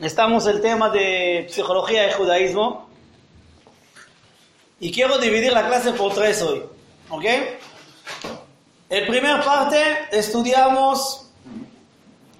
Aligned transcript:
Estamos 0.00 0.46
en 0.46 0.56
el 0.56 0.62
tema 0.62 0.88
de 0.88 1.46
psicología 1.50 2.08
y 2.08 2.12
judaísmo. 2.12 2.88
Y 4.78 4.90
quiero 4.90 5.18
dividir 5.18 5.52
la 5.52 5.68
clase 5.68 5.92
por 5.92 6.14
tres 6.14 6.40
hoy. 6.40 6.62
¿Ok? 7.10 7.24
En 8.88 9.06
primera 9.06 9.44
parte 9.44 9.78
estudiamos 10.10 11.30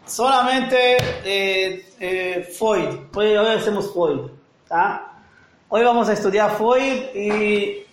solamente 0.07 0.97
eh, 1.23 1.87
eh, 2.01 2.51
Freud. 2.59 3.01
Hoy, 3.15 3.35
hacemos 3.35 3.93
Freud. 3.93 4.31
Hoy 5.69 5.85
vamos 5.85 6.09
a 6.09 6.15
estudiar 6.15 6.57
Freud 6.57 7.15
y 7.15 7.85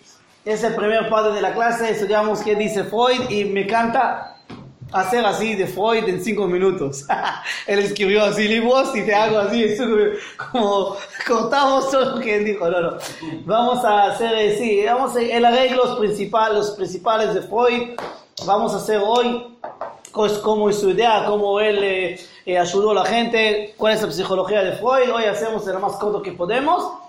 es 0.46 0.64
el 0.64 0.74
primer 0.76 1.10
parte 1.10 1.34
de 1.34 1.42
la 1.42 1.52
clase. 1.52 1.90
Estudiamos 1.90 2.40
qué 2.40 2.54
dice 2.54 2.84
Freud 2.84 3.28
y 3.28 3.44
me 3.44 3.64
encanta 3.64 4.37
hacer 4.92 5.24
así 5.24 5.54
de 5.54 5.66
Freud 5.66 6.08
en 6.08 6.22
cinco 6.22 6.46
minutos. 6.46 7.04
Él 7.66 7.80
escribió 7.80 8.24
así 8.24 8.48
libros 8.48 8.94
y 8.94 9.02
te 9.02 9.14
hago 9.14 9.38
así, 9.38 9.76
como 10.52 10.96
cortamos 11.26 11.90
todo 11.90 12.16
lo 12.16 12.20
que 12.20 12.36
él 12.36 12.44
dijo. 12.44 12.68
No, 12.68 12.80
no. 12.80 12.98
Vamos 13.44 13.84
a 13.84 14.06
hacer, 14.06 14.34
eh, 14.34 14.56
sí, 14.58 14.82
vamos 14.84 15.16
a, 15.16 15.22
el 15.22 15.44
arreglo 15.44 15.98
principal, 15.98 16.54
los 16.54 16.70
principales 16.72 17.34
de 17.34 17.42
Freud. 17.42 17.96
Vamos 18.46 18.72
a 18.72 18.76
hacer 18.76 19.00
hoy 19.04 19.58
pues, 20.12 20.34
cómo 20.38 20.70
es 20.70 20.78
su 20.78 20.90
idea, 20.90 21.24
cómo 21.26 21.60
él 21.60 21.82
eh, 21.82 22.20
eh, 22.46 22.58
ayudó 22.58 22.92
a 22.92 22.94
la 22.94 23.04
gente, 23.04 23.74
cuál 23.76 23.94
es 23.94 24.02
la 24.02 24.10
psicología 24.12 24.62
de 24.62 24.72
Freud. 24.72 25.10
Hoy 25.12 25.24
hacemos 25.24 25.66
el 25.66 25.78
más 25.78 25.92
corto 25.96 26.22
que 26.22 26.32
podemos. 26.32 27.07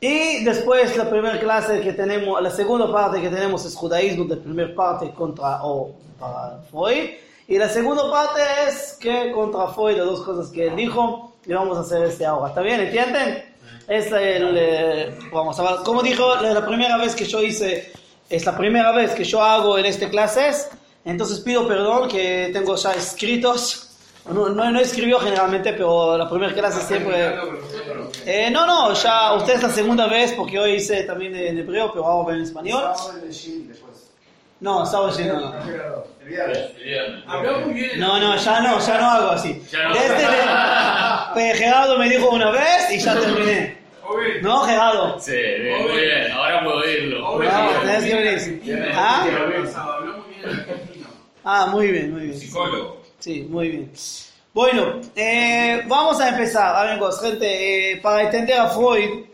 Y 0.00 0.42
después 0.44 0.96
la 0.96 1.10
primera 1.10 1.38
clase 1.38 1.80
que 1.82 1.92
tenemos, 1.92 2.40
la 2.40 2.50
segunda 2.50 2.90
parte 2.90 3.20
que 3.20 3.28
tenemos 3.28 3.64
es 3.66 3.74
judaísmo, 3.74 4.24
de 4.24 4.36
primera 4.36 4.74
parte 4.74 5.10
contra 5.12 5.62
o 5.62 5.94
para 6.18 6.62
Freud. 6.70 7.10
Y 7.46 7.58
la 7.58 7.68
segunda 7.68 8.10
parte 8.10 8.40
es 8.66 8.96
que 8.98 9.30
contra 9.32 9.68
Freud, 9.68 9.98
las 9.98 10.06
dos 10.06 10.22
cosas 10.22 10.48
que 10.50 10.68
él 10.68 10.76
dijo, 10.76 11.34
y 11.44 11.52
vamos 11.52 11.76
a 11.76 11.80
hacer 11.80 12.04
este 12.04 12.24
ahora. 12.24 12.48
¿Está 12.48 12.62
bien? 12.62 12.80
¿Entienden? 12.80 13.44
Es 13.88 14.06
el, 14.12 14.56
eh, 14.56 15.18
vamos 15.32 15.58
a 15.58 15.62
ver, 15.62 15.72
como 15.84 16.02
dijo, 16.02 16.36
la, 16.36 16.54
la 16.54 16.66
primera 16.66 16.96
vez 16.96 17.14
que 17.14 17.24
yo 17.24 17.42
hice, 17.42 17.92
es 18.30 18.46
la 18.46 18.56
primera 18.56 18.92
vez 18.92 19.10
que 19.12 19.24
yo 19.24 19.42
hago 19.42 19.76
en 19.76 19.84
este 19.84 20.08
clases, 20.08 20.70
entonces 21.04 21.40
pido 21.40 21.66
perdón 21.66 22.08
que 22.08 22.50
tengo 22.52 22.76
ya 22.76 22.92
escritos. 22.92 23.89
No, 24.28 24.48
no, 24.50 24.70
no 24.70 24.80
escribió 24.80 25.18
generalmente, 25.18 25.72
pero 25.72 26.16
la 26.16 26.28
primera 26.28 26.52
clase 26.52 26.80
siempre... 26.82 27.34
Eh, 28.26 28.48
no, 28.52 28.66
no, 28.66 28.92
ya 28.94 29.32
usted 29.34 29.54
es 29.54 29.62
la 29.62 29.70
segunda 29.70 30.06
vez 30.06 30.32
porque 30.34 30.58
hoy 30.58 30.72
hice 30.74 31.02
también 31.04 31.34
en 31.34 31.58
hebreo, 31.58 31.90
pero 31.92 32.06
ahora 32.06 32.36
en 32.36 32.42
español. 32.42 32.84
No, 34.60 34.84
sábado 34.84 35.12
no. 35.24 35.40
no. 35.40 35.54
Habló 37.26 37.60
muy 37.60 37.74
bien. 37.74 37.98
No, 37.98 38.20
no, 38.20 38.36
ya 38.36 38.60
no, 38.60 38.78
ya 38.78 38.98
no 39.00 39.10
hago 39.10 39.30
así. 39.30 39.54
Desde 39.54 40.24
el- 40.24 41.54
Gerardo 41.56 41.96
me 41.98 42.08
dijo 42.08 42.28
una 42.30 42.50
vez 42.50 42.90
y 42.92 42.98
ya 42.98 43.18
terminé. 43.18 43.78
¿No, 44.42 44.60
Gerardo? 44.60 45.18
Sí, 45.18 45.32
bien, 45.32 45.82
muy 45.88 46.00
bien, 46.00 46.32
ahora 46.32 46.62
puedo 46.64 46.76
oírlo. 46.78 47.28
Oye, 47.30 47.48
No, 47.48 47.80
tenés 47.80 48.04
que 48.04 48.14
venir. 48.64 48.92
¿Ah? 48.94 49.24
Habló 49.24 50.18
muy 50.18 50.34
bien 50.34 50.46
argentino. 50.50 51.06
Ah, 51.44 51.66
muy 51.66 51.86
bien, 51.90 52.12
muy 52.12 52.20
bien. 52.26 52.38
Psicólogo. 52.38 52.99
Sí, 53.20 53.46
muy 53.48 53.68
bien. 53.68 53.92
Bueno, 54.52 55.00
eh, 55.14 55.84
vamos 55.86 56.18
a 56.20 56.30
empezar, 56.30 56.88
amigos, 56.88 57.20
gente, 57.20 57.92
eh, 57.92 57.96
para 57.98 58.22
entender 58.22 58.58
a 58.58 58.68
Freud, 58.70 59.26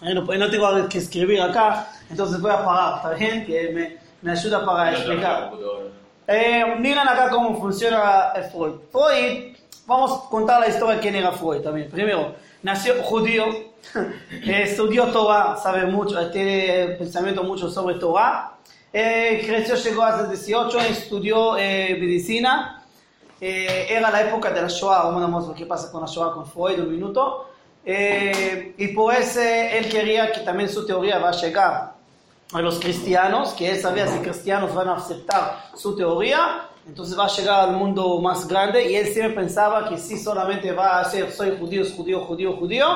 eh, 0.00 0.14
no, 0.14 0.22
no 0.22 0.50
tengo 0.50 0.88
que 0.88 0.98
escribir 0.98 1.42
acá, 1.42 1.88
entonces 2.08 2.40
voy 2.40 2.52
a 2.52 2.64
parar, 2.64 2.96
¿está 2.96 3.10
bien? 3.14 3.44
Que 3.44 3.68
me, 3.70 3.98
me 4.22 4.32
ayuda 4.32 4.64
para 4.64 4.92
explicar. 4.92 5.52
Eh, 6.26 6.76
miren 6.78 7.06
acá 7.06 7.28
cómo 7.30 7.60
funciona 7.60 8.32
el 8.36 8.44
Freud. 8.44 8.74
Freud, 8.90 9.56
vamos 9.86 10.12
a 10.12 10.30
contar 10.30 10.60
la 10.60 10.68
historia 10.68 10.94
de 10.94 11.00
quién 11.00 11.16
era 11.16 11.32
Freud 11.32 11.60
también. 11.62 11.90
Primero, 11.90 12.34
nació 12.62 13.02
judío, 13.02 13.44
eh, 13.94 14.62
estudió 14.62 15.06
Torah, 15.08 15.56
sabe 15.60 15.84
mucho, 15.86 16.18
eh, 16.20 16.30
tiene 16.32 16.86
pensamiento 16.96 17.42
mucho 17.42 17.68
sobre 17.68 17.96
Torah. 17.96 18.54
Eh, 18.96 19.42
creció, 19.44 19.74
llegó 19.74 20.04
hasta 20.04 20.28
18, 20.28 20.80
estudió 20.80 21.56
eh, 21.58 21.96
medicina. 21.98 22.83
Eh, 23.46 23.88
era 23.90 24.10
la 24.10 24.22
época 24.22 24.50
de 24.50 24.62
la 24.62 24.68
Shoah, 24.68 25.10
vamos 25.10 25.44
a 25.44 25.48
ver 25.48 25.56
qué 25.58 25.66
pasa 25.66 25.92
con 25.92 26.00
la 26.00 26.06
Shoah 26.06 26.32
con 26.32 26.46
Freud, 26.46 26.80
un 26.80 26.90
minuto. 26.90 27.50
Eh, 27.84 28.74
y 28.78 28.88
por 28.88 29.12
eso 29.12 29.38
él 29.38 29.86
quería 29.90 30.32
que 30.32 30.40
también 30.40 30.70
su 30.70 30.86
teoría 30.86 31.18
va 31.18 31.28
a 31.28 31.32
llegar 31.32 31.92
a 32.54 32.60
los 32.62 32.80
cristianos, 32.80 33.52
que 33.52 33.70
él 33.70 33.78
sabía 33.78 34.06
si 34.06 34.20
cristianos 34.20 34.74
van 34.74 34.88
a 34.88 34.94
aceptar 34.94 35.72
su 35.74 35.94
teoría, 35.94 36.70
entonces 36.88 37.18
va 37.18 37.26
a 37.26 37.28
llegar 37.28 37.68
al 37.68 37.76
mundo 37.76 38.18
más 38.18 38.48
grande 38.48 38.90
y 38.90 38.96
él 38.96 39.08
siempre 39.08 39.34
pensaba 39.34 39.90
que 39.90 39.98
si 39.98 40.16
solamente 40.16 40.72
va 40.72 41.00
a 41.00 41.04
ser 41.04 41.30
soy 41.30 41.54
judío, 41.58 41.84
judío, 41.94 42.20
judío, 42.20 42.56
judío, 42.56 42.86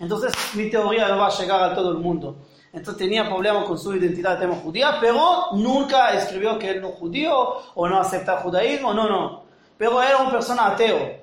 entonces 0.00 0.34
mi 0.52 0.68
teoría 0.68 1.08
no 1.08 1.16
va 1.16 1.28
a 1.28 1.38
llegar 1.38 1.62
a 1.62 1.74
todo 1.74 1.92
el 1.92 1.96
mundo. 1.96 2.36
Entonces 2.74 2.98
tenía 2.98 3.26
problemas 3.26 3.64
con 3.64 3.78
su 3.78 3.94
identidad 3.94 4.34
de 4.34 4.40
tema 4.40 4.56
judía, 4.56 4.98
pero 5.00 5.52
nunca 5.52 6.12
escribió 6.12 6.58
que 6.58 6.72
él 6.72 6.82
no 6.82 6.88
judío 6.88 7.54
o 7.74 7.88
no 7.88 7.98
acepta 7.98 8.42
judaísmo, 8.42 8.92
no, 8.92 9.08
no. 9.08 9.43
Pero 9.78 10.02
era 10.02 10.18
una 10.18 10.30
persona 10.30 10.66
ateo, 10.68 11.16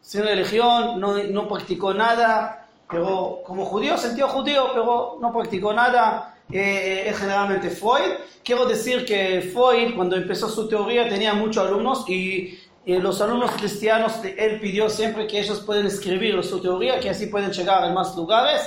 sin 0.00 0.22
religión, 0.22 0.98
no, 1.00 1.14
no 1.22 1.48
practicó 1.48 1.92
nada, 1.94 2.66
pero 2.90 3.40
como 3.46 3.64
judío 3.64 3.96
sentió 3.98 4.28
judío, 4.28 4.68
pero 4.74 5.18
no 5.20 5.32
practicó 5.32 5.72
nada, 5.72 6.36
eh, 6.50 7.04
es 7.08 7.18
generalmente 7.18 7.70
Freud. 7.70 8.12
Quiero 8.42 8.66
decir 8.66 9.04
que 9.06 9.40
Freud, 9.52 9.94
cuando 9.96 10.16
empezó 10.16 10.48
su 10.48 10.68
teoría, 10.68 11.08
tenía 11.08 11.34
muchos 11.34 11.66
alumnos 11.66 12.08
y 12.08 12.58
eh, 12.86 12.98
los 12.98 13.20
alumnos 13.22 13.50
cristianos, 13.52 14.12
él 14.24 14.60
pidió 14.60 14.90
siempre 14.90 15.26
que 15.26 15.40
ellos 15.40 15.60
pueden 15.60 15.86
escribir 15.86 16.42
su 16.44 16.60
teoría, 16.60 17.00
que 17.00 17.08
así 17.10 17.26
pueden 17.26 17.50
llegar 17.50 17.82
a 17.84 17.90
más 17.90 18.14
lugares. 18.16 18.60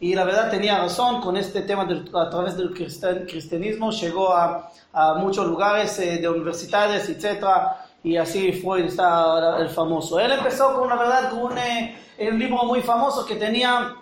Y 0.00 0.14
la 0.14 0.24
verdad 0.24 0.50
tenía 0.50 0.78
razón 0.78 1.20
con 1.20 1.36
este 1.36 1.62
tema 1.62 1.84
del- 1.84 2.08
a 2.14 2.28
través 2.30 2.56
del 2.56 2.72
cristian- 2.74 3.26
cristianismo, 3.26 3.90
llegó 3.90 4.32
a, 4.32 4.70
a 4.92 5.14
muchos 5.14 5.46
lugares 5.46 5.98
eh, 5.98 6.18
de 6.18 6.28
universidades, 6.28 7.08
etcétera, 7.08 7.83
y 8.04 8.16
así 8.16 8.52
Freud 8.52 8.84
está 8.84 9.56
el 9.58 9.68
famoso. 9.70 10.20
Él 10.20 10.30
empezó 10.32 10.74
con 10.78 10.88
la 10.88 10.96
verdad 10.96 11.30
con 11.30 11.40
un, 11.52 11.58
eh, 11.58 11.96
un 12.30 12.38
libro 12.38 12.62
muy 12.64 12.80
famoso 12.82 13.24
que 13.26 13.34
tenía 13.36 13.96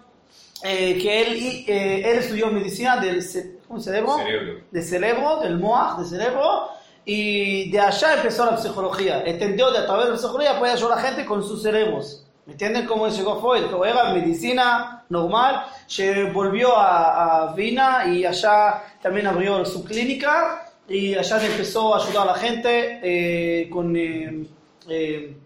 eh, 0.64 0.98
que 1.00 1.22
él, 1.22 1.64
eh, 1.66 2.02
él 2.10 2.18
estudió 2.18 2.48
medicina 2.48 2.96
del 2.98 3.22
ce- 3.22 3.58
¿cómo 3.66 3.80
cerebro, 3.80 4.16
Cerebro. 4.18 4.54
de 4.70 4.82
cerebro, 4.82 5.36
del 5.41 5.58
moach, 5.58 5.98
de 5.98 6.04
cerebro, 6.04 6.68
y 7.04 7.70
de 7.70 7.80
allá 7.80 8.14
empezó 8.14 8.44
la 8.46 8.56
psicología. 8.56 9.22
Entendió 9.24 9.70
de 9.72 9.78
a 9.78 9.86
través 9.86 10.06
de 10.06 10.12
la 10.12 10.18
psicología 10.18 10.58
puede 10.58 10.72
ayudar 10.74 10.92
a 10.92 10.96
la 10.96 11.08
gente 11.08 11.24
con 11.24 11.42
sus 11.42 11.62
cerebros. 11.62 12.24
¿Me 12.46 12.52
entienden 12.54 12.86
cómo 12.86 13.06
llegó 13.08 13.41
Freud? 13.41 13.70
Como 13.70 13.84
era 13.84 14.12
medicina 14.12 15.04
normal, 15.08 15.64
se 15.86 16.24
volvió 16.24 16.76
a, 16.76 17.48
a 17.50 17.54
Viena 17.54 18.04
y 18.06 18.24
allá 18.24 18.82
también 19.00 19.26
abrió 19.28 19.64
su 19.64 19.84
clínica 19.84 20.72
y 20.92 21.14
allá 21.14 21.47
empezó 21.47 21.94
a 21.94 22.04
ayudar 22.04 22.28
a 22.28 22.32
la 22.32 22.38
gente 22.38 23.00
eh, 23.03 23.70
con 23.70 23.97
eh, 23.97 24.47
eh, 24.88 25.36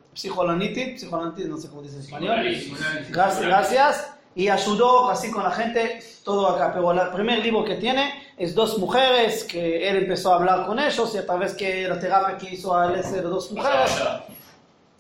no 1.49 1.57
sé 1.57 1.69
cómo 1.69 1.83
dice 1.83 1.97
en 1.97 2.01
español. 2.01 2.37
Gracias, 3.11 3.47
gracias. 3.47 4.13
Y 4.35 4.49
ayudó 4.49 5.09
así 5.09 5.31
con 5.31 5.45
la 5.45 5.51
gente, 5.51 6.01
todo 6.25 6.49
acá. 6.49 6.73
Pero 6.75 6.91
el 6.91 7.11
primer 7.11 7.39
libro 7.39 7.65
que 7.65 7.77
tiene 7.77 8.35
es 8.37 8.55
Dos 8.55 8.79
Mujeres, 8.79 9.45
que 9.45 9.89
él 9.89 9.97
empezó 9.97 10.33
a 10.33 10.37
hablar 10.37 10.67
con 10.67 10.79
ellos 10.79 11.15
y 11.15 11.19
a 11.19 11.25
través 11.25 11.55
que 11.55 11.89
la 11.89 11.99
terapia 11.99 12.37
que 12.37 12.55
hizo 12.55 12.77
a 12.77 12.87
él 12.87 13.01
es 13.01 13.13
de 13.13 13.23
dos 13.23 13.51
mujeres, 13.53 13.91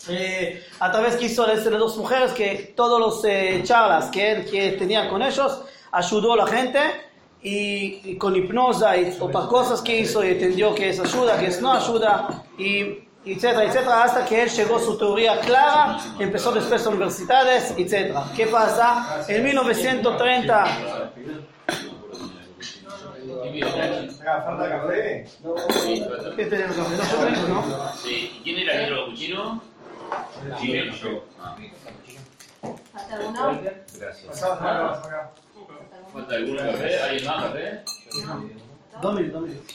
eh, 0.08 0.62
a 0.78 0.90
través 0.90 1.16
que 1.16 1.26
hizo 1.26 1.50
él 1.50 1.62
de 1.62 1.70
dos 1.70 1.96
mujeres, 1.96 2.32
que 2.32 2.72
todos 2.76 2.98
los 3.00 3.24
eh, 3.24 3.60
charlas 3.64 4.06
que 4.06 4.32
él 4.32 4.50
que 4.50 4.72
tenía 4.72 5.08
con 5.08 5.22
ellos, 5.22 5.62
ayudó 5.92 6.34
a 6.34 6.36
la 6.36 6.46
gente 6.46 6.80
y, 7.46 8.00
y 8.04 8.16
con 8.16 8.34
hipnosa 8.34 8.96
y 8.96 9.16
otras 9.20 9.46
cosas 9.46 9.80
que 9.80 10.00
hizo 10.00 10.24
y 10.24 10.30
entendió 10.30 10.74
que 10.74 10.88
es 10.88 10.98
ayuda, 10.98 11.38
que 11.38 11.46
es 11.46 11.62
no 11.62 11.74
ayuda 11.74 12.44
y 12.58 13.06
etcétera, 13.24 13.64
etcétera, 13.64 14.02
hasta 14.02 14.24
que 14.24 14.42
él 14.42 14.48
llegó 14.48 14.76
a 14.76 14.80
su 14.80 14.98
teoría 14.98 15.38
clara, 15.40 15.98
empezó 16.18 16.50
después 16.50 16.84
universidades, 16.86 17.72
etcétera. 17.76 18.24
¿Qué 18.34 18.48
pasa? 18.48 19.24
En 19.28 19.44
1930, 19.44 20.64
falta 24.24 24.68
café. 24.68 25.26
¿qué 26.36 26.46
tenemos? 26.46 26.76
¿No? 26.76 26.84
¿No? 27.48 27.92
Sí, 27.94 28.38
¿y 28.38 28.42
quién 28.42 28.58
era 28.58 28.86
el 28.86 29.06
cuchino? 29.06 29.62
Chileno, 30.60 30.94
yo. 30.96 31.24
¿Falta 32.92 33.14
alguno? 33.14 33.60
Gracias. 33.98 34.44
¿Falta 36.16 36.72
café? 36.72 37.00
¿Alguien 37.02 37.24
más 37.26 37.44
café? 37.44 37.82
Dos 39.02 39.14
minutos, 39.14 39.40
dos 39.40 39.48
minutos. 39.50 39.72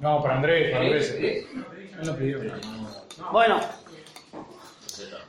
No 0.00 0.22
para 0.22 0.36
Andrés, 0.36 0.72
para 0.72 0.84
Andrés. 0.84 1.10
Él 1.20 1.46
no 2.04 2.16
pidió. 2.16 2.38
Bueno, 3.30 3.60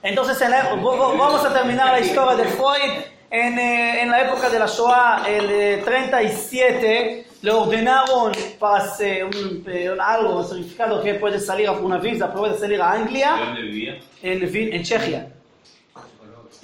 entonces 0.02 0.42
en 0.42 0.52
la- 0.52 0.74
vamos 0.74 1.46
a 1.46 1.54
terminar 1.54 1.92
la 1.92 2.00
historia 2.00 2.36
de 2.44 2.50
Freud. 2.50 3.04
En, 3.30 3.58
eh, 3.58 4.02
en 4.04 4.12
la 4.12 4.22
época 4.22 4.48
de 4.50 4.60
la 4.60 4.68
Shoah, 4.68 5.24
el 5.28 5.50
eh, 5.50 5.82
37, 5.84 7.26
le 7.44 7.52
ordenaron 7.52 8.32
para 8.58 8.86
hacer 8.86 9.26
un, 9.26 9.64
eh, 9.68 9.94
algo, 10.00 10.38
un 10.38 10.46
certificado 10.46 11.04
que 11.04 11.16
puede 11.16 11.40
salir 11.42 11.68
a 11.68 11.74
una 11.74 11.98
visa, 11.98 12.34
puede 12.34 12.58
salir 12.58 12.82
a 12.82 12.94
¿De 12.94 12.98
Anglia, 13.00 13.36
dónde 13.38 13.62
vivía? 13.62 14.00
en, 14.22 14.74
en 14.74 14.84
Chechia. 14.84 15.28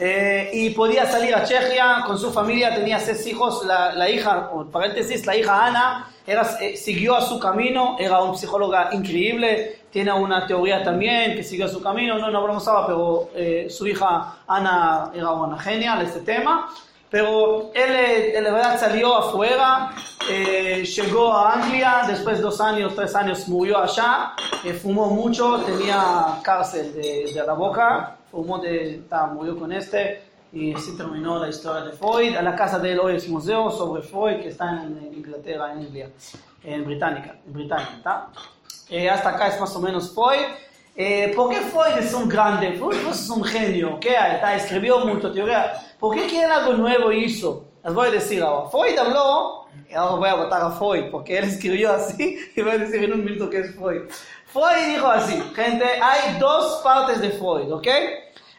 Eh, 0.02 0.50
y 0.54 0.70
podía 0.70 1.06
salir 1.06 1.36
a 1.36 1.44
Chechia 1.44 2.04
con 2.08 2.18
su 2.18 2.32
familia, 2.32 2.74
tenía 2.74 2.98
seis 2.98 3.28
hijos, 3.28 3.66
la, 3.66 3.92
la 3.94 4.10
hija, 4.10 4.50
paréntesis, 4.72 5.26
la 5.26 5.36
hija 5.36 5.66
Ana, 5.66 6.10
era, 6.26 6.50
eh, 6.62 6.78
siguió 6.78 7.18
a 7.18 7.22
su 7.22 7.38
camino, 7.40 7.98
era 8.00 8.22
una 8.24 8.38
psicóloga 8.38 8.92
increíble, 8.94 9.82
tiene 9.92 10.14
una 10.14 10.48
teoría 10.48 10.82
también 10.82 11.36
que 11.36 11.44
siguió 11.44 11.68
su 11.68 11.82
camino, 11.82 12.18
no, 12.18 12.32
no 12.32 12.38
hablamos 12.40 12.66
ahora, 12.70 12.88
pero 12.88 13.30
eh, 13.36 13.68
su 13.70 13.86
hija 13.86 14.38
Ana 14.48 15.12
era 15.14 15.32
una 15.32 15.60
genial 15.60 16.04
este 16.04 16.22
tema. 16.22 16.70
Pero 17.10 17.72
él, 17.74 18.34
de 18.34 18.42
verdad 18.42 18.80
salió 18.80 19.16
afuera, 19.16 19.92
eh, 20.30 20.84
llegó 20.86 21.34
a 21.34 21.54
Anglia, 21.54 22.04
después 22.08 22.38
de 22.38 22.44
dos 22.44 22.62
años, 22.62 22.94
tres 22.96 23.16
años 23.16 23.48
murió 23.48 23.80
allá, 23.80 24.34
eh, 24.64 24.74
fumó 24.74 25.08
mucho, 25.08 25.58
tenía 25.66 26.40
cárcel 26.44 26.94
de, 26.94 27.32
de 27.34 27.44
la 27.44 27.54
boca, 27.54 28.18
fumó 28.30 28.60
de, 28.60 29.04
ta, 29.10 29.26
murió 29.26 29.58
con 29.58 29.72
este 29.72 30.30
y 30.52 30.74
así 30.74 30.96
terminó 30.98 31.40
la 31.40 31.50
historia 31.50 31.82
de 31.82 31.92
Freud. 31.92 32.36
A 32.36 32.42
la 32.42 32.56
casa 32.56 32.80
de 32.80 32.92
él 32.94 33.00
hoy 33.00 33.16
es 33.16 33.28
museo 33.28 33.70
sobre 33.70 34.02
Freud 34.02 34.42
que 34.42 34.50
está 34.50 34.84
en 34.84 35.12
Inglaterra, 35.14 35.72
en 35.72 35.80
Anglia, 35.80 36.10
en 36.64 36.86
Británica, 36.86 37.36
en 37.46 37.54
Británica, 37.54 38.00
¿tá? 38.04 38.28
Eh, 38.90 39.10
hasta 39.10 39.30
acá 39.30 39.48
es 39.48 39.60
más 39.60 39.76
o 39.76 39.80
menos 39.80 40.14
Freud. 40.14 40.46
Eh, 40.96 41.32
¿Por 41.36 41.50
qué 41.50 41.58
Freud 41.58 41.98
es 42.00 42.14
un 42.14 42.28
grande? 42.28 42.74
Freud 42.74 42.98
es 43.10 43.30
un 43.30 43.44
genio, 43.44 44.00
¿qué? 44.00 44.10
Está, 44.10 44.56
escribió 44.56 45.06
mucho 45.06 45.32
teoría. 45.32 45.74
¿Por 46.00 46.16
qué 46.16 46.28
quiere 46.28 46.46
algo 46.46 46.74
nuevo 46.74 47.12
hizo? 47.12 47.66
Les 47.84 47.94
voy 47.94 48.08
a 48.08 48.12
decir 48.12 48.42
ahora. 48.42 48.70
Freud 48.70 48.98
habló, 48.98 49.66
y 49.90 49.94
ahora 49.94 50.16
voy 50.16 50.30
a 50.30 50.36
votar 50.36 50.62
a 50.62 50.72
Freud, 50.72 51.12
porque 51.12 51.38
él 51.38 51.46
escribió 51.46 51.92
así, 51.94 52.40
y 52.56 52.62
voy 52.62 52.72
a 52.72 52.78
decir 52.78 53.04
en 53.04 53.14
un 53.14 53.26
minuto 53.26 53.50
qué 53.50 53.60
es 53.60 53.76
Freud. 53.76 54.04
Freud 54.46 54.94
dijo 54.94 55.08
así, 55.08 55.42
gente, 55.54 55.86
hay 56.02 56.40
dos 56.40 56.82
partes 56.84 57.22
de 57.22 57.32
Freud, 57.32 57.72
¿ok? 57.72 57.88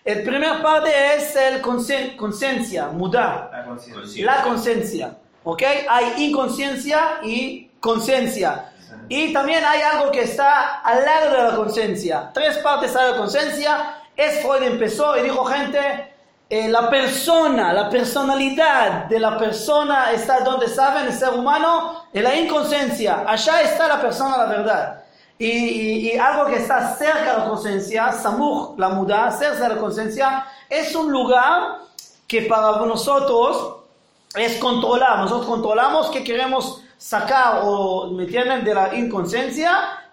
El 0.04 0.22
primer 0.22 0.62
parte 0.62 0.90
es 1.16 1.34
el 1.36 1.60
conciencia, 1.60 2.88
mudar. 2.88 3.50
La 3.52 3.64
conciencia. 3.64 4.06
Sí. 4.06 4.22
La 4.22 4.42
conciencia, 4.42 5.18
¿ok? 5.44 5.62
Hay 5.88 6.24
inconsciencia 6.24 7.20
y 7.22 7.70
conciencia. 7.80 8.72
Y 9.08 9.32
también 9.32 9.64
hay 9.64 9.80
algo 9.82 10.10
que 10.10 10.22
está 10.22 10.80
al 10.80 11.04
lado 11.04 11.36
de 11.36 11.42
la 11.50 11.56
conciencia. 11.56 12.30
Tres 12.32 12.58
partes 12.58 12.94
a 12.96 13.10
la 13.10 13.16
conciencia. 13.16 13.96
Es 14.16 14.40
Freud 14.42 14.62
empezó 14.62 15.16
y 15.18 15.22
dijo, 15.22 15.44
gente, 15.44 16.09
eh, 16.50 16.68
la 16.68 16.90
persona, 16.90 17.72
la 17.72 17.88
personalidad 17.88 19.04
de 19.06 19.18
la 19.20 19.38
persona 19.38 20.10
está 20.12 20.40
donde 20.40 20.68
saben, 20.68 21.06
el 21.06 21.12
ser 21.12 21.30
humano, 21.30 22.04
en 22.12 22.24
la 22.24 22.34
inconsciencia. 22.36 23.24
Allá 23.26 23.62
está 23.62 23.86
la 23.88 24.00
persona, 24.00 24.36
la 24.36 24.46
verdad. 24.46 25.02
Y, 25.38 25.46
y- 25.48 26.12
y 26.12 26.18
algo 26.18 26.46
que 26.46 26.56
está 26.56 26.94
cerca 26.96 27.32
de 27.32 27.38
la 27.38 27.44
conciencia, 27.48 28.12
Samuch, 28.12 28.76
la 28.78 28.90
muda, 28.90 29.30
cerca 29.30 29.68
de 29.68 29.74
la 29.76 29.80
conciencia, 29.80 30.44
es 30.68 30.94
un 30.94 31.10
lugar 31.10 31.78
que 32.26 32.42
para 32.42 32.72
nosotros 32.84 33.76
es 34.34 34.58
controlar. 34.58 35.18
Nosotros 35.20 35.46
controlamos 35.46 36.10
qué 36.10 36.22
queremos 36.24 36.82
sacar 36.98 37.60
o, 37.64 38.08
¿me 38.12 38.24
entienden?, 38.24 38.64
de 38.64 38.74
la 38.74 38.94
inconsciencia 38.94 39.70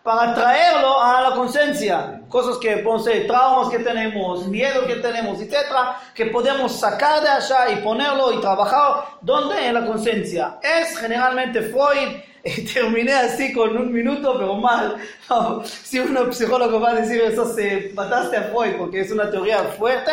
para 0.07 0.33
traerlo 0.33 1.03
a 1.03 1.21
la 1.21 1.35
conciencia. 1.35 2.21
Cosas 2.29 2.57
que, 2.59 2.81
ser 3.03 3.27
traumas 3.27 3.69
que 3.69 3.79
tenemos, 3.79 4.47
miedo 4.47 4.87
que 4.87 4.95
tenemos, 4.95 5.41
etcétera, 5.41 5.99
que 6.15 6.27
podemos 6.27 6.79
sacar 6.79 7.21
de 7.21 7.27
allá 7.27 7.71
y 7.71 7.83
ponerlo 7.83 8.31
y 8.31 8.39
trabajar. 8.39 9.03
¿Dónde? 9.19 9.67
En 9.67 9.73
la 9.73 9.85
conciencia. 9.85 10.59
Es 10.63 10.97
generalmente 10.97 11.61
Freud. 11.61 12.21
Y 12.45 12.63
terminé 12.63 13.11
así 13.11 13.51
con 13.51 13.75
un 13.75 13.91
minuto, 13.91 14.37
pero 14.37 14.55
mal. 14.55 14.95
No, 15.29 15.65
si 15.65 15.99
un 15.99 16.33
psicólogo 16.33 16.79
va 16.79 16.91
a 16.91 16.95
decir 16.95 17.19
eso, 17.19 17.43
se 17.53 17.91
mataste 17.93 18.37
a 18.37 18.43
Freud, 18.43 18.77
porque 18.77 19.01
es 19.01 19.11
una 19.11 19.29
teoría 19.29 19.61
fuerte 19.77 20.11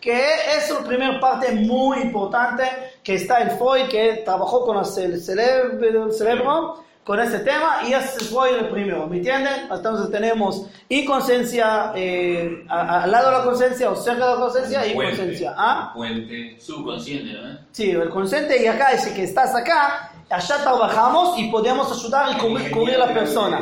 que 0.00 0.20
es 0.56 0.68
la 0.70 0.80
primera 0.80 1.20
parte 1.20 1.52
muy 1.52 1.98
importante 1.98 2.64
que 3.04 3.14
está 3.14 3.42
en 3.42 3.56
Freud, 3.56 3.88
que 3.88 4.22
trabajó 4.24 4.66
con 4.66 4.78
el 4.78 5.20
cerebro 5.20 6.82
con 7.06 7.20
ese 7.20 7.38
tema, 7.38 7.82
y 7.86 7.92
ese 7.94 8.18
es 8.18 8.28
Freud 8.30 8.56
el 8.58 8.68
primero, 8.68 9.06
¿me 9.06 9.18
entienden? 9.18 9.68
Entonces 9.70 10.10
tenemos 10.10 10.66
inconsciencia 10.88 11.92
eh, 11.94 12.64
a- 12.68 12.80
a- 12.80 13.02
al 13.04 13.12
lado 13.12 13.30
de 13.30 13.38
la 13.38 13.44
conciencia 13.44 13.88
o 13.90 13.94
cerca 13.94 14.26
de 14.26 14.34
la 14.34 14.40
conciencia 14.40 14.84
y 14.86 14.94
Puente. 14.94 15.12
inconsciencia. 15.14 15.54
¿Ah? 15.56 15.92
Puente. 15.94 16.56
Subconsciente, 16.60 17.32
¿no? 17.32 17.58
Sí, 17.70 17.90
el 17.92 18.08
consciente 18.10 18.60
y 18.60 18.66
acá 18.66 18.90
ese 18.90 19.14
que 19.14 19.22
estás 19.22 19.54
acá, 19.54 20.10
allá 20.28 20.56
trabajamos 20.62 21.38
y 21.38 21.48
podemos 21.48 21.92
ayudar 21.96 22.32
y 22.32 22.38
cubrir, 22.38 22.70
cubrir 22.72 22.98
la 22.98 23.14
persona. 23.14 23.60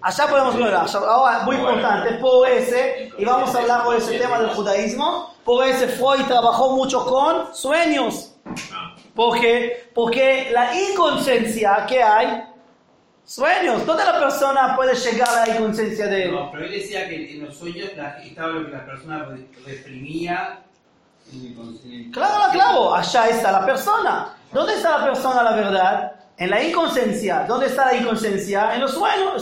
Allá 0.00 0.26
podemos 0.28 0.54
allá- 0.54 0.98
ahora 1.08 1.40
muy 1.40 1.56
Bueno. 1.56 1.70
importante, 1.72 2.14
por 2.18 2.48
ese, 2.48 3.10
y 3.18 3.24
vamos 3.24 3.52
a 3.54 3.58
hablar 3.58 3.82
por 3.84 3.96
ese 3.96 4.18
tema 4.18 4.38
del 4.38 4.50
judaísmo, 4.50 5.34
por 5.44 5.66
ese 5.66 5.88
Freud 5.88 6.26
trabajó 6.28 6.76
mucho 6.76 7.04
con 7.06 7.52
sueños. 7.56 8.36
Ah. 8.72 8.94
Porque, 9.16 9.88
porque 9.94 10.50
la 10.52 10.70
inconsciencia 10.78 11.86
que 11.88 12.02
hay, 12.02 12.44
sueños, 13.24 13.84
¿dónde 13.86 14.04
la 14.04 14.18
persona 14.20 14.76
puede 14.76 14.94
llegar 14.94 15.28
a 15.28 15.46
la 15.46 15.54
inconsciencia 15.54 16.06
de 16.06 16.24
él? 16.24 16.32
No, 16.32 16.50
pero 16.52 16.64
él 16.66 16.72
decía 16.72 17.08
que 17.08 17.32
en 17.36 17.44
los 17.46 17.56
sueños 17.56 17.90
estaba 17.90 18.48
lo 18.52 18.66
que 18.66 18.72
la 18.72 18.84
persona 18.86 19.24
re- 19.24 19.46
reprimía 19.64 20.60
en. 21.32 22.10
Claro, 22.12 22.52
claro, 22.52 22.94
allá 22.94 23.28
está 23.28 23.52
la 23.52 23.64
persona. 23.66 24.36
¿Dónde 24.52 24.74
está 24.74 24.98
la 24.98 25.04
persona, 25.04 25.42
la 25.42 25.52
verdad? 25.56 26.12
En 26.36 26.50
la 26.50 26.62
inconsciencia. 26.62 27.44
¿Dónde 27.48 27.66
está 27.66 27.86
la 27.86 27.96
inconsciencia? 27.96 28.74
En 28.74 28.80
los 28.82 28.92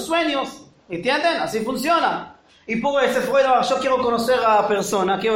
sueños. 0.06 0.67
¿Entienden? 0.88 1.40
Así 1.40 1.61
funciona. 1.61 2.31
Y 2.67 2.76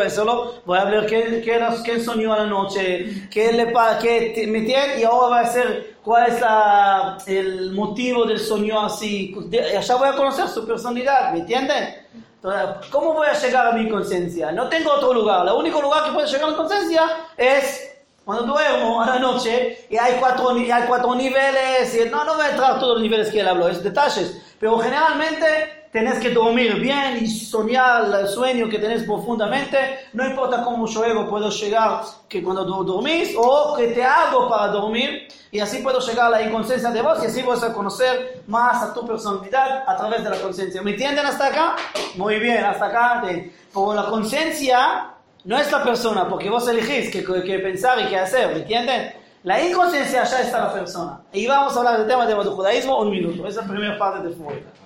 decirlo, 0.05 0.55
voy 0.65 0.79
a 0.79 0.85
ver 0.85 1.07
qué, 1.07 1.43
qué, 1.45 1.55
era- 1.55 1.75
qué 1.85 1.99
soñó 2.01 2.33
a 2.33 2.39
la 2.39 2.47
noche, 2.47 3.29
qué 3.31 3.53
le 3.53 3.67
pa- 3.69 3.99
qué 3.99 4.33
te- 4.35 4.47
me 4.47 4.59
entienden? 4.59 5.01
y 5.01 5.05
ahora 5.05 5.29
va 5.29 5.41
a 5.41 5.47
ser 5.47 5.97
cuál 6.05 6.31
es 6.31 6.41
la- 6.41 7.19
el 7.27 7.73
motivo 7.73 8.25
del 8.25 8.39
sueño 8.39 8.81
así. 8.87 9.35
Allá 9.77 9.97
voy 9.97 10.09
a 10.09 10.13
conocer 10.13 10.47
su 10.49 10.65
personalidad, 10.67 11.33
¿me 11.33 11.41
entienden? 11.41 11.97
Entonces, 12.37 12.87
¿Cómo 12.93 13.13
voy 13.15 13.27
a 13.27 13.33
llegar 13.33 13.67
a 13.67 13.73
mi 13.73 13.89
conciencia? 13.89 14.53
No 14.53 14.69
tengo 14.69 14.93
otro 14.93 15.13
lugar. 15.13 15.45
El 15.49 15.55
único 15.55 15.83
lugar 15.83 16.05
que 16.05 16.13
puede 16.13 16.29
llegar 16.29 16.45
a 16.49 16.51
la 16.53 16.57
conciencia 16.57 17.03
es 17.37 17.93
cuando 18.25 18.45
duermo 18.45 19.03
a 19.03 19.07
la 19.07 19.19
noche 19.19 19.85
y 19.91 19.97
hay 19.97 20.15
cuatro, 20.21 20.53
ni- 20.55 20.71
hay 20.71 20.85
cuatro 20.87 21.13
niveles. 21.17 21.93
Y 21.97 22.09
no, 22.09 22.23
no 22.25 22.35
voy 22.37 22.47
a 22.47 22.51
entrar 22.51 22.73
a 22.73 22.79
todos 22.79 22.95
los 22.95 23.03
niveles 23.03 23.31
que 23.31 23.41
él 23.41 23.49
habló, 23.49 23.67
es 23.69 23.83
detalles. 23.83 24.41
Pero 24.61 24.79
generalmente 24.79 25.86
tenés 25.97 26.19
que 26.19 26.29
dormir 26.29 26.75
bien 26.75 27.17
y 27.23 27.27
soñar 27.27 28.05
el 28.21 28.29
sueño 28.29 28.69
que 28.69 28.79
tenés 28.79 29.05
profundamente. 29.05 29.79
No 30.13 30.27
importa 30.27 30.63
cómo 30.63 30.87
ego 30.87 31.27
puedo 31.27 31.49
llegar 31.49 32.03
que 32.29 32.43
cuando 32.43 32.65
dormís 32.65 33.35
o 33.35 33.75
que 33.75 33.89
te 33.89 34.05
hago 34.05 34.47
para 34.47 34.69
dormir. 34.73 35.27
Y 35.51 35.59
así 35.59 35.79
puedo 35.79 35.99
llegar 36.01 36.27
a 36.27 36.31
la 36.31 36.43
inconsciencia 36.43 36.91
de 36.91 37.01
vos 37.01 37.19
y 37.23 37.27
así 37.29 37.41
vas 37.41 37.63
a 37.63 37.73
conocer 37.73 38.43
más 38.47 38.83
a 38.83 38.93
tu 38.93 39.07
personalidad 39.07 39.85
a 39.87 39.97
través 39.97 40.23
de 40.23 40.29
la 40.29 40.37
conciencia. 40.37 40.83
¿Me 40.83 40.91
entienden 40.91 41.25
hasta 41.25 41.47
acá? 41.47 41.77
Muy 42.17 42.41
bien, 42.41 42.63
hasta 42.63 42.85
acá. 42.85 43.25
Por 43.73 43.97
la 43.97 44.05
conciencia 44.05 45.13
no 45.45 45.57
es 45.57 45.73
la 45.73 45.83
persona, 45.83 46.29
porque 46.29 46.51
vos 46.51 46.69
elegís 46.69 47.11
qué, 47.11 47.25
qué 47.25 47.59
pensar 47.61 47.99
y 48.03 48.09
qué 48.09 48.19
hacer, 48.19 48.49
¿me 48.49 48.59
entienden? 48.59 49.15
La 49.45 49.67
inconsciencia 49.67 50.25
ya 50.25 50.41
está 50.43 50.59
la 50.59 50.75
persona. 50.75 51.21
Y 51.33 51.47
vamos 51.47 51.75
a 51.75 51.79
hablar 51.79 51.99
del 51.99 52.07
tema 52.07 52.27
del 52.27 52.37
judaísmo 52.37 53.01
un 53.01 53.11
minuto. 53.11 53.47
Esa 53.47 53.61
es 53.61 53.67
la 53.67 53.73
primera 53.73 53.99
parte 53.99 54.29
de 54.29 54.35
Freud. 54.35 54.86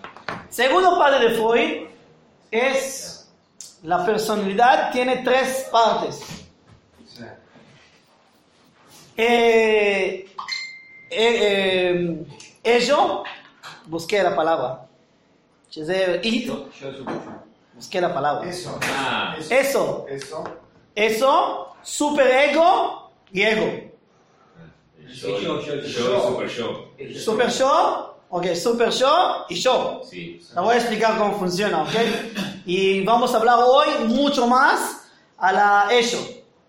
Segundo 0.51 0.99
padre 0.99 1.29
de 1.29 1.37
Freud 1.37 1.89
es 2.51 3.31
la 3.85 4.05
personalidad, 4.05 4.91
tiene 4.93 5.19
tres 5.19 5.69
partes. 5.71 6.21
Eh, 9.17 10.27
eh, 11.11 11.11
eh, 11.11 12.27
ello, 12.65 13.23
busqué 13.87 14.23
la 14.23 14.35
palabra. 14.35 14.87
Y, 16.23 16.51
busqué 17.75 18.01
la 18.01 18.13
palabra. 18.13 18.49
Eso. 18.49 18.79
Ah. 18.83 19.37
Eso. 19.39 20.07
Eso. 20.09 20.45
Eso, 20.95 21.77
superego 21.83 23.13
y 23.31 23.43
ego. 23.43 23.91
Super 25.15 26.49
yo. 26.49 26.93
Super 27.15 27.51
yo 27.51 28.10
ok, 28.31 28.55
super 28.55 28.91
yo 28.91 29.45
y 29.49 29.55
yo. 29.57 30.03
Sí. 30.09 30.41
La 30.55 30.63
voy 30.63 30.75
a 30.75 30.79
explicar 30.79 31.19
cómo 31.19 31.39
funciona, 31.39 31.83
ok. 31.83 31.95
Y 32.67 33.03
vamos 33.05 33.35
a 33.35 33.39
hablar 33.39 33.59
hoy 33.63 33.89
mucho 34.07 34.47
más 34.47 35.09
a 35.39 35.53
la 35.53 35.89
ello, 35.93 36.19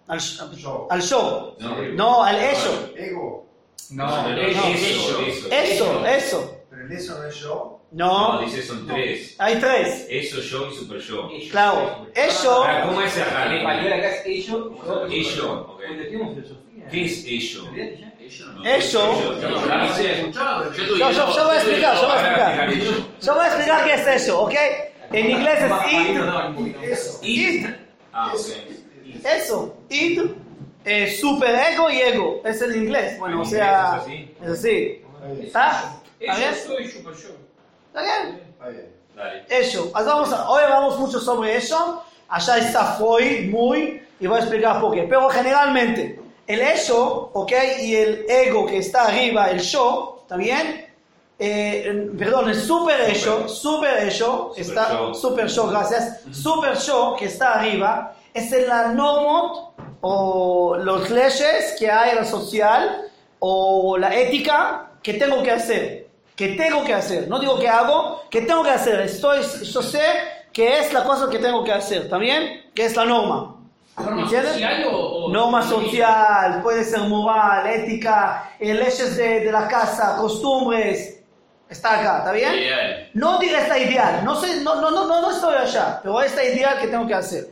al, 0.08 0.20
Yo. 0.20 0.88
al 0.89 1.01
yo. 1.01 1.56
No, 1.60 1.75
No, 1.94 2.24
al 2.24 2.36
ello. 2.39 2.94
Ego. 2.96 3.46
No, 3.91 4.06
No, 4.08 4.30
no, 4.30 4.38
eso, 4.41 4.62
eso, 4.70 5.20
eso. 5.22 5.48
Eso, 5.51 6.06
eso. 6.06 6.58
Pero 6.70 6.86
el 6.86 6.91
eso 6.94 7.18
no 7.18 7.27
es 7.27 7.36
yo. 7.36 7.77
No, 7.91 8.34
No, 8.36 8.41
dice 8.46 8.63
son 8.63 8.88
tres. 8.88 9.36
hay 9.38 9.60
tres. 9.60 10.06
Eso, 10.10 10.39
yo 10.39 10.72
y 10.72 10.75
super 10.75 11.00
yo. 11.01 11.30
Claro, 11.51 12.08
ello, 12.15 12.51
Ahora, 12.51 12.86
¿cómo 12.86 13.01
es 13.01 13.18
acá? 13.18 13.48
En 13.48 13.58
español 13.58 13.91
acá 13.94 14.10
es 14.15 14.25
ello, 14.25 14.72
Ello, 15.10 15.62
ok. 15.63 15.77
Cuando 15.77 16.01
estudiamos 16.03 16.36
filosofía. 16.36 16.88
¿Qué 16.89 17.06
es 17.06 17.25
ello? 17.25 17.63
Eso. 18.65 19.35
Yo 19.41 19.50
no. 19.50 21.35
Yo 21.35 21.45
voy 21.45 21.55
a 21.55 21.57
explicar, 21.57 21.95
yo 21.95 22.07
voy 22.07 22.17
a 22.17 22.21
explicar. 22.21 22.69
Yo 23.21 23.33
voy 23.35 23.43
a 23.43 23.47
explicar 23.47 23.83
qué 23.85 23.93
es 23.93 24.07
eso, 24.07 24.41
¿ok? 24.41 24.53
En 25.11 25.29
inglés 25.29 25.59
es 26.81 27.19
id, 27.21 27.61
id, 27.63 27.67
Ah, 28.13 28.33
eso, 29.23 29.77
id, 29.89 30.21
eh, 30.85 31.15
superego 31.19 31.89
y 31.89 32.01
ego, 32.01 32.41
es 32.45 32.61
el 32.61 32.75
inglés. 32.75 33.17
Bueno, 33.19 33.41
o 33.41 33.45
sea, 33.45 34.01
es 34.43 34.50
así. 34.50 35.01
¿Está? 35.41 35.95
¿Está 36.19 36.35
bien? 36.38 36.55
super. 36.89 37.13
¿Está 37.13 38.01
bien? 38.01 38.41
Eso. 39.50 39.91
Vamos 39.93 40.31
a- 40.33 40.50
hoy 40.50 40.61
vamos 40.69 41.00
mucho 41.00 41.19
sobre 41.19 41.57
eso. 41.57 42.03
Allá 42.29 42.57
está 42.57 42.93
Freud 42.93 43.50
muy 43.50 44.01
y 44.19 44.27
voy 44.27 44.38
a 44.38 44.41
explicar 44.41 44.79
por 44.79 44.93
qué. 44.95 45.03
Pero 45.03 45.27
generalmente 45.29 46.19
el 46.53 46.62
eso, 46.62 47.31
¿ok? 47.34 47.51
Y 47.81 47.96
el 47.96 48.25
ego 48.29 48.65
que 48.65 48.77
está 48.77 49.05
arriba, 49.08 49.50
el 49.50 49.60
yo, 49.60 50.20
¿está 50.24 50.36
bien? 50.38 50.86
Eh, 51.39 52.10
perdón, 52.17 52.50
el 52.50 52.55
super 52.55 53.01
eso, 53.01 53.48
super 53.48 53.98
eso, 54.03 54.50
Super 54.50 54.62
está, 54.62 54.91
yo. 54.91 55.13
super 55.13 55.48
yo, 55.48 55.67
gracias. 55.67 56.22
Super 56.31 56.77
yo 56.77 57.15
que 57.17 57.25
está 57.25 57.53
arriba 57.53 58.13
es 58.34 58.51
en 58.51 58.67
la 58.67 58.89
norma 58.89 59.72
o 60.01 60.77
los 60.77 61.10
leyes 61.10 61.75
que 61.79 61.89
hay 61.89 62.12
en 62.12 62.17
la 62.17 62.25
social 62.25 63.10
o 63.39 63.98
la 63.98 64.15
ética 64.15 64.91
que 65.01 65.15
tengo 65.15 65.41
que 65.41 65.51
hacer, 65.51 66.08
que 66.36 66.50
tengo 66.50 66.84
que 66.84 66.93
hacer, 66.93 67.27
no 67.27 67.39
digo 67.39 67.58
que 67.58 67.67
hago, 67.67 68.22
que 68.29 68.41
tengo 68.41 68.63
que 68.63 68.70
hacer, 68.70 69.01
estoy, 69.01 69.41
yo 69.63 69.81
sé 69.81 70.03
que 70.53 70.79
es 70.79 70.93
la 70.93 71.03
cosa 71.03 71.29
que 71.29 71.39
tengo 71.39 71.63
que 71.63 71.72
hacer, 71.72 72.03
¿está 72.03 72.17
bien? 72.17 72.70
Que 72.75 72.86
es 72.86 72.96
la 72.96 73.05
norma. 73.05 73.61
¿Norma 73.98 74.21
¿Entiendes? 74.24 74.53
social 74.53 74.88
o- 74.91 75.25
o- 75.25 75.31
Norma 75.31 75.62
social, 75.62 76.62
puede 76.63 76.83
ser 76.83 77.01
moral, 77.01 77.67
ética, 77.67 78.51
eh, 78.60 78.74
leyes 78.74 79.17
de, 79.17 79.41
de 79.41 79.51
la 79.51 79.67
casa, 79.67 80.15
costumbres, 80.17 81.19
está 81.69 82.00
acá, 82.00 82.17
¿está 82.19 82.31
bien? 82.31 82.53
Ideal. 82.55 83.10
No 83.13 83.38
diga 83.39 83.60
esta 83.62 83.77
ideal, 83.77 84.24
no, 84.25 84.36
sé, 84.36 84.62
no, 84.62 84.75
no, 84.81 84.89
no, 84.91 85.05
no, 85.07 85.31
estoy 85.31 85.55
allá, 85.55 86.00
pero 86.01 86.21
esta 86.21 86.43
ideal 86.43 86.79
que 86.79 86.88
tengo 86.88 87.05
que 87.05 87.13
hacer. 87.13 87.51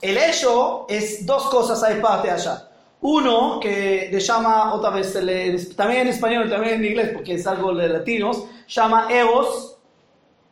El 0.00 0.16
hecho 0.18 0.86
es 0.88 1.24
dos 1.24 1.44
cosas 1.48 1.82
hay 1.82 2.00
parte 2.00 2.30
allá. 2.30 2.68
Uno 3.00 3.60
que 3.60 4.08
le 4.10 4.18
llama 4.20 4.72
otra 4.74 4.90
vez, 4.90 5.14
le- 5.16 5.58
también 5.76 6.02
en 6.02 6.08
español, 6.08 6.48
también 6.50 6.74
en 6.76 6.84
inglés, 6.86 7.10
porque 7.14 7.34
es 7.34 7.46
algo 7.46 7.74
de 7.74 7.88
latinos, 7.88 8.44
llama 8.66 9.06
eros, 9.10 9.76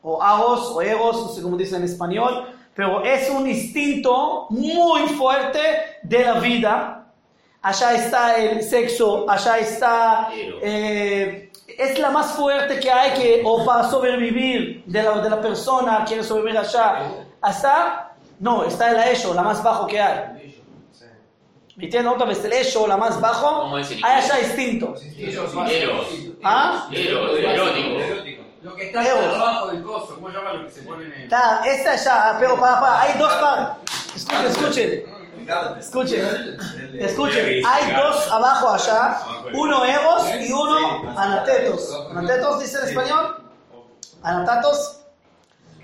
o 0.03 0.23
agos, 0.23 0.71
o 0.75 0.83
eros, 0.83 1.17
no 1.23 1.29
sé 1.29 1.43
cómo 1.43 1.57
dicen 1.57 1.79
en 1.79 1.85
español, 1.85 2.47
pero 2.75 3.05
es 3.05 3.29
un 3.31 3.49
instinto 3.49 4.47
muy 4.51 5.03
fuerte 5.09 5.61
de 6.03 6.25
la 6.25 6.41
vida. 6.41 7.07
Allá 7.61 7.95
está 7.95 8.37
el 8.37 8.63
sexo, 8.63 9.29
allá 9.29 9.59
está... 9.59 10.29
Eh, 10.35 11.51
es 11.79 11.99
la 11.99 12.11
más 12.11 12.33
fuerte 12.33 12.79
que 12.81 12.91
hay 12.91 13.13
que, 13.13 13.43
o 13.45 13.65
para 13.65 13.89
sobrevivir 13.89 14.85
de 14.85 15.03
la, 15.03 15.19
de 15.21 15.31
la 15.31 15.41
persona, 15.41 16.05
quiere 16.07 16.23
sobrevivir 16.23 16.59
allá. 16.59 17.11
Hasta, 17.41 18.15
no, 18.41 18.65
está 18.65 18.91
el 18.91 19.15
hecho, 19.15 19.33
la 19.33 19.43
más 19.43 19.63
bajo 19.63 19.87
que 19.87 20.01
hay. 20.01 20.43
¿Me 21.77 21.85
entiendes? 21.85 22.13
Otra 22.13 22.27
vez, 22.27 22.45
el 22.45 22.53
hecho, 22.53 22.87
la 22.87 22.99
más 22.99 23.19
bajo, 23.21 23.63
¿Cómo 23.63 23.79
es 23.79 23.91
en 23.91 24.05
hay 24.05 24.23
allá 24.23 24.41
instinto. 24.41 24.95
¿Ah? 26.43 26.87
Erótico. 26.93 28.32
Lo 28.63 28.77
que 28.77 28.87
está 28.87 29.01
abajo 29.01 29.67
del 29.69 29.83
coso, 29.83 30.15
¿cómo 30.15 30.29
llama 30.29 30.53
lo 30.53 30.67
que 30.67 30.71
se 30.71 30.83
pone 30.83 31.07
en 31.07 31.13
el... 31.13 31.23
Está, 31.25 31.63
esta 31.67 31.97
ya, 31.97 32.37
pero 32.39 32.59
para, 32.61 32.81
para, 32.81 33.03
hay 33.03 33.19
dos 33.19 33.33
partes. 33.33 33.93
Escuchen, 34.15 34.47
escuchen. 34.47 35.23
Escuchen, 35.81 36.59
escuchen, 37.01 37.67
hay 37.67 37.97
dos 37.97 38.31
abajo 38.31 38.69
allá, 38.69 39.21
uno 39.53 39.85
Eros 39.85 40.29
y 40.41 40.53
uno 40.53 41.13
Anatetos. 41.19 42.07
¿Anatetos 42.13 42.61
dice 42.61 42.79
en 42.79 42.89
español? 42.89 43.45
Anatatos. 44.23 45.01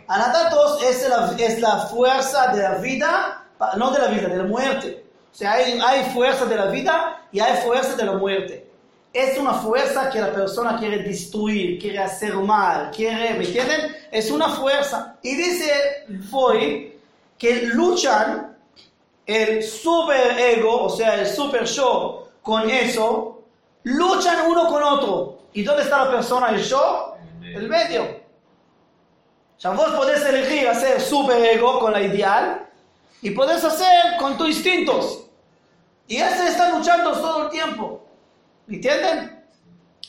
Anatatos 0.07 0.81
es 0.85 1.09
la, 1.09 1.35
es 1.37 1.61
la 1.61 1.79
fuerza 1.79 2.53
de 2.53 2.63
la 2.63 2.75
vida, 2.75 3.45
no 3.77 3.91
de 3.91 3.99
la 3.99 4.07
vida, 4.07 4.29
de 4.29 4.37
la 4.37 4.45
muerte. 4.45 5.05
O 5.33 5.35
sea, 5.35 5.55
hay, 5.55 5.81
hay 5.85 6.05
fuerza 6.13 6.45
de 6.45 6.55
la 6.55 6.67
vida 6.67 7.23
y 7.33 7.41
hay 7.41 7.61
fuerza 7.63 7.97
de 7.97 8.05
la 8.05 8.13
muerte. 8.13 8.68
Es 9.12 9.38
una 9.38 9.55
fuerza 9.55 10.11
que 10.11 10.21
la 10.21 10.33
persona 10.33 10.79
quiere 10.79 11.03
destruir, 11.03 11.79
quiere 11.81 11.99
hacer 11.99 12.35
mal, 12.35 12.91
quiere, 12.91 13.35
¿me 13.35 13.45
entienden? 13.45 13.97
Es 14.11 14.31
una 14.31 14.49
fuerza. 14.49 15.17
Y 15.23 15.35
dice 15.35 16.07
Freud 16.31 16.93
que 17.38 17.62
luchan 17.67 18.57
el 19.27 19.62
super 19.62 20.38
ego, 20.38 20.85
o 20.85 20.91
sea, 20.91 21.15
el 21.21 21.27
super 21.27 21.65
yo, 21.65 22.29
con 22.43 22.69
eso, 22.69 23.43
luchan 23.85 24.50
uno 24.50 24.69
con 24.69 24.83
otro. 24.83 25.38
¿Y 25.53 25.62
dónde 25.62 25.83
está 25.83 26.05
la 26.05 26.11
persona, 26.11 26.50
el 26.50 26.62
yo? 26.62 27.17
El 27.43 27.69
medio. 27.69 28.05
O 28.05 29.61
sea, 29.61 29.73
vos 29.73 29.88
podés 29.91 30.25
elegir 30.25 30.69
hacer 30.69 31.00
super 31.00 31.37
ego 31.45 31.81
con 31.81 31.93
la 31.93 32.03
ideal 32.03 32.69
y 33.23 33.31
podés 33.31 33.65
hacer 33.65 34.17
con 34.19 34.38
tus 34.38 34.49
instintos. 34.49 35.25
Y 36.07 36.17
ese 36.17 36.49
está 36.49 36.71
luchando 36.71 37.12
todo 37.12 37.45
el 37.45 37.50
tiempo. 37.50 38.08
¿Me 38.69 38.77
entienden? 38.77 39.43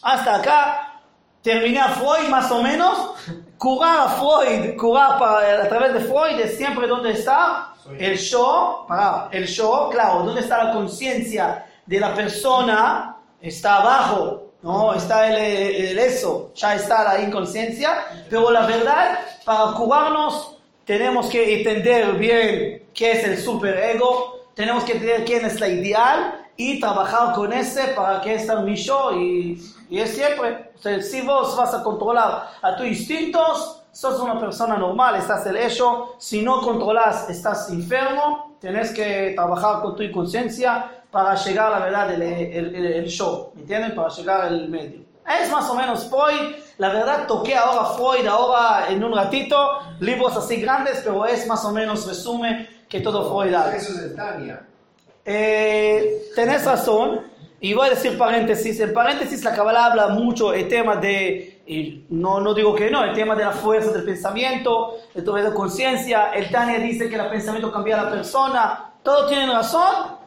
Hasta 0.01 0.36
acá 0.36 1.01
terminé 1.42 1.80
a 1.80 1.89
Freud 1.89 2.28
más 2.30 2.51
o 2.51 2.62
menos. 2.62 3.16
Curar 3.58 4.00
a 4.01 4.10
Freud, 4.10 4.78
curar 4.78 5.18
para- 5.20 5.63
a 5.63 5.68
través 5.68 5.94
de 5.94 6.00
Freud 6.01 6.39
es 6.39 6.56
siempre 6.58 6.88
donde 6.88 7.12
está 7.12 7.74
el 7.98 8.18
yo, 8.18 8.86
pará, 8.88 9.28
el 9.32 9.46
yo, 9.48 9.89
claro, 9.92 10.24
donde 10.24 10.42
está 10.42 10.63
la 10.63 10.74
conciencia 10.74 11.66
de 11.86 12.00
la 12.00 12.13
persona, 12.13 13.16
está 13.42 13.78
abajo, 13.78 14.51
¿no? 14.62 14.94
Está 14.94 15.28
el, 15.30 15.38
el 15.38 16.00
eso, 16.00 16.51
ya 16.56 16.75
está 16.75 17.04
la 17.04 17.22
inconsciencia, 17.22 18.06
pero 18.30 18.51
la 18.51 18.66
verdad, 18.66 19.20
para 19.44 19.72
curarnos 19.74 20.58
tenemos 20.86 21.28
que 21.28 21.58
entender 21.60 22.13
bien 22.13 22.84
qué 22.94 23.12
es 23.13 23.24
el 23.24 23.38
superego, 23.39 24.48
tenemos 24.54 24.84
que 24.84 24.92
entender 24.94 25.25
quién 25.25 25.46
es 25.46 25.60
la 25.60 25.68
ideal 25.68 26.46
y 26.60 26.78
trabajar 26.78 27.34
con 27.34 27.54
ese 27.54 27.88
para 27.96 28.20
que 28.20 28.38
sea 28.38 28.58
mi 28.58 28.75
yo 28.75 29.13
y, 29.13 29.63
y 29.89 30.00
es 30.00 30.13
siempre. 30.13 30.72
O 30.78 30.82
sea, 30.82 31.01
si 31.01 31.22
vos 31.22 31.56
vas 31.56 31.74
a 31.74 31.82
controlar 31.82 32.50
a 32.62 32.75
tus 32.75 32.86
instintos, 32.86 33.82
sos 33.94 34.20
una 34.20 34.38
persona 34.38 34.78
normal, 34.78 35.16
estás 35.16 35.46
el 35.46 35.56
hecho. 35.56 36.16
Si 36.20 36.42
no 36.42 36.60
controlas, 36.62 37.30
estás 37.30 37.70
enfermo. 37.70 38.58
Tenés 38.60 38.92
que 38.92 39.32
trabajar 39.38 39.82
con 39.82 39.96
tu 39.96 40.04
inconsciencia 40.04 40.92
para 41.10 41.34
llegar 41.36 41.72
a 41.72 41.80
la 41.80 41.86
verdad 41.86 42.08
del 42.10 42.22
el, 42.24 42.75
el- 42.75 42.86
el 42.86 43.06
¿me 43.56 43.62
entienden? 43.62 43.96
Para 43.96 44.10
llegar 44.10 44.42
al 44.42 44.68
medio. 44.68 45.00
Es 45.42 45.50
más 45.50 45.70
o 45.70 45.75
menos 45.75 46.10
Freud. 46.10 46.56
La 46.78 46.89
verdad, 46.89 47.25
toqué 47.25 47.56
ahora 47.56 47.86
Freud, 47.96 48.28
ahora 48.28 48.88
en 48.89 49.01
un 49.01 49.13
ratito, 49.16 49.56
libros 50.01 50.36
así 50.36 50.58
grandes, 50.58 51.01
pero 51.06 51.25
es 51.25 51.48
más 51.48 51.63
o 51.63 51.72
menos 51.72 52.06
resumen 52.06 52.68
que 52.89 53.00
todo 53.00 53.30
Freud. 53.34 53.54
Eso 53.54 53.94
es 53.94 54.00
el 54.00 54.16
Tania. 54.16 54.66
Eh, 55.26 56.24
tenés 56.36 56.66
razón, 56.66 57.22
y 57.62 57.74
voy 57.74 57.88
a 57.88 57.90
decir 57.92 58.18
paréntesis. 58.18 58.80
En 58.80 58.94
paréntesis, 58.94 59.44
la 59.44 59.54
Kabbalah 59.54 59.86
habla 59.88 60.08
mucho 60.10 60.54
el 60.54 60.68
tema 60.68 60.96
de, 60.96 61.62
y 61.68 62.06
no, 62.10 62.40
no 62.40 62.54
digo 62.54 62.74
que 62.74 62.90
no, 62.90 63.04
el 63.04 63.14
tema 63.14 63.36
de 63.36 63.44
la 63.44 63.52
fuerza 63.52 63.92
del 63.92 64.06
pensamiento, 64.06 64.96
de 65.14 65.22
tu 65.22 65.34
de 65.34 65.54
conciencia. 65.54 66.32
El 66.34 66.50
Tania 66.50 66.80
dice 66.80 67.10
que 67.10 67.16
el 67.16 67.30
pensamiento 67.30 67.72
cambia 67.72 68.00
a 68.00 68.06
la 68.06 68.12
persona. 68.12 68.94
Todos 69.04 69.28
tienen 69.28 69.52
razón. 69.52 70.20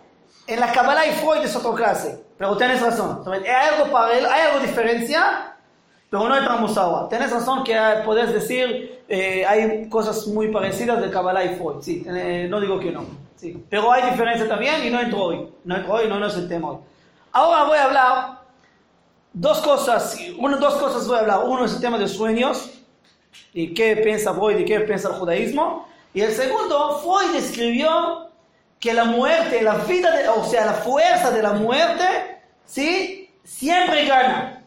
En 0.46 0.60
la 0.60 0.72
Kabbalah 0.72 1.06
y 1.06 1.12
Freud 1.12 1.42
es 1.44 1.54
otra 1.54 1.72
clase, 1.74 2.20
pero 2.36 2.56
tenés 2.56 2.82
razón. 2.82 3.22
Hay 3.26 3.46
algo 3.46 3.90
paralelo, 3.92 4.28
hay 4.28 4.40
algo 4.48 4.58
diferencia, 4.58 5.54
pero 6.10 6.28
no 6.28 6.36
entramos 6.36 6.76
ahora. 6.76 7.08
Tenés 7.08 7.30
razón 7.30 7.62
que 7.62 7.78
podés 8.04 8.32
decir, 8.32 9.04
eh, 9.08 9.46
hay 9.46 9.88
cosas 9.88 10.26
muy 10.26 10.48
parecidas 10.48 11.00
de 11.00 11.10
Kabbalah 11.10 11.44
y 11.44 11.54
Freud. 11.54 11.80
Sí, 11.80 12.04
eh, 12.08 12.48
no 12.50 12.60
digo 12.60 12.78
que 12.80 12.90
no. 12.90 13.06
Pero 13.68 13.90
hay 13.92 14.10
diferencia 14.10 14.48
también 14.48 14.84
y 14.84 14.90
no 14.90 15.00
entro 15.00 15.18
hoy. 15.22 15.48
No 15.64 15.76
entro 15.76 15.94
hoy, 15.94 16.08
no, 16.08 16.18
no 16.18 16.26
es 16.26 16.34
el 16.36 16.48
tema 16.48 16.70
hoy. 16.70 16.78
Ahora 17.32 17.64
voy 17.64 17.78
a 17.78 17.84
hablar 17.84 18.38
dos 19.32 19.58
cosas. 19.60 20.16
Uno, 20.38 20.56
dos 20.58 20.74
cosas 20.74 21.06
voy 21.06 21.16
a 21.16 21.20
hablar. 21.20 21.40
Uno 21.44 21.64
es 21.64 21.74
el 21.74 21.80
tema 21.80 21.98
de 21.98 22.08
sueños 22.08 22.70
y 23.54 23.72
qué 23.74 23.96
piensa 23.96 24.34
Freud 24.34 24.58
y 24.58 24.64
qué 24.64 24.80
piensa 24.80 25.08
el 25.08 25.14
judaísmo. 25.14 25.88
Y 26.14 26.20
el 26.20 26.32
segundo, 26.32 26.98
Freud 27.02 27.34
escribió 27.36 28.28
que 28.78 28.92
la 28.92 29.04
muerte, 29.04 29.62
la 29.62 29.76
vida, 29.76 30.10
de- 30.10 30.28
o 30.28 30.44
sea, 30.44 30.66
la 30.66 30.74
fuerza 30.74 31.30
de 31.30 31.42
la 31.42 31.52
muerte, 31.52 32.42
¿sí? 32.66 33.30
Siempre 33.44 34.04
gana. 34.06 34.62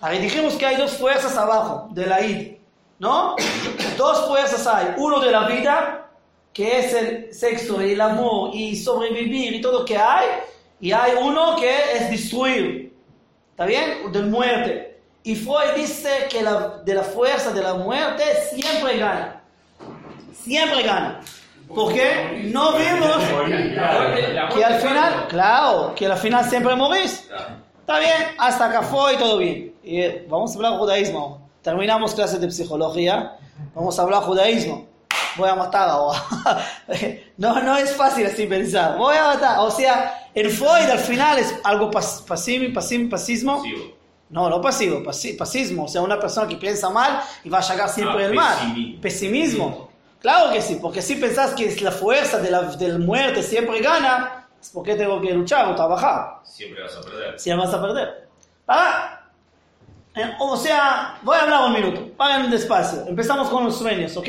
Ahí 0.00 0.18
dijimos 0.18 0.54
que 0.54 0.66
hay 0.66 0.76
dos 0.76 0.96
fuerzas 0.96 1.36
abajo 1.36 1.88
de 1.92 2.06
la 2.06 2.20
id, 2.22 2.56
¿no? 2.98 3.36
Dos 3.96 4.26
fuerzas 4.26 4.66
hay. 4.66 4.94
Uno 4.96 5.20
de 5.20 5.30
la 5.30 5.46
vida, 5.46 6.01
que 6.52 6.78
es 6.78 6.94
el 6.94 7.34
sexo, 7.34 7.80
el 7.80 8.00
amor 8.00 8.50
y 8.54 8.76
sobrevivir 8.76 9.54
y 9.54 9.60
todo 9.60 9.80
lo 9.80 9.84
que 9.84 9.96
hay. 9.96 10.26
Y 10.80 10.92
hay 10.92 11.12
uno 11.20 11.56
que 11.56 11.70
es 11.94 12.10
destruir. 12.10 12.92
¿Está 13.50 13.66
bien? 13.66 14.12
De 14.12 14.22
muerte. 14.22 15.00
Y 15.24 15.36
Freud 15.36 15.74
dice 15.76 16.26
que 16.28 16.42
la, 16.42 16.80
de 16.84 16.94
la 16.94 17.04
fuerza 17.04 17.52
de 17.52 17.62
la 17.62 17.74
muerte 17.74 18.24
siempre 18.50 18.98
gana. 18.98 19.40
Siempre 20.32 20.82
gana. 20.82 21.20
Porque 21.72 22.48
no 22.52 22.72
vimos 22.72 23.16
que 24.54 24.64
al 24.64 24.80
final, 24.80 25.26
claro, 25.28 25.94
que 25.94 26.06
al 26.06 26.18
final 26.18 26.44
siempre 26.50 26.74
morís. 26.74 27.28
Está 27.80 27.98
bien, 27.98 28.34
hasta 28.38 28.66
acá 28.66 28.82
fue 28.82 29.14
y 29.14 29.16
todo 29.16 29.38
bien. 29.38 29.74
Y, 29.82 30.00
eh, 30.00 30.26
vamos 30.28 30.52
a 30.52 30.56
hablar 30.56 30.78
judaísmo. 30.78 31.48
Terminamos 31.62 32.14
clases 32.14 32.40
de 32.40 32.50
psicología. 32.50 33.36
Vamos 33.74 33.98
a 33.98 34.02
hablar 34.02 34.22
judaísmo. 34.22 34.86
Voy 35.36 35.48
a 35.48 35.54
matar 35.54 35.88
ahora. 35.88 36.22
no, 37.38 37.60
no 37.62 37.76
es 37.76 37.94
fácil 37.96 38.26
así 38.26 38.46
pensar. 38.46 38.96
Voy 38.98 39.16
a 39.16 39.24
matar. 39.28 39.58
O 39.60 39.70
sea, 39.70 40.28
el 40.34 40.50
Freud 40.50 40.90
al 40.90 40.98
final 40.98 41.38
es 41.38 41.54
algo 41.64 41.90
pas, 41.90 42.24
pasim- 42.26 42.72
pasim- 42.72 43.08
pasismo. 43.10 43.58
Pasivo. 43.58 43.84
No, 44.30 44.48
no 44.48 44.60
pasivo, 44.60 45.02
pasi- 45.02 45.34
pasismo. 45.36 45.84
O 45.84 45.88
sea, 45.88 46.00
una 46.02 46.18
persona 46.18 46.48
que 46.48 46.56
piensa 46.56 46.88
mal 46.90 47.20
y 47.44 47.48
va 47.50 47.58
a 47.58 47.62
llegar 47.62 47.88
siempre 47.88 48.24
Ah, 48.24 48.28
al 48.28 48.34
mal. 48.34 48.56
pesimismo. 48.58 49.00
Pesimismo. 49.02 49.88
Claro 50.20 50.52
que 50.52 50.62
sí, 50.62 50.78
porque 50.80 51.02
si 51.02 51.16
pensás 51.16 51.52
que 51.54 51.66
es 51.66 51.82
la 51.82 51.90
fuerza 51.90 52.38
de 52.38 52.50
la 52.50 52.62
del 52.62 52.98
muerte 53.00 53.42
siempre 53.42 53.80
gana, 53.80 54.46
es 54.60 54.70
porque 54.70 54.94
tengo 54.94 55.20
que 55.20 55.32
luchar 55.32 55.66
o 55.68 55.74
trabajar. 55.74 56.36
Siempre 56.44 56.82
vas 56.82 56.96
a 56.96 57.00
perder. 57.02 57.40
Si 57.40 57.52
vas 57.52 57.74
a 57.74 57.80
perder. 57.82 58.28
Para. 58.64 59.18
Eh, 60.14 60.36
O 60.40 60.56
sea, 60.56 61.18
voy 61.22 61.36
a 61.36 61.42
hablar 61.42 61.64
un 61.64 61.72
minuto. 61.72 62.06
Paguen 62.16 62.50
despacio. 62.50 63.04
Empezamos 63.06 63.48
con 63.48 63.64
los 63.64 63.76
sueños, 63.78 64.16
¿ok? 64.16 64.28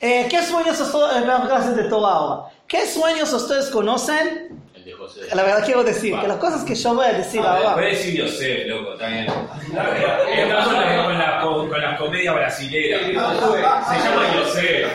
Eh, 0.00 0.26
¿Qué 0.28 0.42
sueños 0.42 0.78
ustedes, 0.80 1.16
en 1.22 1.26
las 1.26 1.46
clases 1.46 1.76
de 1.76 1.84
Torah 1.84 2.08
ahora? 2.12 2.42
¿Qué 2.68 2.86
sueños 2.86 3.32
ustedes 3.32 3.70
conocen? 3.70 4.60
El 4.74 4.84
de 4.84 4.92
José. 4.92 5.20
La 5.34 5.42
verdad 5.42 5.64
quiero 5.64 5.82
decir, 5.84 6.14
que 6.20 6.28
las 6.28 6.36
cosas 6.36 6.64
que 6.64 6.74
yo 6.74 6.94
voy 6.94 7.06
a 7.06 7.12
decir 7.14 7.40
ahora. 7.40 7.74
Puedes 7.74 7.98
decir 7.98 8.14
Yosef, 8.18 8.66
loco, 8.66 8.94
también. 8.96 9.24
Estamos 9.26 10.64
con, 10.66 10.74
la- 10.74 11.04
con, 11.04 11.18
la- 11.18 11.40
con- 11.40 11.68
con 11.70 11.80
las 11.80 11.98
comedias 11.98 12.34
brasileras. 12.34 13.06
Se 13.06 13.12
llama 13.12 14.34
Yosef. 14.34 14.88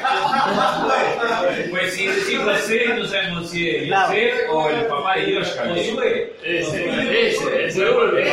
Pues 1.71 1.93
si 1.93 2.05
decís 2.07 2.39
José, 2.43 2.85
no 2.95 3.07
sabemos 3.07 3.49
si 3.49 3.69
es. 3.69 3.87
Yosef 3.87 4.49
o 4.51 4.69
el 4.69 4.85
papá 4.85 5.15
de 5.15 5.25
Dios. 5.25 5.57
Ese, 5.75 6.33
ese, 6.43 7.65
ese 7.65 7.89
vuelve. 7.89 8.31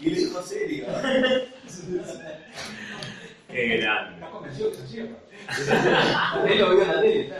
Y 0.00 0.10
le 0.10 0.16
dijo 0.20 0.42
serio. 0.42 0.86
Qué 3.52 3.76
grande. 3.76 4.26
Él 6.48 6.58
lo 6.58 6.70
vio 6.70 6.82
en 6.82 6.88
la 6.88 7.00
tele. 7.00 7.32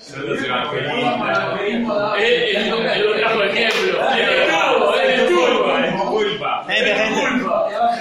Son 0.00 0.26
los 0.26 0.42
evangelistas. 0.42 1.60
Él 1.60 2.70
no 2.70 2.76
trajo 2.78 3.42
ejemplo. 3.44 4.10
Él 4.14 4.30
estuvo, 4.30 4.94
él 4.96 5.10
estuvo. 5.10 5.76
Es 5.76 5.92
culpa. 6.02 6.66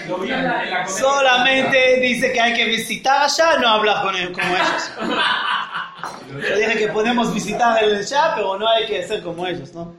Lo 0.08 0.18
la 0.24 0.48
comedia. 0.48 0.88
Solamente 0.88 2.00
dice 2.00 2.32
que 2.32 2.40
hay 2.40 2.54
que 2.54 2.66
visitar 2.66 3.24
allá, 3.24 3.58
no 3.60 3.68
hablar 3.68 4.04
con 4.04 4.16
él, 4.16 4.32
como 4.32 4.56
ellos. 4.56 4.92
Yo 6.50 6.56
dije 6.58 6.78
que 6.78 6.88
podemos 6.90 7.34
visitar 7.34 7.84
el 7.84 7.96
allá, 7.98 8.34
pero 8.36 8.58
no 8.58 8.68
hay 8.68 8.86
que 8.86 9.04
ser 9.06 9.22
como 9.22 9.46
ellos, 9.46 9.74
¿no? 9.74 9.94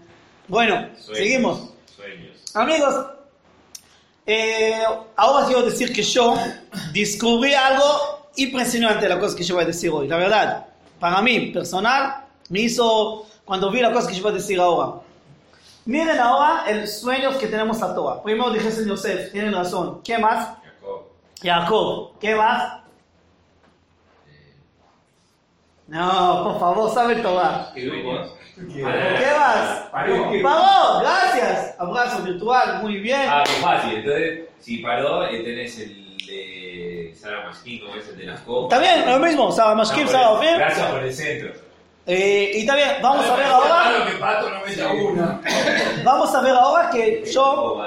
Bueno, 0.49 0.87
Sueños. 0.97 1.19
seguimos. 1.19 1.71
Sueños. 1.97 2.37
Amigos, 2.55 3.07
eh, 4.33 4.85
ahora 5.17 5.45
quiero 5.45 5.63
decir 5.63 5.93
que 5.93 6.05
yo 6.05 6.37
descubrí 6.93 7.53
algo 7.53 8.29
impresionante 8.37 9.09
la 9.09 9.19
cosa 9.19 9.37
que 9.37 9.43
yo 9.43 9.57
voy 9.57 9.65
a 9.65 9.67
decir 9.67 9.91
hoy. 9.91 10.07
La 10.07 10.19
verdad, 10.19 10.67
para 11.01 11.21
mí, 11.21 11.51
personal, 11.51 12.27
me 12.49 12.61
hizo 12.61 13.27
cuando 13.45 13.73
vi 13.73 13.81
la 13.81 13.93
cosa 13.93 14.09
que 14.09 14.15
yo 14.15 14.23
voy 14.23 14.31
a 14.31 14.35
decir 14.37 14.61
ahora. 14.61 15.01
Miren 15.85 16.21
ahora 16.21 16.65
el 16.69 16.87
sueños 16.87 17.37
que 17.39 17.49
tenemos 17.49 17.83
a 17.83 17.93
Torah. 17.93 18.23
Primero 18.23 18.53
dije 18.53 18.69
el 18.69 18.87
Yosef, 18.87 19.33
tienen 19.33 19.53
razón. 19.53 20.01
¿Qué 20.05 20.17
más? 20.17 20.51
Jacob. 20.63 21.03
Jacob. 21.43 22.19
¿Qué 22.21 22.35
más? 22.37 22.81
No, 25.89 26.45
por 26.45 26.61
favor, 26.61 26.95
sabe 26.95 27.17
Torah. 27.17 27.73
¿Qué 28.69 28.83
más? 28.83 29.89
Paró, 29.91 31.01
gracias. 31.01 31.75
Abrazo 31.79 32.23
virtual, 32.23 32.83
muy 32.83 32.99
bien. 32.99 33.23
Ah, 33.29 33.43
qué 33.47 33.53
fácil. 33.63 33.95
Entonces, 33.99 34.41
si 34.61 34.79
paró, 34.79 35.25
eh, 35.27 35.41
tenés 35.43 35.79
el 35.79 36.17
de 36.27 37.15
Sara 37.19 37.45
Masquín, 37.47 37.81
como 37.81 37.95
es 37.97 38.09
el 38.09 38.19
de 38.19 38.25
las 38.27 38.41
copas. 38.41 38.71
También, 38.79 39.07
lo 39.11 39.19
mismo, 39.19 39.51
Saba 39.51 39.75
Mashkim, 39.75 40.05
No, 40.07 40.13
por 40.13 40.21
el- 40.21 40.27
Ofir. 40.27 40.59
Gracias 40.59 40.87
por 40.91 41.03
el 41.03 41.13
centro. 41.15 41.53
Eh, 42.07 42.51
y 42.55 42.67
también, 42.67 42.89
vamos 43.03 43.27
a 43.27 43.37
ver 43.37 43.47
ahora, 43.47 44.07
que 44.11 44.17
Pato 44.19 44.51
no 44.51 44.61
meta 44.67 44.93
una. 44.93 45.41
vamos 46.05 46.35
a 46.35 46.41
ver 46.41 46.55
ahora 46.55 46.91
que 46.91 47.25
yo, 47.33 47.83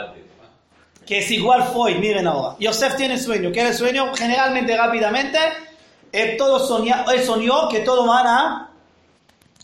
que 1.05 1.19
es 1.19 1.31
igual 1.31 1.63
Freud, 1.63 1.97
miren 1.97 2.27
ahora. 2.27 2.55
Yosef 2.59 2.95
tiene 2.95 3.17
sueño, 3.17 3.51
¿qué 3.51 3.67
el 3.67 3.73
sueño? 3.73 4.13
Generalmente, 4.15 4.77
rápidamente, 4.77 5.37
él, 6.11 6.37
todo 6.37 6.59
soña, 6.59 7.05
él 7.13 7.21
soñó 7.23 7.67
que 7.69 7.79
todos 7.79 8.07
van 8.07 8.27
a. 8.27 8.69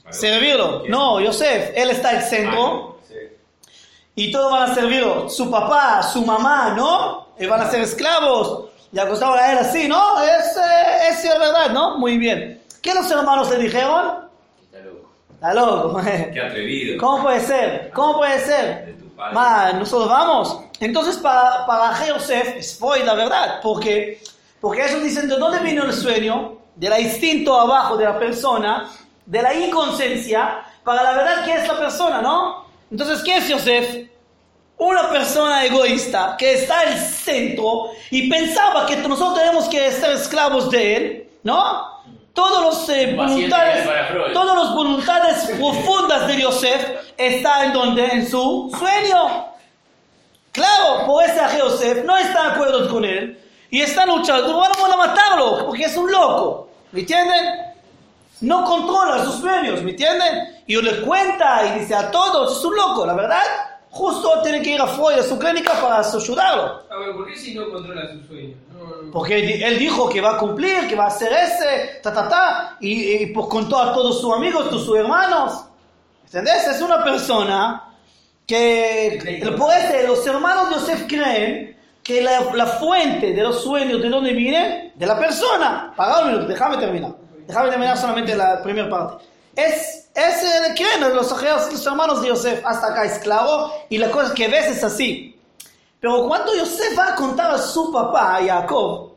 servirlo. 0.09 0.83
No, 0.87 1.19
Yosef, 1.19 1.71
él 1.75 1.91
está 1.91 2.09
al 2.09 2.23
centro. 2.23 2.85
Ah, 2.85 3.15
y 4.15 4.31
todos 4.31 4.51
van 4.51 4.71
a 4.71 4.75
servirlo. 4.75 5.29
Su 5.29 5.49
papá, 5.49 6.03
su 6.03 6.25
mamá, 6.25 6.73
¿no? 6.75 7.27
Y 7.39 7.45
van 7.45 7.61
a 7.61 7.69
ser 7.69 7.81
esclavos. 7.81 8.69
Y 8.91 8.99
acostaban 8.99 9.39
a 9.39 9.51
él 9.51 9.57
así, 9.59 9.87
¿no? 9.87 10.21
Es, 10.21 10.57
eh, 10.57 11.09
es 11.09 11.23
es 11.23 11.39
verdad, 11.39 11.69
¿no? 11.71 11.97
Muy 11.97 12.17
bien. 12.17 12.61
¿Qué 12.81 12.93
los 12.93 13.09
hermanos 13.11 13.49
le 13.49 13.57
dijeron? 13.57 14.27
Está 14.61 14.79
loco. 14.79 15.11
Está 15.33 15.53
loco. 15.53 16.01
Qué 16.33 16.41
atrevido. 16.41 16.97
¿Cómo 16.97 17.23
puede 17.23 17.39
ser? 17.39 17.91
¿Cómo 17.93 18.17
puede 18.17 18.39
ser? 18.39 18.85
De 18.87 18.93
tu 18.93 19.09
padre. 19.15 19.35
Ma, 19.35 19.73
nosotros 19.73 20.09
vamos. 20.09 20.59
Entonces, 20.79 21.17
para, 21.17 21.65
para 21.65 21.95
Joseph 21.95 22.55
es 22.57 22.77
Freud 22.77 23.03
la 23.05 23.13
verdad, 23.13 23.59
porque, 23.61 24.21
porque 24.59 24.85
ellos 24.85 25.03
dicen, 25.03 25.27
¿de 25.29 25.37
dónde 25.37 25.59
vino 25.59 25.83
el 25.83 25.93
sueño? 25.93 26.57
Del 26.75 26.99
instinto 27.01 27.59
abajo 27.59 27.97
de 27.97 28.05
la 28.05 28.17
persona, 28.17 28.89
de 29.29 29.43
la 29.43 29.53
inconsciencia, 29.53 30.61
para 30.83 31.03
la 31.03 31.11
verdad 31.11 31.45
que 31.45 31.53
es 31.53 31.67
la 31.67 31.77
persona, 31.77 32.19
¿no? 32.19 32.65
Entonces, 32.89 33.21
¿qué 33.23 33.37
es 33.37 33.51
Joseph? 33.51 34.09
Una 34.79 35.07
persona 35.07 35.65
egoísta 35.65 36.35
que 36.35 36.53
está 36.53 36.79
al 36.79 36.97
centro 36.97 37.91
y 38.09 38.27
pensaba 38.27 38.87
que 38.87 38.95
nosotros 38.95 39.37
tenemos 39.37 39.69
que 39.69 39.91
ser 39.91 40.11
esclavos 40.13 40.71
de 40.71 40.95
él, 40.95 41.29
¿no? 41.43 42.01
Todos 42.33 42.63
los 42.63 42.89
eh, 42.89 43.13
voluntades, 43.15 43.87
todos 44.33 44.55
los 44.55 44.73
voluntades 44.73 45.45
profundas 45.59 46.25
de 46.27 46.41
Joseph 46.41 46.83
está 47.15 47.65
en 47.65 47.73
donde 47.73 48.05
en 48.07 48.27
su 48.27 48.75
sueño. 48.79 49.45
Claro, 50.51 51.05
por 51.05 51.23
ese 51.23 51.39
a 51.39 51.49
Joseph 51.49 52.03
no 52.03 52.17
está 52.17 52.45
de 52.45 52.49
acuerdo 52.53 52.89
con 52.89 53.05
él 53.05 53.39
y 53.69 53.81
está 53.81 54.07
luchando, 54.07 54.55
bueno, 54.55 54.73
van 54.81 54.91
a 54.93 54.97
matarlo 54.97 55.67
porque 55.67 55.83
es 55.83 55.95
un 55.95 56.11
loco, 56.11 56.67
¿me 56.91 57.01
entienden? 57.01 57.68
No 58.41 58.63
controla 58.63 59.23
sus 59.25 59.35
sueños, 59.35 59.81
¿me 59.83 59.91
entienden? 59.91 60.63
Y 60.65 60.81
le 60.81 61.01
cuenta 61.01 61.65
y 61.65 61.79
dice 61.79 61.95
a 61.95 62.09
todos, 62.09 62.57
es 62.57 62.63
un 62.63 62.75
loco, 62.75 63.05
la 63.05 63.13
verdad, 63.13 63.43
justo 63.89 64.41
tiene 64.41 64.61
que 64.61 64.71
ir 64.71 64.81
a 64.81 64.87
Freud 64.87 65.19
a 65.19 65.23
su 65.23 65.37
clínica 65.37 65.73
para 65.81 65.99
ayudarlo. 65.99 66.83
A 66.89 66.97
ver, 66.99 67.15
¿por 67.15 67.27
qué 67.27 67.35
si 67.35 67.53
no 67.53 67.69
controla 67.69 68.09
sus 68.11 68.27
sueños? 68.27 68.57
No, 68.71 69.03
no. 69.03 69.11
Porque 69.11 69.65
él 69.65 69.77
dijo 69.77 70.07
que 70.09 70.21
va 70.21 70.35
a 70.35 70.37
cumplir, 70.37 70.87
que 70.87 70.95
va 70.95 71.05
a 71.05 71.07
hacer 71.07 71.33
ese, 71.33 71.99
ta, 72.01 72.13
ta, 72.13 72.29
ta, 72.29 72.77
y, 72.79 73.23
y 73.23 73.25
pues 73.27 73.47
contó 73.47 73.77
a 73.79 73.93
todos 73.93 74.21
sus 74.21 74.33
amigos, 74.33 74.69
todos 74.69 74.85
sus 74.85 74.97
hermanos. 74.97 75.65
¿Entendés? 76.25 76.67
Es 76.67 76.81
una 76.81 77.03
persona 77.03 77.83
que, 78.45 79.43
por 79.57 79.73
ese, 79.73 80.07
los 80.07 80.25
hermanos 80.25 80.69
de 80.69 80.75
Yosef 80.75 81.07
creen 81.07 81.77
que 82.03 82.21
la, 82.21 82.41
la 82.53 82.65
fuente 82.65 83.33
de 83.33 83.43
los 83.43 83.63
sueños, 83.63 84.01
¿de 84.01 84.09
dónde 84.09 84.33
viene? 84.33 84.93
De 84.95 85.05
la 85.05 85.19
persona. 85.19 85.93
Minuto, 86.25 86.45
déjame 86.47 86.77
terminar. 86.77 87.11
Déjame 87.49 87.71
terminar 87.71 87.97
solamente 87.97 88.35
la 88.35 88.61
primera 88.61 88.87
parte. 88.87 89.25
Es, 89.55 90.07
es 90.13 90.43
eh, 90.43 90.75
creen 90.75 91.01
los, 91.15 91.31
los 91.31 91.85
hermanos 91.87 92.21
de 92.21 92.27
Yosef, 92.27 92.63
hasta 92.63 92.91
acá 92.91 93.05
es 93.05 93.17
claro, 93.17 93.73
y 93.89 93.97
la 93.97 94.11
cosa 94.11 94.35
que 94.35 94.47
ves 94.47 94.67
es 94.67 94.83
así. 94.83 95.35
Pero 95.99 96.27
cuando 96.27 96.55
Yosef 96.55 96.95
va 96.95 97.07
a 97.07 97.15
contar 97.15 97.49
a 97.49 97.57
su 97.57 97.91
papá, 97.91 98.35
a 98.35 98.45
Jacob, 98.45 99.13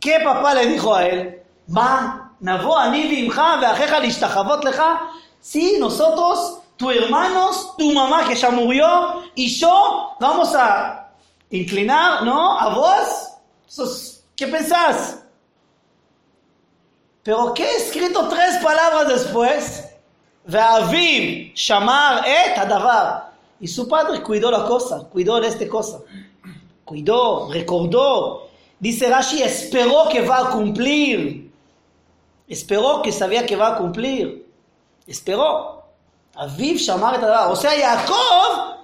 ¿qué 0.00 0.18
papá 0.18 0.52
le 0.54 0.66
dijo 0.66 0.92
a 0.92 1.06
él? 1.06 1.40
Va, 1.72 2.32
navo 2.40 2.76
ani 2.76 3.04
leja. 3.04 5.00
Sí, 5.40 5.76
nosotros, 5.78 6.58
tus 6.76 6.92
hermanos, 6.92 7.76
tu 7.78 7.92
mamá 7.92 8.26
que 8.26 8.34
ya 8.34 8.50
murió, 8.50 9.22
y 9.36 9.46
yo 9.46 10.16
vamos 10.18 10.56
a 10.56 11.08
inclinar, 11.50 12.24
¿no? 12.24 12.58
A 12.58 12.74
vos. 12.74 14.18
¿Qué 14.34 14.48
pensás? 14.48 15.19
Pero 17.22 17.52
¿qué 17.54 17.76
escrito 17.76 18.28
tres 18.28 18.56
palabras 18.62 19.08
después? 19.08 19.88
Ve'aviv 20.44 21.52
shamar 21.54 22.26
et 22.26 22.56
hadavar. 22.56 23.32
Y 23.60 23.68
su 23.68 23.86
padre 23.86 24.22
cuidó 24.22 24.50
la 24.50 24.64
cosa, 24.64 25.00
cuidó 25.10 25.40
de 25.40 25.48
esta 25.48 25.68
cosa. 25.68 26.00
Cuidó, 26.84 27.52
recordó. 27.52 28.48
Dice 28.78 29.08
Rashi, 29.08 29.42
esperó 29.42 30.08
que 30.08 30.22
va 30.22 30.38
a 30.38 30.50
cumplir. 30.50 31.52
Esperó 32.48 33.02
que 33.02 33.12
sabía 33.12 33.44
que 33.44 33.54
va 33.54 33.74
a 33.74 33.76
cumplir. 33.76 34.46
Esperó. 35.06 35.82
Aviv 36.34 36.78
shamar 36.78 37.16
et 37.16 37.22
hadavar. 37.22 37.52
O 37.52 37.56
sea, 37.56 37.72
Jacob, 37.72 38.78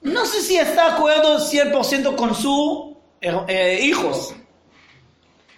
no 0.00 0.24
sé 0.24 0.40
si 0.40 0.56
está 0.56 0.86
de 0.86 0.92
acuerdo 0.92 1.38
100% 1.38 2.16
con 2.16 2.34
sus 2.34 2.94
eh, 3.20 3.80
hijos. 3.82 4.34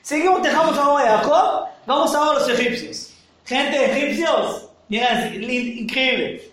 Seguimos, 0.06 0.40
dejamos 0.40 0.78
a 0.78 1.18
Jacob, 1.18 1.66
vamos 1.84 2.14
ahora 2.14 2.30
a 2.30 2.34
los 2.34 2.48
egipcios. 2.48 3.12
Gente, 3.44 3.86
egipcios, 3.86 4.68
Mira, 4.88 5.34
increíble. 5.34 6.52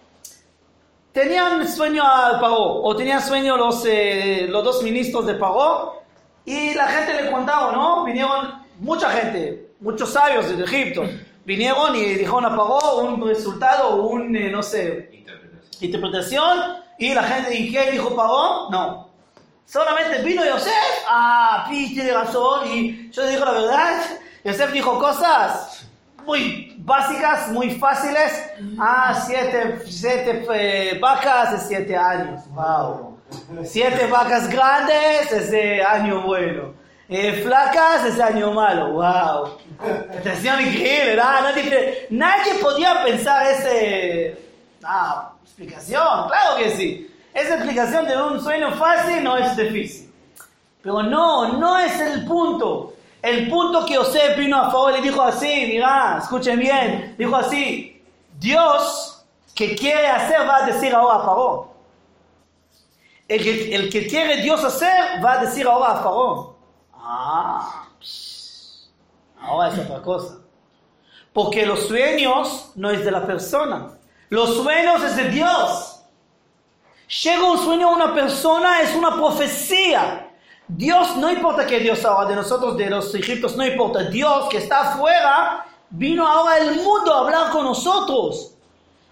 Tenían 1.12 1.68
sueño 1.68 2.02
al 2.04 2.40
Paró, 2.40 2.82
o 2.82 2.96
tenían 2.96 3.22
sueño 3.22 3.56
los, 3.56 3.86
eh, 3.86 4.48
los 4.50 4.64
dos 4.64 4.82
ministros 4.82 5.28
de 5.28 5.36
Paró, 5.36 6.02
y 6.44 6.74
la 6.74 6.88
gente 6.88 7.22
le 7.22 7.30
contaba, 7.32 7.72
¿no? 7.74 8.04
Vinieron 8.06 8.56
mucha 8.80 9.12
gente, 9.12 9.70
muchos 9.82 10.10
sabios 10.10 10.50
de 10.58 10.64
Egipto, 10.64 11.04
vinieron 11.46 11.96
y 11.96 12.06
dijeron 12.06 12.46
a 12.46 12.50
Paró 12.58 13.02
un 13.02 13.24
resultado, 13.24 13.98
un, 13.98 14.36
eh, 14.36 14.50
no 14.50 14.64
sé, 14.64 15.12
Interpretación. 15.14 15.80
interpretación, 15.80 16.58
y 16.98 17.14
la 17.14 17.22
gente, 17.22 17.56
¿y 17.56 17.72
qué 17.72 17.92
dijo 17.92 18.16
Paró? 18.16 18.72
No. 18.72 19.03
Solamente 19.66 20.22
vino 20.22 20.46
Yosef, 20.46 21.06
ah, 21.08 21.66
Pi 21.70 21.94
tiene 21.94 22.14
razón, 22.14 22.68
y 22.68 23.10
yo 23.12 23.26
digo 23.26 23.46
la 23.46 23.52
verdad, 23.52 24.02
Yosef 24.44 24.72
dijo 24.72 25.00
cosas 25.00 25.88
muy 26.26 26.76
básicas, 26.80 27.50
muy 27.50 27.72
fáciles, 27.72 28.52
ah, 28.80 29.20
siete, 29.26 29.82
siete 29.86 30.46
eh, 30.54 31.00
vacas 31.00 31.54
de 31.54 31.60
siete 31.68 31.96
años, 31.96 32.42
wow. 32.50 33.18
Siete 33.64 34.06
vacas 34.08 34.48
grandes 34.50 35.32
es 35.32 35.52
de 35.52 35.84
año 35.84 36.22
bueno. 36.22 36.74
Eh, 37.10 37.42
flacas 37.44 38.06
es 38.06 38.18
de 38.18 38.24
año 38.24 38.54
malo, 38.54 38.94
wow. 38.94 39.58
Atención 40.18 40.62
increíble, 40.62 41.16
¿no? 41.16 41.24
nadie, 41.24 42.08
nadie 42.10 42.54
podía 42.56 43.04
pensar 43.04 43.48
ese... 43.48 44.38
Ah, 44.84 45.32
explicación, 45.44 46.28
claro 46.28 46.58
que 46.58 46.72
sí. 46.72 47.13
Esa 47.34 47.56
explicación 47.56 48.06
de 48.06 48.16
un 48.16 48.40
sueño 48.42 48.72
fácil 48.74 49.24
no 49.24 49.38
es 49.38 49.56
difícil. 49.58 50.14
Pero 50.82 51.02
no, 51.04 51.54
no 51.58 51.80
es 51.80 52.00
el 52.00 52.26
punto. 52.26 52.94
El 53.22 53.50
punto 53.50 53.86
que 53.86 53.96
José 53.96 54.36
vino 54.38 54.58
a 54.58 54.70
favor 54.70 54.94
y 54.98 55.02
dijo 55.02 55.22
así, 55.22 55.66
mira, 55.68 56.20
escuchen 56.22 56.60
bien, 56.60 57.16
dijo 57.18 57.36
así, 57.36 58.04
Dios 58.38 59.26
que 59.56 59.76
quiere 59.76 60.08
hacer 60.08 60.48
va 60.48 60.58
a 60.58 60.66
decir 60.66 60.94
ahora 60.94 61.16
a 61.16 61.26
Faraón. 61.26 61.68
El 63.28 63.42
que, 63.42 63.76
el 63.76 63.90
que 63.90 64.08
quiere 64.08 64.42
Dios 64.42 64.62
hacer 64.64 65.24
va 65.24 65.34
a 65.34 65.46
decir 65.46 65.66
ahora 65.66 65.94
a 65.94 65.98
Faraón. 65.98 66.54
Ah, 66.96 67.88
ahora 69.40 69.70
es 69.70 69.80
otra 69.80 70.02
cosa. 70.02 70.40
Porque 71.32 71.66
los 71.66 71.88
sueños 71.88 72.72
no 72.76 72.92
es 72.92 73.06
de 73.06 73.12
la 73.12 73.26
persona. 73.26 73.98
Los 74.30 74.56
sueños 74.58 75.02
es 75.04 75.16
de 75.16 75.30
Dios. 75.30 75.93
Llega 77.22 77.44
un 77.44 77.60
sueño 77.60 77.90
a 77.90 77.92
una 77.92 78.14
persona, 78.14 78.82
es 78.82 78.96
una 78.96 79.14
profecía. 79.14 80.30
Dios, 80.68 81.16
no 81.18 81.32
importa 81.32 81.66
que 81.66 81.80
Dios 81.80 82.04
ahora 82.06 82.30
de 82.30 82.36
nosotros, 82.36 82.76
de 82.76 82.90
los 82.90 83.14
egipcios, 83.14 83.56
no 83.56 83.66
importa. 83.66 84.04
Dios 84.06 84.50
que 84.50 84.58
está 84.58 84.94
afuera, 84.94 85.66
vino 85.92 86.28
ahora 86.28 86.56
al 86.56 86.76
mundo 86.78 87.14
a 87.14 87.20
hablar 87.20 87.52
con 87.52 87.66
nosotros. 87.66 88.56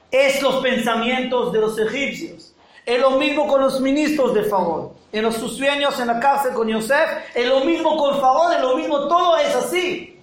Es 0.10 0.42
los 0.42 0.56
pensamientos 0.64 1.54
de 1.54 1.60
los 1.60 1.78
egipcios. 1.78 2.54
Es 2.86 3.00
lo 3.00 3.12
mismo 3.12 3.46
con 3.48 3.62
los 3.62 3.80
ministros 3.80 4.34
de 4.34 4.44
Faraón. 4.44 4.94
En 5.12 5.24
los, 5.24 5.36
sus 5.36 5.58
sueños 5.58 6.00
en 6.00 6.08
la 6.08 6.20
cárcel 6.20 6.54
con 6.54 6.68
Yosef, 6.68 7.36
es 7.36 7.46
lo 7.46 7.60
mismo 7.66 7.98
con 7.98 8.16
Faraón, 8.20 8.54
es 8.54 8.62
lo 8.62 8.78
mismo, 8.78 9.08
todo 9.08 9.38
es 9.38 9.56
así. 9.56 10.20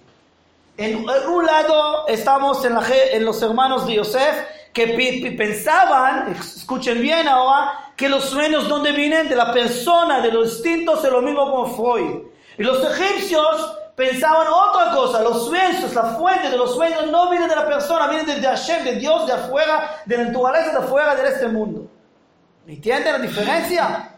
En, 0.77 1.09
en 1.09 1.29
un 1.29 1.47
lado 1.47 2.09
estamos 2.09 2.65
en, 2.65 2.75
la 2.75 2.83
en 3.13 3.25
los 3.25 3.41
hermanos 3.43 3.87
de 3.87 3.95
Yosef 3.95 4.58
que 4.87 5.35
pensaban, 5.37 6.33
escuchen 6.33 7.01
bien 7.01 7.27
ahora, 7.29 7.93
que 7.97 8.09
los 8.09 8.25
sueños 8.25 8.69
donde 8.69 8.93
vienen 8.93 9.29
de 9.29 9.37
la 9.37 9.53
persona, 9.53 10.21
de 10.21 10.31
los 10.31 10.55
instintos, 10.55 11.05
es 11.05 11.11
lo 11.11 11.21
mismo 11.21 11.51
con 11.51 11.75
Freud. 11.75 12.23
Y 12.57 12.63
los 12.63 12.85
egipcios 12.85 13.79
pensaban 13.97 14.47
otra 14.47 14.93
cosa, 14.93 15.23
los 15.23 15.47
sueños, 15.47 15.93
la 15.93 16.15
fuente 16.15 16.51
de 16.51 16.57
los 16.57 16.75
sueños 16.75 17.09
no 17.11 17.31
viene 17.31 17.49
de 17.49 17.57
la 17.57 17.67
persona, 17.67 18.07
viene 18.07 18.37
de, 18.37 18.47
Hashem, 18.47 18.85
de 18.85 18.97
Dios, 18.97 19.27
de 19.27 19.33
afuera, 19.33 20.03
de 20.07 20.17
la 20.17 20.25
naturaleza, 20.25 20.71
de 20.71 20.79
afuera 20.79 21.17
de 21.17 21.29
este 21.29 21.49
mundo. 21.49 21.89
¿Me 22.65 22.75
entienden 22.75 23.13
la 23.15 23.19
diferencia? 23.19 24.15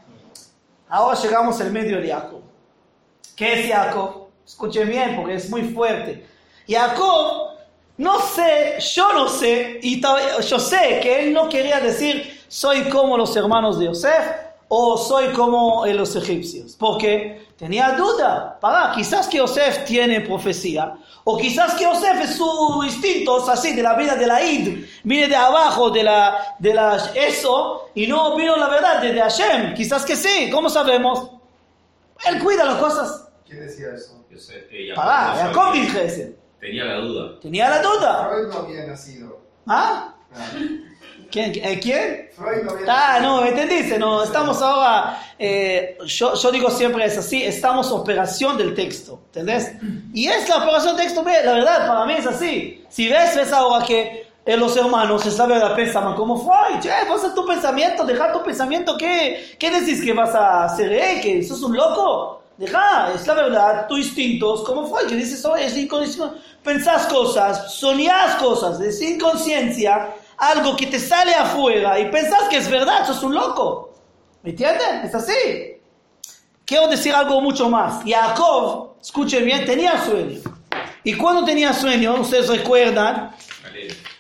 Ahora 0.88 1.18
llegamos 1.18 1.58
al 1.60 1.72
medio 1.72 2.00
de 2.00 2.08
Jacob. 2.08 2.42
¿Qué 3.34 3.60
es 3.60 3.72
Jacob? 3.72 4.28
Escuchen 4.44 4.88
bien 4.88 5.16
porque 5.16 5.34
es 5.34 5.48
muy 5.48 5.62
fuerte. 5.72 6.26
Jacob, 6.68 7.49
no 8.00 8.18
sé, 8.18 8.78
yo 8.94 9.12
no 9.12 9.28
sé, 9.28 9.78
y 9.82 10.00
yo 10.00 10.58
sé 10.58 11.00
que 11.02 11.20
él 11.20 11.34
no 11.34 11.50
quería 11.50 11.80
decir 11.80 12.42
soy 12.48 12.84
como 12.88 13.18
los 13.18 13.36
hermanos 13.36 13.78
de 13.78 13.84
Yosef 13.84 14.24
o 14.68 14.96
soy 14.96 15.34
como 15.34 15.84
eh, 15.84 15.92
los 15.92 16.16
egipcios, 16.16 16.76
porque 16.78 17.48
tenía 17.58 17.90
duda. 17.90 18.58
Para, 18.58 18.90
quizás 18.92 19.28
que 19.28 19.36
Yosef 19.36 19.84
tiene 19.84 20.22
profecía, 20.22 20.94
o 21.24 21.36
quizás 21.36 21.74
que 21.74 21.84
Yosef 21.84 22.22
es 22.22 22.36
su 22.36 22.82
instinto, 22.86 23.42
es 23.42 23.48
así, 23.50 23.74
de 23.74 23.82
la 23.82 23.92
vida 23.92 24.14
de 24.14 24.26
la 24.26 24.42
id, 24.42 24.82
viene 25.04 25.28
de 25.28 25.36
abajo, 25.36 25.90
de 25.90 26.02
la, 26.02 26.56
de 26.58 26.72
la 26.72 26.96
eso, 27.14 27.90
y 27.94 28.06
no 28.06 28.34
vino 28.34 28.56
la 28.56 28.68
verdad 28.68 29.02
de, 29.02 29.12
de 29.12 29.20
Hashem. 29.20 29.74
Quizás 29.74 30.06
que 30.06 30.16
sí, 30.16 30.48
¿cómo 30.50 30.70
sabemos? 30.70 31.32
Él 32.26 32.42
cuida 32.42 32.64
las 32.64 32.76
cosas. 32.76 33.28
¿Quién 33.46 33.60
decía 33.60 33.88
eso? 33.94 34.24
Yo 34.30 34.38
sé, 34.38 34.66
Jacob 34.70 35.04
Pará. 35.04 35.34
Jacob 35.34 35.72
dije 35.74 36.04
ese. 36.06 36.39
Tenía 36.60 36.84
la 36.84 36.96
duda. 36.96 37.40
Tenía 37.40 37.70
la 37.70 37.82
duda. 37.82 38.28
Freud 38.30 38.48
no 38.48 38.58
había 38.58 38.86
nacido. 38.86 39.40
¿Ah? 39.66 40.14
¿Quién? 41.30 41.52
eh, 41.56 41.78
¿Quién? 41.80 42.28
Freud 42.36 42.62
no 42.64 42.72
había 42.72 42.86
Ah, 42.88 43.12
nacido. 43.14 43.36
no, 43.36 43.42
¿me 43.42 43.48
entendiste? 43.50 43.98
No, 43.98 44.22
estamos 44.22 44.60
ahora, 44.60 45.18
eh, 45.38 45.96
yo, 46.04 46.34
yo 46.34 46.50
digo 46.52 46.70
siempre 46.70 47.04
es 47.04 47.16
así, 47.16 47.42
estamos 47.42 47.90
operación 47.92 48.58
del 48.58 48.74
texto, 48.74 49.20
¿entendés? 49.26 49.72
Y 50.12 50.26
es 50.28 50.48
la 50.48 50.58
operación 50.58 50.96
del 50.96 51.06
texto, 51.06 51.22
la 51.24 51.52
verdad, 51.54 51.86
para 51.86 52.04
mí 52.04 52.14
es 52.14 52.26
así. 52.26 52.84
Si 52.88 53.08
ves, 53.08 53.36
ves 53.36 53.52
ahora 53.52 53.84
que 53.86 54.28
eh, 54.44 54.56
los 54.56 54.76
hermanos, 54.76 55.24
es 55.26 55.38
la 55.38 55.46
verdad, 55.46 55.76
pensaban 55.76 56.14
como 56.16 56.36
Freud, 56.36 56.80
che, 56.80 56.90
vas 57.08 57.24
a 57.24 57.34
tu 57.34 57.46
pensamiento, 57.46 58.04
deja 58.04 58.32
tu 58.32 58.42
pensamiento, 58.42 58.96
¿qué, 58.98 59.54
qué 59.58 59.70
decís 59.70 60.02
que 60.04 60.12
vas 60.12 60.34
a 60.34 60.64
hacer, 60.64 60.92
eh? 60.92 61.20
¿Que 61.22 61.42
sos 61.44 61.62
un 61.62 61.76
loco? 61.76 62.39
Deja, 62.60 63.10
es 63.14 63.26
la 63.26 63.32
verdad, 63.32 63.86
tu 63.88 63.96
instinto 63.96 64.54
es 64.54 64.60
como 64.60 64.86
Freud, 64.86 65.08
que 65.08 65.16
dices, 65.16 65.42
oh, 65.46 65.56
es 65.56 65.74
inconsciente, 65.78 66.36
pensás 66.62 67.06
cosas, 67.06 67.72
soñás 67.72 68.34
cosas, 68.34 68.78
es 68.82 69.00
inconsciencia, 69.00 70.14
algo 70.36 70.76
que 70.76 70.86
te 70.88 70.98
sale 70.98 71.32
afuera 71.32 71.98
y 71.98 72.10
pensás 72.10 72.50
que 72.50 72.58
es 72.58 72.70
verdad, 72.70 73.06
sos 73.06 73.22
un 73.22 73.34
loco. 73.34 73.94
¿Me 74.42 74.50
entienden? 74.50 75.06
Es 75.06 75.14
así. 75.14 75.78
Quiero 76.66 76.86
decir 76.88 77.14
algo 77.14 77.40
mucho 77.40 77.70
más. 77.70 78.04
Jacob, 78.04 78.96
escuchen 79.00 79.46
bien, 79.46 79.64
tenía 79.64 79.98
sueño. 80.04 80.40
Y 81.02 81.14
cuando 81.14 81.46
tenía 81.46 81.72
sueño, 81.72 82.20
ustedes 82.20 82.46
recuerdan, 82.48 83.34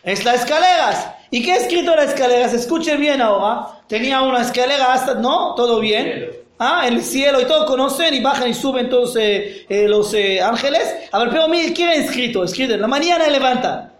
es 0.02 0.24
las 0.24 0.36
escaleras. 0.36 1.10
¿Y 1.30 1.42
qué 1.44 1.52
ha 1.52 1.56
escrito 1.56 1.90
en 1.90 1.96
las 1.98 2.14
escaleras? 2.14 2.54
Escuchen 2.54 2.98
bien 2.98 3.20
ahora. 3.20 3.82
Tenía 3.86 4.22
una 4.22 4.40
escalera 4.40 4.94
hasta, 4.94 5.12
¿no? 5.16 5.54
Todo 5.54 5.78
bien. 5.78 6.39
Ah, 6.62 6.86
en 6.86 6.92
el 6.92 7.02
cielo 7.02 7.40
y 7.40 7.46
todos 7.46 7.64
conocen 7.64 8.12
y 8.12 8.20
bajan 8.20 8.50
y 8.50 8.52
suben 8.52 8.90
todos 8.90 9.16
eh, 9.16 9.64
eh, 9.66 9.88
los 9.88 10.12
eh, 10.12 10.42
ángeles. 10.42 10.94
Ver, 11.10 11.30
pero 11.30 11.48
miren, 11.48 11.72
¿qué 11.72 11.84
ha 11.84 11.94
escrito? 11.94 12.44
Escrito, 12.44 12.76
la 12.76 12.86
mañana 12.86 13.26
levantan. 13.28 13.90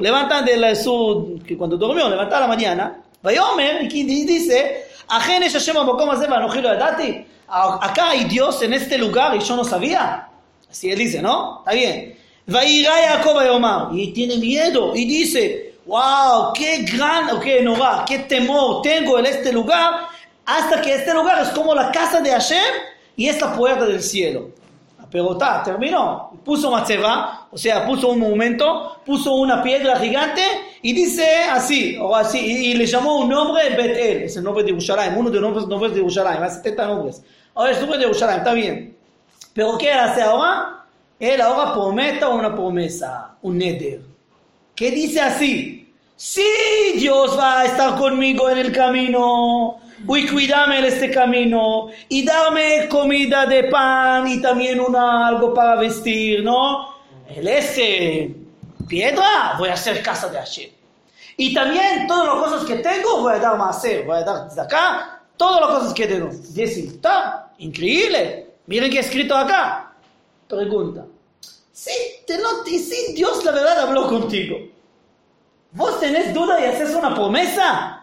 Levantan 0.00 0.44
de 0.46 0.56
la, 0.56 0.74
su, 0.74 1.38
que 1.46 1.54
cuando 1.54 1.76
durmió, 1.76 2.08
levantan 2.08 2.38
a 2.38 2.40
la 2.40 2.46
mañana. 2.46 3.02
Y 3.22 4.04
dice, 4.24 4.86
es 5.44 5.52
Hashem 5.52 5.76
Acá 7.48 8.10
hay 8.10 8.24
Dios 8.24 8.62
en 8.62 8.72
este 8.72 8.96
lugar 8.96 9.36
y 9.36 9.40
yo 9.40 9.54
no 9.54 9.64
sabía. 9.64 10.26
Así 10.70 10.90
él 10.90 10.98
dice, 10.98 11.20
¿no? 11.20 11.58
Está 11.58 11.72
bien. 11.72 12.16
Y 13.92 14.12
tiene 14.12 14.36
miedo 14.38 14.96
y 14.96 15.04
dice, 15.04 15.74
wow, 15.84 16.54
qué 16.54 16.86
gran, 16.90 17.38
qué 17.40 17.60
Norah, 17.60 18.04
qué 18.08 18.20
temor 18.20 18.80
tengo 18.80 19.18
en 19.18 19.26
este 19.26 19.52
lugar, 19.52 20.15
hasta 20.46 20.80
que 20.80 20.94
este 20.94 21.12
lugar 21.12 21.42
es 21.42 21.48
como 21.48 21.74
la 21.74 21.90
casa 21.90 22.20
de 22.20 22.30
Hashem 22.30 22.72
y 23.16 23.28
es 23.28 23.40
la 23.40 23.54
puerta 23.54 23.84
del 23.84 24.00
cielo. 24.00 24.50
Pero 25.10 25.32
está, 25.32 25.62
terminó. 25.62 26.32
Puso 26.44 26.70
matzeva, 26.70 27.48
o 27.50 27.58
sea, 27.58 27.86
puso 27.86 28.08
un 28.08 28.20
monumento, 28.20 29.00
puso 29.04 29.34
una 29.34 29.62
piedra 29.62 29.96
gigante 29.96 30.42
y 30.82 30.92
dice 30.92 31.44
así, 31.50 31.96
o 32.00 32.14
así, 32.14 32.38
y, 32.38 32.72
y 32.72 32.74
le 32.74 32.86
llamó 32.86 33.20
un 33.20 33.28
nombre 33.28 33.70
Betel, 33.70 34.22
es 34.22 34.36
el 34.36 34.44
nombre 34.44 34.62
de 34.62 34.70
Yerushalayim, 34.70 35.16
uno 35.16 35.30
de 35.30 35.40
los 35.40 35.42
nombres, 35.42 35.66
nombres 35.66 35.92
de 35.92 36.00
Yerushalayim, 36.00 36.42
hay 36.42 36.50
70 36.50 36.86
nombres. 36.86 37.22
Ahora 37.54 37.72
es 37.72 37.80
nombre 37.80 37.98
de 37.98 38.04
Yerushalayim, 38.04 38.38
está 38.38 38.52
bien. 38.52 38.96
Pero 39.54 39.78
¿qué 39.78 39.92
hace 39.92 40.22
ahora? 40.22 40.84
Él 41.18 41.40
ahora 41.40 41.72
prometa 41.72 42.28
una 42.28 42.54
promesa, 42.54 43.36
un 43.42 43.58
neder. 43.58 44.02
Que 44.74 44.90
dice 44.90 45.20
así, 45.20 45.94
si 46.14 46.42
Dios 46.96 47.38
va 47.38 47.60
a 47.60 47.64
estar 47.64 47.96
conmigo 47.96 48.50
en 48.50 48.58
el 48.58 48.72
camino, 48.72 49.78
y 50.08 50.26
cuídame 50.28 50.78
en 50.78 50.84
este 50.84 51.10
camino, 51.10 51.88
y 52.08 52.24
dame 52.24 52.88
comida 52.88 53.46
de 53.46 53.64
pan 53.64 54.28
y 54.28 54.40
también 54.40 54.80
una, 54.80 55.26
algo 55.28 55.52
para 55.52 55.76
vestir, 55.76 56.44
¿no? 56.44 56.94
El 57.28 57.48
ese 57.48 58.34
piedra, 58.86 59.56
voy 59.58 59.68
a 59.68 59.74
hacer 59.74 60.02
casa 60.02 60.28
de 60.28 60.38
Hashem. 60.38 60.70
Y 61.36 61.52
también 61.52 62.06
todas 62.06 62.26
las 62.26 62.36
cosas 62.36 62.64
que 62.66 62.76
tengo, 62.76 63.20
voy 63.20 63.34
a 63.34 63.38
dar 63.38 63.58
más, 63.58 63.82
voy 64.06 64.16
a 64.16 64.22
dar 64.22 64.48
de 64.48 64.60
acá, 64.60 65.22
todas 65.36 65.60
las 65.60 65.70
cosas 65.70 65.94
que 65.94 66.06
tengo. 66.06 66.28
Dice, 66.28 66.86
está, 66.86 67.52
increíble. 67.58 68.46
Miren 68.66 68.90
qué 68.90 68.98
he 68.98 69.00
escrito 69.00 69.36
acá. 69.36 69.92
Pregunta. 70.48 71.04
Sí, 71.72 71.92
te 72.26 72.38
y 72.66 72.78
sí, 72.78 73.12
Dios 73.14 73.44
la 73.44 73.52
verdad 73.52 73.80
habló 73.80 74.08
contigo. 74.08 74.56
¿Vos 75.72 76.00
tenés 76.00 76.32
duda 76.32 76.58
y 76.60 76.64
haces 76.64 76.94
una 76.94 77.14
promesa? 77.14 77.95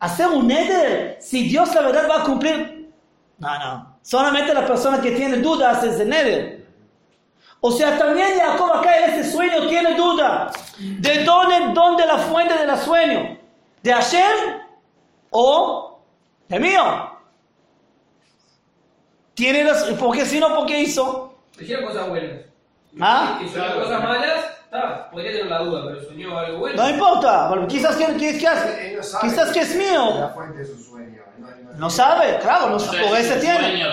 ¿Hacer 0.00 0.28
un 0.28 0.46
neder? 0.46 1.18
Si 1.20 1.48
Dios 1.48 1.74
la 1.74 1.82
verdad 1.82 2.08
va 2.08 2.22
a 2.22 2.24
cumplir. 2.24 2.92
No, 3.38 3.58
no. 3.58 3.98
Solamente 4.02 4.54
la 4.54 4.66
persona 4.66 5.00
que 5.00 5.12
tiene 5.12 5.38
duda 5.38 5.70
hace 5.70 5.90
ese 5.90 6.04
neder. 6.04 6.66
O 7.60 7.72
sea, 7.72 7.98
también 7.98 8.38
Jacob 8.38 8.72
acá 8.72 8.98
en 8.98 9.10
este 9.10 9.30
sueño 9.30 9.68
tiene 9.68 9.94
duda. 9.94 10.52
¿De 10.78 11.24
dónde, 11.24 11.72
dónde 11.74 12.06
la 12.06 12.18
fuente 12.18 12.54
del 12.54 12.76
sueño? 12.78 13.38
¿De 13.82 13.92
Hashem 13.92 14.60
o 15.30 16.00
de 16.48 16.60
mío? 16.60 17.12
Tiene 19.34 19.64
las, 19.64 19.84
porque 19.94 20.24
si 20.24 20.38
no, 20.38 20.54
¿por 20.54 20.66
qué 20.66 20.80
hizo? 20.80 21.34
Hicieron 21.58 21.86
cosas 21.86 22.08
buenas. 22.08 22.47
¿Ah? 23.00 23.38
Y 23.44 23.48
soñó 23.48 23.74
cosas 23.82 24.02
malas, 24.02 24.44
está, 24.64 25.10
podría 25.10 25.32
tener 25.32 25.46
la 25.46 25.58
duda, 25.60 25.82
pero 25.86 26.02
soñó 26.08 26.38
algo 26.38 26.58
bueno. 26.58 26.82
No 26.82 26.90
importa, 26.90 27.48
porque 27.48 27.66
quizás 27.68 27.96
que, 27.96 28.06
que- 28.16 28.38
que 28.38 28.46
hace- 28.48 28.90
Él 28.90 28.96
no 28.96 29.02
sabe 29.02 29.28
quizás 29.28 29.52
que 29.52 29.60
es 29.60 29.74
La 29.76 29.82
mío. 29.82 30.30
fuente 30.34 30.58
de 30.58 30.66
su 30.66 30.82
sueño. 30.82 31.22
No, 31.76 31.88
sabe, 31.88 32.38
claro, 32.42 32.70
no 32.70 32.78
sabe, 32.80 33.06
por 33.06 33.16
ese 33.16 33.36
tiene. 33.36 33.84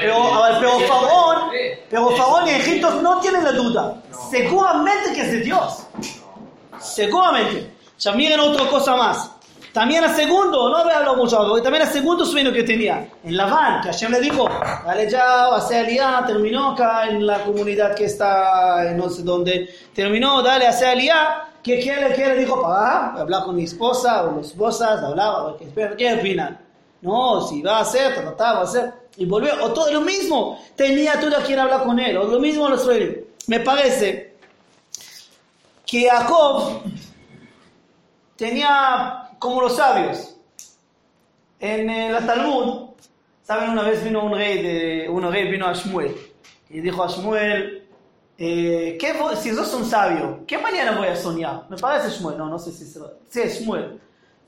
Pero, 0.00 0.34
a 0.34 0.50
ver, 0.50 0.58
pero 0.60 0.80
Faraón, 0.80 1.50
pero 1.88 2.10
Faraón 2.10 2.46
y 2.46 2.50
Egipto 2.50 2.90
no 3.00 3.20
tienen 3.20 3.42
la 3.42 3.52
duda. 3.52 3.94
Seguramente 4.30 5.14
que 5.14 5.22
es 5.22 5.32
de 5.32 5.40
Dios. 5.40 5.86
Seguramente. 6.78 7.72
Ya 7.98 8.12
miren 8.12 8.40
otra 8.40 8.66
cosa 8.68 8.96
más. 8.96 9.30
También 9.76 10.02
el 10.04 10.10
segundo, 10.16 10.70
no 10.70 10.84
voy 10.84 10.90
a 10.90 11.00
hablar 11.00 11.18
mucho, 11.18 11.36
porque 11.46 11.60
también 11.60 11.82
el 11.84 11.92
segundo 11.92 12.24
sueño 12.24 12.50
que 12.50 12.62
tenía, 12.62 13.06
en 13.22 13.36
Labán, 13.36 13.82
que 13.82 13.88
Hashem 13.88 14.10
le 14.10 14.20
dijo, 14.20 14.48
dale 14.86 15.10
ya, 15.10 15.54
a 15.54 15.60
ser 15.60 15.84
Aliyah, 15.84 16.24
terminó 16.26 16.70
acá 16.70 17.06
en 17.10 17.26
la 17.26 17.44
comunidad 17.44 17.94
que 17.94 18.06
está, 18.06 18.90
no 18.96 19.10
sé 19.10 19.22
dónde, 19.22 19.68
terminó, 19.94 20.40
dale, 20.40 20.66
hacer 20.66 20.88
Aliyah, 20.88 21.48
¿qué, 21.62 21.78
qué, 21.78 21.94
le- 21.94 22.14
qué 22.14 22.26
le 22.26 22.36
dijo? 22.36 22.58
Papá, 22.62 23.12
a 23.18 23.20
hablar 23.20 23.44
con 23.44 23.54
mi 23.54 23.64
esposa 23.64 24.24
o 24.24 24.36
las 24.38 24.46
esposas, 24.46 25.02
hablar, 25.02 25.56
¿qué, 25.98 26.14
opinan? 26.14 26.58
No, 27.02 27.46
si 27.46 27.60
va 27.60 27.76
a 27.76 27.80
hacer, 27.82 28.14
ta, 28.14 28.24
ta, 28.24 28.34
ta, 28.34 28.52
va 28.54 28.60
a 28.60 28.62
hacer. 28.62 28.90
Y 29.18 29.26
volvió, 29.26 29.62
o 29.62 29.74
todo 29.74 29.92
lo 29.92 30.00
mismo, 30.00 30.58
tenía 30.74 31.20
todo 31.20 31.36
a 31.36 31.42
quien 31.42 31.58
hablar 31.58 31.84
con 31.84 31.98
él, 31.98 32.16
o 32.16 32.24
lo 32.24 32.40
mismo 32.40 32.66
lo 32.66 32.78
sueño. 32.78 33.10
Me 33.46 33.60
parece 33.60 34.36
que 35.84 36.08
Jacob 36.08 36.80
tenía 38.36 39.25
como 39.38 39.60
los 39.60 39.76
sabios. 39.76 40.36
En 41.58 41.88
eh, 41.88 42.10
la 42.12 42.24
Talmud, 42.26 42.90
saben, 43.42 43.70
una 43.70 43.82
vez 43.82 44.04
vino 44.04 44.24
un 44.24 44.34
rey, 44.34 44.62
de, 44.62 45.08
un 45.08 45.30
rey 45.30 45.50
vino 45.50 45.66
a 45.66 45.72
Shmuel 45.72 46.14
y 46.68 46.80
dijo 46.80 47.02
a 47.02 47.08
Shmuel, 47.08 47.88
eh, 48.38 48.98
¿qué 49.00 49.18
vo- 49.18 49.34
si 49.34 49.54
sos 49.54 49.72
un 49.72 49.84
sabio, 49.86 50.44
¿qué 50.46 50.58
mañana 50.58 50.98
voy 50.98 51.08
a 51.08 51.16
soñar? 51.16 51.64
Me 51.70 51.76
parece 51.78 52.10
Shmuel, 52.18 52.36
no, 52.36 52.46
no 52.48 52.58
sé 52.58 52.72
si 52.72 52.84
es, 52.84 52.98
sí, 53.30 53.40
Shmuel. 53.64 53.98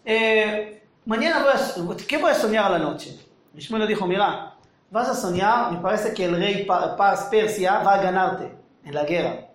Eh, 0.04 0.82
mañana 1.06 1.42
voy 1.42 1.52
a, 1.94 1.96
¿qué 2.06 2.18
voy 2.18 2.30
a 2.30 2.34
soñar 2.34 2.66
a 2.66 2.70
la 2.70 2.78
noche? 2.78 3.18
Y 3.54 3.60
Shmuel 3.60 3.82
le 3.82 3.88
dijo, 3.88 4.06
mira, 4.06 4.54
vas 4.90 5.08
a 5.08 5.14
soñar, 5.14 5.72
me 5.72 5.78
parece 5.78 6.12
que 6.12 6.26
el 6.26 6.36
rey 6.36 6.64
Pa- 6.66 6.94
Paz 6.96 7.28
Persia 7.30 7.78
va 7.78 7.94
a 7.94 8.02
ganarte 8.02 8.52
en 8.84 8.94
la 8.94 9.04
guerra. 9.04 9.47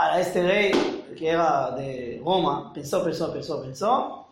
Ahora, 0.00 0.20
este 0.20 0.46
rey, 0.46 1.14
que 1.18 1.28
era 1.28 1.72
de 1.72 2.22
Roma, 2.24 2.72
pensó, 2.72 3.02
pensó, 3.02 3.32
pensó, 3.32 3.60
pensó. 3.60 4.28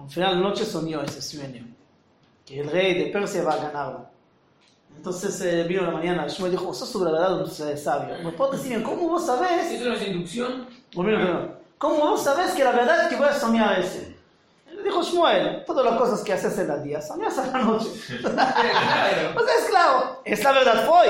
Al 0.00 0.08
final 0.08 0.36
de 0.36 0.40
la 0.40 0.48
noche 0.48 0.64
soñó 0.64 1.02
ese 1.02 1.20
sueño, 1.20 1.66
que 2.46 2.60
el 2.60 2.70
rey 2.70 2.94
de 2.94 3.10
Persia 3.10 3.42
va 3.42 3.54
a 3.54 3.56
ganarla. 3.56 4.10
Entonces 4.96 5.40
eh, 5.40 5.64
vino 5.64 5.82
la 5.82 5.90
mañana, 5.90 6.28
Shmuel 6.28 6.52
dijo, 6.52 6.72
sos 6.72 6.94
un 6.94 7.06
verdadero 7.06 7.44
eh, 7.44 7.76
sabio. 7.76 8.14
¿Me 8.22 8.30
puedes 8.30 8.62
decir 8.62 8.80
cómo 8.84 9.08
vos 9.08 9.26
sabés? 9.26 9.72
¿Eso 9.72 9.88
no 9.88 9.94
es 9.96 10.06
inducción? 10.06 10.68
Un 10.94 11.06
minuto, 11.06 11.24
un 11.24 11.34
minuto. 11.34 11.58
¿Cómo 11.78 11.96
vos 11.96 12.22
sabés 12.22 12.52
que 12.52 12.62
la 12.62 12.70
verdad 12.70 13.02
es 13.02 13.08
que 13.08 13.16
voy 13.16 13.26
a 13.26 13.32
soñar 13.32 13.80
ese? 13.80 14.16
Le 14.72 14.84
dijo 14.84 15.02
Shmuel, 15.02 15.64
todas 15.64 15.84
las 15.84 15.98
cosas 15.98 16.22
que 16.22 16.32
haces 16.32 16.56
en 16.60 16.70
el 16.70 16.82
día, 16.84 17.02
soñas 17.02 17.36
a 17.38 17.46
la 17.46 17.58
noche. 17.58 17.90
Sea, 18.06 19.34
es 19.34 19.68
claro, 19.68 20.20
es 20.24 20.44
la 20.44 20.52
verdad 20.52 20.88
hoy. 20.88 21.08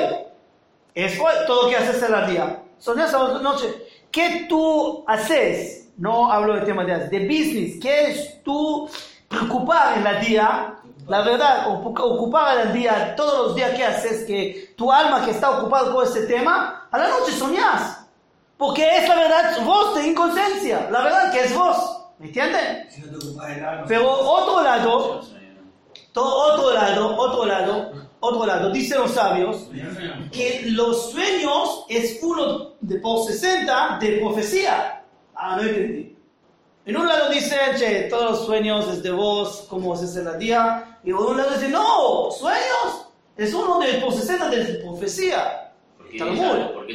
Es 0.94 1.20
hoy 1.20 1.34
todo 1.46 1.64
lo 1.64 1.68
que 1.68 1.76
haces 1.76 2.02
en 2.02 2.14
el 2.14 2.30
día. 2.30 2.62
Soñas 2.82 3.14
a 3.14 3.22
la 3.22 3.38
noche. 3.38 3.81
¿Qué 4.12 4.46
tú 4.48 5.04
haces? 5.08 5.88
No 5.96 6.30
hablo 6.30 6.54
de 6.54 6.60
tema 6.62 6.84
de, 6.84 7.08
de 7.08 7.18
business. 7.26 7.80
¿Qué 7.80 8.10
es 8.10 8.42
tú 8.42 8.88
preocupar 9.28 9.98
en 9.98 10.06
el 10.06 10.20
día? 10.24 10.74
La 11.08 11.22
verdad, 11.22 11.66
ocu- 11.66 11.98
ocupar 12.00 12.60
en 12.60 12.68
el 12.68 12.72
día, 12.74 13.14
todos 13.16 13.48
los 13.48 13.56
días 13.56 13.72
que 13.72 13.84
haces, 13.84 14.24
que 14.24 14.74
tu 14.76 14.92
alma 14.92 15.24
que 15.24 15.32
está 15.32 15.50
ocupada 15.58 15.92
con 15.92 16.04
ese 16.06 16.26
tema, 16.26 16.86
a 16.90 16.98
la 16.98 17.08
noche 17.08 17.32
soñás. 17.32 17.98
Porque 18.56 18.98
es 18.98 19.08
la 19.08 19.16
verdad, 19.16 19.64
vos 19.64 19.94
de 19.96 20.06
inconsciencia. 20.06 20.88
La 20.90 21.02
verdad 21.02 21.32
que 21.32 21.40
es 21.40 21.54
vos. 21.54 21.98
¿Me 22.18 22.26
entienden? 22.26 22.88
Si 22.88 23.00
no 23.00 23.10
te 23.18 23.26
ocupas 23.26 23.48
del 23.48 23.64
alma. 23.64 23.84
Pero 23.88 24.08
otro 24.08 24.62
lado, 24.62 25.20
otro 26.14 26.72
lado, 26.72 27.16
otro 27.16 27.44
lado, 27.46 27.92
otro 28.24 28.46
lado, 28.46 28.70
dicen 28.70 29.00
los 29.00 29.10
sabios 29.10 29.68
que 30.30 30.62
los 30.66 31.10
sueños 31.10 31.84
es 31.88 32.20
uno 32.22 32.74
de 32.80 33.00
por 33.00 33.26
60 33.26 33.98
de 34.00 34.18
profecía. 34.18 35.04
Ah, 35.34 35.56
no 35.56 35.62
entendí. 35.62 36.16
En 36.84 36.96
un 36.96 37.06
lado 37.06 37.30
dicen, 37.30 37.58
che, 37.76 38.02
todos 38.02 38.30
los 38.30 38.46
sueños 38.46 38.88
es 38.88 39.02
de 39.02 39.10
vos, 39.10 39.66
como 39.68 39.96
se 39.96 40.04
hace 40.04 40.20
el 40.20 40.38
día. 40.38 40.98
Y 41.02 41.12
por 41.12 41.30
un 41.30 41.36
lado 41.36 41.50
dicen, 41.50 41.72
no, 41.72 42.30
sueños 42.30 43.08
es 43.36 43.52
uno 43.52 43.80
de 43.80 43.94
por 43.94 44.12
60 44.12 44.48
de 44.50 44.64
profecía. 44.76 45.72
Talmud. 46.16 46.86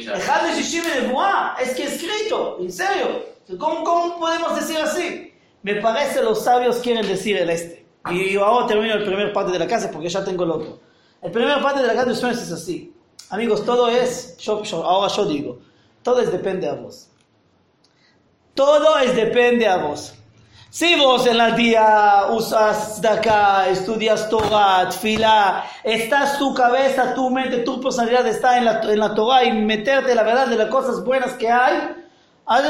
Boah, 1.12 1.56
es 1.60 1.74
que 1.74 1.84
escrito, 1.84 2.56
en 2.60 2.72
serio. 2.72 3.26
¿Cómo, 3.58 3.84
¿Cómo 3.84 4.18
podemos 4.18 4.54
decir 4.56 4.78
así? 4.78 5.34
Me 5.62 5.74
parece 5.76 6.22
los 6.22 6.42
sabios 6.42 6.78
quieren 6.78 7.06
decir 7.06 7.36
el 7.36 7.50
este. 7.50 7.86
Y 8.10 8.36
ahora 8.36 8.66
termino 8.66 8.94
el 8.94 9.04
primer 9.04 9.32
parte 9.32 9.52
de 9.52 9.58
la 9.58 9.66
casa 9.66 9.90
porque 9.90 10.08
ya 10.08 10.24
tengo 10.24 10.44
el 10.44 10.50
otro. 10.52 10.80
El 11.22 11.32
primer 11.32 11.60
parte 11.62 11.80
de 11.80 11.86
la 11.88 11.94
casa 11.94 12.06
de 12.26 12.30
es 12.30 12.52
así. 12.52 12.94
Amigos, 13.30 13.64
todo 13.64 13.88
es, 13.88 14.36
yo, 14.38 14.62
yo- 14.62 14.84
ahora 14.84 15.12
yo 15.12 15.24
digo, 15.26 15.58
todo 16.02 16.20
es 16.20 16.30
depende 16.32 16.68
a 16.68 16.74
vos. 16.74 17.08
Todo 18.54 18.98
es 18.98 19.14
depende 19.14 19.66
a 19.68 19.76
vos. 19.78 20.14
Si 20.70 20.96
vos 20.96 21.26
en 21.26 21.38
la 21.38 21.52
día 21.52 22.26
usas 22.30 23.00
de 23.00 23.08
acá, 23.08 23.68
estudias 23.68 24.28
Torah, 24.28 24.86
Tfilá, 24.90 25.64
estás 25.82 26.38
tu 26.38 26.52
cabeza, 26.54 27.14
tu 27.14 27.30
mente, 27.30 27.58
tu 27.58 27.80
personalidad 27.80 28.26
está 28.26 28.58
en 28.58 28.66
la, 28.66 28.80
en 28.82 28.98
la 28.98 29.14
Torah 29.14 29.44
y 29.44 29.52
meterte 29.52 30.14
la 30.14 30.22
verdad 30.22 30.46
de 30.46 30.56
las 30.56 30.68
cosas 30.68 31.02
buenas 31.04 31.32
que 31.34 31.48
hay, 31.50 31.94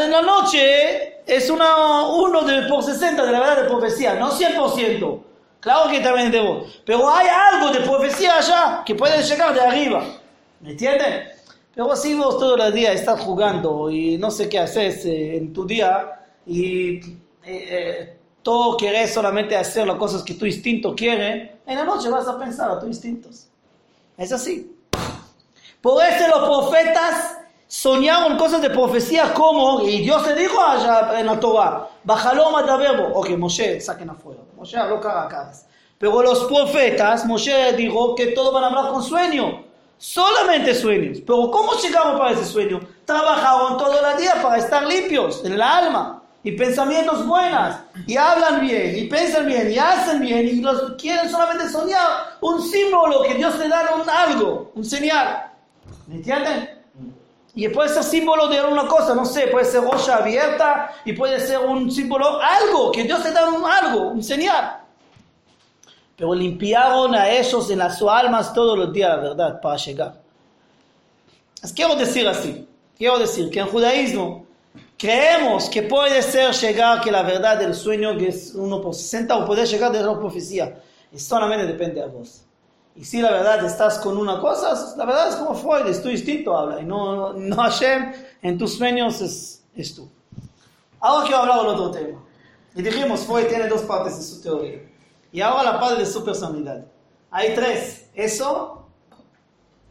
en 0.05 0.11
la 0.11 0.23
noche 0.23 1.23
es 1.27 1.51
una, 1.51 2.07
uno 2.09 2.43
de, 2.43 2.63
por 2.69 2.83
60 2.85 3.25
de 3.27 3.33
la 3.33 3.41
verdad 3.41 3.63
de 3.63 3.69
profecía, 3.69 4.15
no 4.15 4.31
100%. 4.31 5.23
Claro 5.61 5.91
que 5.91 6.01
también 6.01 6.31
de 6.31 6.41
vos. 6.41 6.83
Pero 6.85 7.09
hay 7.11 7.27
algo 7.29 7.73
de 7.73 7.81
profecía 7.81 8.37
allá 8.37 8.83
que 8.85 8.95
puede 8.95 9.23
llegar 9.23 9.55
de 9.55 9.61
arriba. 9.61 10.05
¿Me 10.61 10.71
entienden? 10.71 11.29
Pero 11.75 11.95
si 11.95 12.15
vos 12.15 12.39
todo 12.39 12.57
el 12.57 12.73
día 12.73 12.93
estás 12.93 13.21
jugando 13.21 13.91
y 13.91 14.19
no 14.19 14.31
sé 14.31 14.49
qué 14.49 14.59
haces 14.59 15.05
eh, 15.05 15.37
en 15.37 15.53
tu 15.53 15.65
día 15.65 16.21
y 16.47 16.97
eh, 16.97 17.15
eh, 17.45 18.19
todo 18.43 18.77
querés 18.77 19.15
solamente 19.15 19.57
hacer 19.57 19.87
las 19.87 19.97
cosas 19.97 20.23
que 20.23 20.35
tu 20.35 20.47
instinto 20.47 20.95
quiere, 20.95 21.59
en 21.67 21.77
la 21.77 21.85
noche 21.85 22.09
vas 22.09 22.27
a 22.27 22.39
pensar 22.39 22.71
a 22.71 22.81
tus 22.81 22.89
instintos. 22.89 23.47
Es 24.17 24.33
así. 24.33 24.75
Por 25.81 26.03
eso 26.05 26.27
los 26.27 26.49
profetas 26.49 27.39
soñaron 27.69 28.37
cosas 28.37 28.63
de 28.63 28.71
profecía 28.71 29.33
como, 29.33 29.83
y 29.83 30.01
Dios 30.01 30.27
le 30.27 30.35
dijo 30.35 30.61
allá 30.61 31.21
en 31.21 31.27
la 31.27 31.39
Torah, 31.39 31.89
Bajalom 32.03 32.55
verbo, 32.79 33.19
ok, 33.19 33.31
Moshe, 33.37 33.81
saquen 33.81 34.11
afuera. 34.11 34.41
Moshe 34.59 34.77
habló 34.77 35.01
cara 35.01 35.23
a 35.23 35.29
cara. 35.29 35.53
Pero 35.99 36.21
los 36.21 36.45
profetas, 36.45 37.25
Moshe 37.25 37.73
dijo 37.75 38.17
que 38.17 38.29
todos 38.29 38.53
van 38.53 38.65
a 38.65 38.67
hablar 38.67 38.93
con 38.93 39.03
sueño. 39.05 39.65
Solamente 39.97 40.75
sueños. 40.75 41.19
Pero 41.25 41.49
¿cómo 41.51 41.75
llegaron 41.75 42.19
para 42.19 42.33
ese 42.33 42.45
sueño? 42.45 42.81
Trabajaron 43.05 43.79
todo 43.79 43.95
el 44.05 44.17
día 44.17 44.35
para 44.43 44.59
estar 44.59 44.85
limpios 44.85 45.45
en 45.45 45.53
el 45.53 45.63
alma. 45.63 46.23
Y 46.43 46.53
pensamientos 46.53 47.25
buenos. 47.25 47.77
Y 48.07 48.17
hablan 48.17 48.61
bien. 48.61 48.99
Y 48.99 49.05
piensan 49.05 49.47
bien. 49.47 49.71
Y 49.71 49.79
hacen 49.79 50.21
bien. 50.21 50.47
Y 50.47 50.61
los 50.61 50.95
quieren 50.95 51.31
solamente 51.31 51.69
soñar. 51.69 52.37
Un 52.41 52.61
símbolo 52.61 53.23
que 53.23 53.35
Dios 53.35 53.57
le 53.59 53.69
da 53.69 53.95
un 53.95 54.11
algo. 54.11 54.73
Un 54.75 54.85
señal. 54.85 55.53
¿Me 56.09 56.17
entienden? 56.17 56.78
Y 57.59 57.69
puede 57.71 57.89
ser 57.89 58.05
símbolo 58.05 58.47
de 58.47 58.57
alguna 58.57 58.87
cosa, 58.87 59.17
no 59.17 59.25
sé, 59.25 59.49
puede 59.49 59.65
ser 59.65 59.81
olla 59.81 60.19
abierta 60.19 60.95
y 61.05 61.13
puede 61.13 61.41
ser 61.41 61.59
un 61.59 61.91
símbolo, 61.91 62.41
algo, 62.41 62.93
que 62.93 63.03
Dios 63.03 63.21
te 63.21 63.33
da 63.33 63.49
algo, 63.49 64.11
un 64.11 64.23
señal. 64.23 64.79
Pero 66.17 66.35
limpiaron 66.35 67.17
a 67.17 67.29
ellos 67.29 67.69
en 67.69 67.79
las 67.79 68.01
almas 68.01 68.55
todos 68.55 68.79
los 68.79 68.93
días, 68.93 69.11
la 69.11 69.17
verdad, 69.17 69.61
para 69.61 69.77
llegar. 69.77 70.15
Quiero 71.75 71.97
decir 71.97 72.29
así, 72.29 72.65
quiero 72.97 73.19
decir 73.19 73.51
que 73.51 73.59
en 73.59 73.67
judaísmo 73.67 74.47
creemos 74.97 75.69
que 75.69 75.83
puede 75.83 76.23
ser 76.23 76.53
llegar 76.55 77.01
que 77.01 77.11
la 77.11 77.25
verdad 77.25 77.59
del 77.59 77.75
sueño 77.75 78.17
que 78.17 78.29
es 78.29 78.55
uno 78.55 78.81
por 78.81 78.95
60 78.95 79.37
o 79.37 79.45
puede 79.45 79.67
llegar 79.67 79.91
de 79.91 80.01
la 80.01 80.17
profecía, 80.17 80.81
y 81.11 81.19
solamente 81.19 81.67
depende 81.67 82.03
de 82.03 82.07
vos. 82.07 82.45
Y 82.99 83.05
si 83.05 83.23
la 83.23 83.31
verdad 83.31 83.65
estás 83.65 83.99
con 83.99 84.17
una 84.17 84.41
cosa, 84.41 84.97
la 84.97 85.05
verdad 85.05 85.29
es 85.29 85.37
como 85.37 85.55
Freud, 85.55 85.87
es 85.87 86.03
tu 86.03 86.09
instinto 86.09 86.57
habla, 86.57 86.81
y 86.81 86.85
no, 86.85 87.33
no 87.33 87.55
Hashem, 87.55 88.13
en 88.43 88.59
tus 88.59 88.77
sueños 88.77 89.21
es, 89.21 89.63
es 89.77 89.95
tú. 89.95 90.11
Ahora 90.99 91.25
quiero 91.25 91.43
hablar 91.43 91.59
del 91.59 91.69
otro 91.69 91.91
tema. 91.93 92.21
Y 92.75 92.83
dijimos, 92.83 93.21
Freud 93.21 93.47
tiene 93.47 93.69
dos 93.69 93.83
partes 93.83 94.15
en 94.15 94.23
su 94.25 94.43
teoría. 94.43 94.81
Y 95.31 95.41
ahora 95.41 95.63
la 95.63 95.79
parte 95.79 96.01
de 96.01 96.07
su 96.07 96.25
personalidad. 96.25 96.87
Hay 97.31 97.55
tres. 97.55 98.09
Eso, 98.15 98.89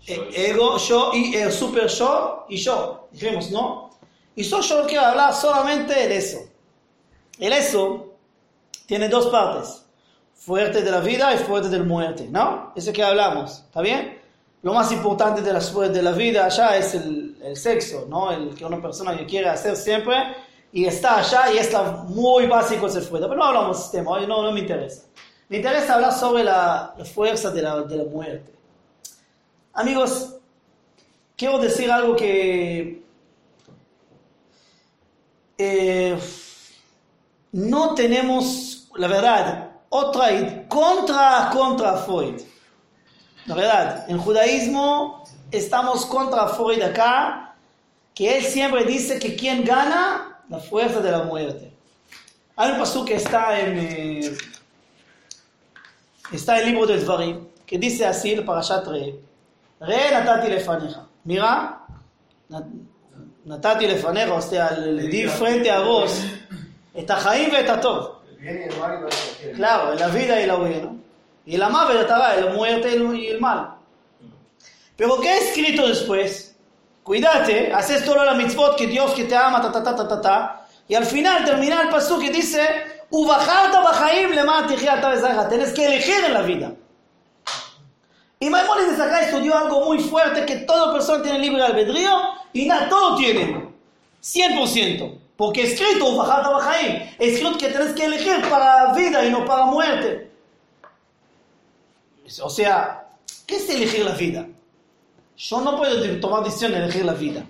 eh, 0.06 0.30
ego, 0.50 0.78
yo 0.78 1.12
y 1.13 1.34
el 1.36 1.54
super 1.54 1.88
yo 1.88 2.46
y 2.50 2.58
yo. 2.58 3.08
Dijimos, 3.13 3.50
¿no? 3.52 3.91
Y 4.36 4.43
yo, 4.43 4.60
yo 4.60 4.86
quiero 4.86 5.06
hablar 5.06 5.34
solamente 5.34 5.93
del 5.93 6.12
eso. 6.12 6.39
El 7.39 7.54
eso 7.54 8.15
tiene 8.86 9.08
dos 9.08 9.28
partes. 9.28 9.86
Fuerte 10.38 10.82
de 10.82 10.91
la 10.91 11.02
vida 11.02 11.34
y 11.34 11.38
fuerte 11.39 11.67
de 11.67 11.80
la 11.80 11.84
muerte, 11.84 12.28
¿no? 12.30 12.71
Eso 12.76 12.93
que 12.93 13.04
hablamos, 13.04 13.63
¿está 13.65 13.82
bien? 13.82 14.21
Lo 14.62 14.73
más 14.73 14.91
importante 14.91 15.41
de 15.41 15.52
la, 15.52 15.60
de 15.60 16.02
la 16.02 16.12
vida 16.12 16.45
allá 16.45 16.78
es 16.78 16.95
el, 16.95 17.38
el 17.43 17.56
sexo, 17.56 18.06
¿no? 18.10 18.32
El 18.32 18.56
que 18.56 18.63
una 18.63 18.82
persona 18.82 19.17
quiere 19.26 19.50
hacer 19.50 19.76
siempre 19.76 20.15
y 20.71 20.86
está 20.86 21.17
allá 21.17 21.52
y 21.54 21.58
está 21.58 22.04
muy 22.08 22.47
básico 22.47 22.88
ese 22.88 23.02
fuerte. 23.02 23.28
Pero 23.28 23.39
no 23.39 23.45
hablamos 23.45 23.78
de 23.78 23.84
ese 23.84 23.97
tema, 23.97 24.19
no, 24.21 24.41
no 24.43 24.52
me 24.52 24.62
interesa. 24.62 25.04
Me 25.50 25.58
interesa 25.58 25.95
hablar 25.95 26.13
sobre 26.13 26.43
la, 26.43 26.93
la 26.97 27.06
fuerza 27.06 27.52
de 27.52 27.62
la, 27.62 27.82
de 27.82 27.97
la 27.97 28.04
muerte. 28.06 28.54
Amigos, 29.73 30.36
quiero 31.36 31.60
decir 31.60 31.91
algo 31.91 32.15
que 32.15 33.04
eh, 35.58 36.17
no 37.52 37.95
tenemos, 37.95 38.89
la 38.95 39.08
verdad, 39.08 39.66
otra 39.89 40.32
id- 40.32 40.67
contra, 40.67 41.50
contra 41.52 41.93
Freud. 41.97 42.41
La 43.45 43.56
verdad, 43.56 44.06
en 44.10 44.17
judaísmo 44.17 45.23
estamos 45.52 46.06
contra 46.06 46.47
Freud 46.50 46.82
acá, 46.82 47.56
que 48.13 48.38
él 48.38 48.43
siempre 48.43 48.84
dice 48.84 49.19
que 49.19 49.36
quien 49.36 49.63
gana, 49.63 50.39
la 50.50 50.60
fuerza 50.60 51.00
de 51.02 51.12
la 51.12 51.23
muerte. 51.23 51.71
Hay 52.56 52.71
un 52.71 52.80
paso 52.80 53.06
que 53.06 53.15
está 53.15 53.60
en, 53.60 53.78
eh, 53.78 54.38
está 56.32 56.60
en 56.60 56.67
el 56.67 56.73
libro 56.73 56.88
del 56.88 57.04
Dvarim, 57.06 57.47
que 57.65 57.78
dice 57.78 58.06
así, 58.06 58.32
el 58.34 58.43
Parashat 58.43 58.88
Re, 58.88 59.19
Re 59.80 60.12
natati 60.12 60.47
lefaneja. 60.50 61.06
Mira, 61.23 61.86
natati 63.45 63.86
lefaneja, 63.88 64.34
o 64.34 64.41
sea, 64.41 64.69
di 64.71 65.28
frente 65.28 65.69
a 65.69 65.80
vos, 65.82 66.12
את 67.00 67.12
החיים 67.12 67.50
ואת 67.54 67.69
הטוב. 67.69 68.16
Bien 68.39 68.60
y 68.62 68.73
el 68.73 68.80
mal 68.80 68.97
y 68.97 69.02
lo 69.02 69.08
que 69.10 69.52
Claro, 69.54 69.93
en 69.93 70.00
la 70.00 70.08
vida 70.08 70.41
y 70.41 70.45
la 70.45 70.56
buena. 70.56 70.91
Y 71.45 71.56
el 71.56 71.62
amar 71.62 71.88
y 71.91 72.41
la 72.41 72.52
muerte 72.52 72.89
y 72.91 73.28
el- 73.28 73.39
mal. 73.39 73.76
Pero 74.95 75.19
¿qué 75.21 75.30
ha 75.30 75.38
escrito 75.38 75.88
después? 75.88 76.56
Cuídate, 77.04 77.71
haces 77.71 78.04
todo 78.04 78.23
la 78.26 78.34
mitzvot 78.34 78.76
que 78.76 78.88
Dios 78.88 79.13
que 79.13 79.23
te 79.23 79.36
ama, 79.36 79.62
ta 79.62 79.71
ta 79.71 79.82
ta 79.84 79.95
ta 79.95 80.08
ta 80.08 80.21
ta. 80.21 80.67
Y 80.88 80.95
al 80.95 81.06
final 81.06 81.45
termina 81.45 81.82
el 81.82 81.89
paso 81.89 82.19
que 82.19 82.30
dice, 82.32 82.67
Ubajarta 83.10 83.80
bajaim 83.82 84.32
bezaja. 84.32 85.47
Tienes 85.50 85.71
que 85.73 85.86
elegir 85.86 86.26
en 86.26 86.34
la 86.34 86.41
vida. 86.41 86.73
Y 88.39 88.50
Maimónides 88.50 89.00
acá 89.00 89.21
estudió 89.21 89.58
algo 89.58 89.86
muy 89.86 90.00
fuerte 90.00 90.45
que 90.45 90.58
toda 90.58 90.93
persona 90.93 91.23
tiene 91.23 91.39
libre 91.39 91.63
albedrío 91.63 92.12
y 92.54 92.65
nada, 92.65 92.89
todo 92.89 93.15
tienen. 93.15 93.73
100%. 94.21 95.17
Porque 95.38 95.63
escrito, 95.63 96.17
bajaim. 96.17 97.10
Escrito 97.19 97.58
que 97.58 97.69
tienes 97.69 97.93
que 97.93 98.06
elegir 98.06 98.41
para 98.50 98.93
vida 98.93 99.23
y 99.23 99.30
no 99.30 99.45
para 99.45 99.65
muerte. 99.65 100.32
O 102.41 102.50
sea, 102.50 103.08
¿qué 103.45 103.58
es 103.58 103.69
elegir 103.69 104.04
la 104.04 104.15
vida? 104.15 104.47
Yo 105.38 105.62
no 105.62 105.78
puedo 105.78 106.19
tomar 106.19 106.43
decisión 106.43 106.71
de 106.71 106.80
elegir 106.80 107.06
la 107.06 107.13
vida. 107.13 107.45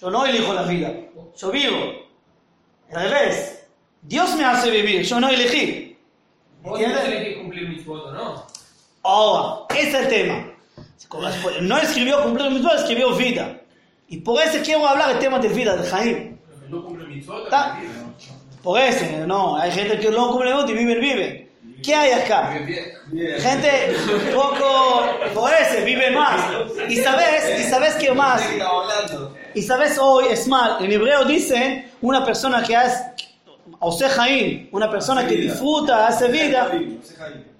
Yo 0.00 0.10
no 0.10 0.24
elijo 0.24 0.54
la 0.54 0.62
vida. 0.62 0.92
Yo 1.36 1.50
vivo. 1.50 1.76
Al 2.90 3.10
revés. 3.10 3.66
Dios 4.00 4.34
me 4.36 4.44
hace 4.44 4.70
vivir. 4.70 5.02
Yo 5.02 5.20
no 5.20 5.28
elegí. 5.28 5.98
Vos 6.62 6.80
¿Entiendes? 6.80 7.04
tenés 7.04 7.24
que 7.24 7.38
cumplir 7.40 7.68
mis 7.68 7.84
votos, 7.84 8.14
¿no? 8.14 8.46
Ahora, 9.02 9.66
ese 9.76 9.88
es 9.88 9.94
el 9.94 10.08
tema. 10.08 10.52
No 11.60 11.78
escribió 11.78 12.22
cumplir 12.22 12.50
mis 12.50 12.62
votos, 12.62 12.80
escribió 12.80 13.14
vida. 13.14 13.60
Y 14.08 14.18
por 14.18 14.42
eso 14.42 14.58
quiero 14.64 14.86
hablar 14.86 15.10
del 15.10 15.18
tema 15.18 15.38
de 15.38 15.48
vida, 15.48 15.76
de 15.76 15.88
Jaime. 15.88 16.38
No 16.68 16.84
cumple 16.84 17.06
mis 17.06 17.26
votos. 17.26 17.48
Ta- 17.50 17.78
Por 18.62 18.78
eso, 18.80 19.04
no, 19.26 19.56
hay 19.56 19.70
gente 19.70 19.98
que 19.98 20.10
no 20.10 20.30
cumple 20.32 20.52
votos 20.52 20.70
y 20.70 20.74
viven, 20.74 21.00
viven. 21.00 21.48
¿Qué 21.82 21.94
hay 21.94 22.10
acá? 22.10 22.52
Gente 23.38 23.94
poco, 24.34 25.06
por 25.32 25.50
eso, 25.54 25.84
vive 25.84 26.10
más. 26.10 26.40
Y 26.88 26.96
sabes, 26.96 27.60
y 27.60 27.62
sabes 27.70 27.94
qué 27.94 28.12
más. 28.12 28.42
Y 29.54 29.62
sabes 29.62 29.96
hoy, 29.98 30.26
es 30.30 30.46
mal, 30.48 30.76
en 30.84 30.90
hebreo 30.90 31.24
dicen 31.24 31.90
una 32.02 32.24
persona 32.24 32.62
que 32.64 32.74
hace, 32.76 33.04
o 33.78 33.92
sea, 33.92 34.08
Jaim, 34.08 34.68
una 34.72 34.90
persona 34.90 35.26
que 35.26 35.36
disfruta, 35.36 36.08
hace 36.08 36.28
vida. 36.28 36.68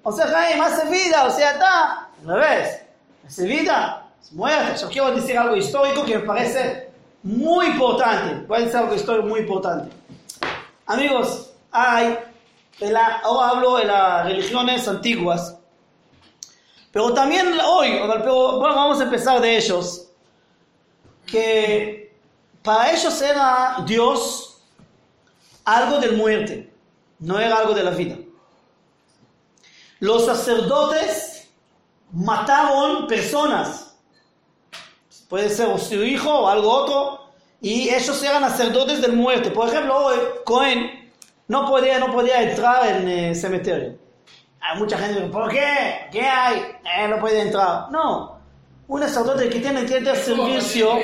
O 0.03 0.11
sea, 0.11 0.27
Jaime 0.27 0.61
hace 0.65 0.89
vida, 0.89 1.25
o 1.25 1.31
sea, 1.31 1.51
está, 1.51 2.09
al 2.27 2.41
revés, 2.41 2.81
hace 3.25 3.45
vida, 3.45 4.05
muerte. 4.31 4.79
Yo 4.81 4.89
quiero 4.89 5.11
decir 5.15 5.37
algo 5.37 5.55
histórico 5.55 6.03
que 6.05 6.17
me 6.17 6.23
parece 6.25 6.89
muy 7.23 7.67
importante. 7.67 8.45
Voy 8.47 8.57
a 8.57 8.61
decir 8.61 8.77
algo 8.77 8.95
histórico 8.95 9.27
muy 9.27 9.41
importante. 9.41 9.95
Amigos, 10.85 11.51
hay, 11.71 12.17
en 12.79 12.93
la- 12.93 13.19
ahora 13.23 13.49
hablo 13.49 13.77
de 13.77 13.85
las 13.85 14.25
religiones 14.25 14.87
antiguas, 14.87 15.55
pero 16.91 17.13
también 17.13 17.59
hoy, 17.63 17.99
pero 18.19 18.59
bueno, 18.59 18.75
vamos 18.75 18.99
a 18.99 19.03
empezar 19.03 19.39
de 19.41 19.57
ellos, 19.57 20.07
que 21.25 22.15
para 22.63 22.91
ellos 22.91 23.21
era 23.21 23.83
Dios 23.85 24.61
algo 25.65 25.99
de 25.99 26.11
muerte, 26.11 26.73
no 27.19 27.37
era 27.39 27.57
algo 27.57 27.73
de 27.73 27.83
la 27.83 27.91
vida. 27.91 28.15
Los 29.99 30.25
sacerdotes 30.25 31.49
mataron 32.11 33.05
personas, 33.05 33.88
puede 35.29 35.49
ser 35.49 35.77
su 35.79 35.95
hijo 36.03 36.29
o 36.31 36.47
algo 36.49 36.69
otro, 36.69 37.19
y 37.61 37.89
ellos 37.89 38.21
eran 38.23 38.41
sacerdotes 38.43 39.01
de 39.01 39.09
muerte. 39.09 39.51
Por 39.51 39.69
ejemplo, 39.69 39.95
hoy 39.97 40.17
Cohen 40.45 41.11
no 41.47 41.65
podía, 41.67 41.99
no 41.99 42.11
podía 42.11 42.41
entrar 42.41 42.85
en 42.87 43.07
el 43.07 43.35
cementerio. 43.35 43.95
Hay 44.61 44.77
mucha 44.79 44.97
gente 44.97 45.13
que 45.15 45.19
dice, 45.21 45.31
¿por 45.33 45.49
qué? 45.49 46.07
¿Qué 46.11 46.21
hay? 46.21 46.59
Eh, 46.97 47.07
no 47.07 47.19
puede 47.19 47.41
entrar. 47.41 47.89
No, 47.91 48.39
un 48.87 49.01
sacerdote 49.01 49.49
que 49.49 49.59
tiene 49.59 49.85
que 49.85 49.99
dar 50.01 50.15
servicio, 50.17 50.97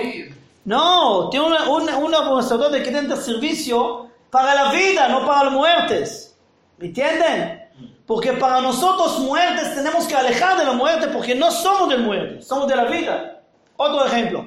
no, 0.66 1.30
tiene 1.30 1.46
una- 1.46 1.70
una- 1.70 1.98
un 2.30 2.42
sacerdote 2.42 2.84
que 2.84 2.92
tiene 2.92 3.16
servicio 3.18 4.10
para 4.32 4.56
la 4.56 4.72
vida, 4.72 5.08
no 5.08 5.26
para 5.26 5.46
las 5.46 5.54
muertes. 5.54 6.36
¿Me 6.78 6.88
entienden? 6.88 7.62
Porque 8.06 8.34
para 8.34 8.60
nosotros 8.62 9.20
muertes 9.20 9.74
tenemos 9.76 10.06
que 10.08 10.16
alejar 10.16 10.58
de 10.58 10.66
la 10.66 10.74
muerte 10.74 11.08
porque 11.08 11.34
no 11.36 11.50
somos 11.52 11.90
de 11.90 11.98
muerte, 11.98 12.42
somos 12.42 12.68
de 12.68 12.76
la 12.76 12.86
vida. 12.86 13.35
Otro 13.78 14.06
ejemplo. 14.06 14.46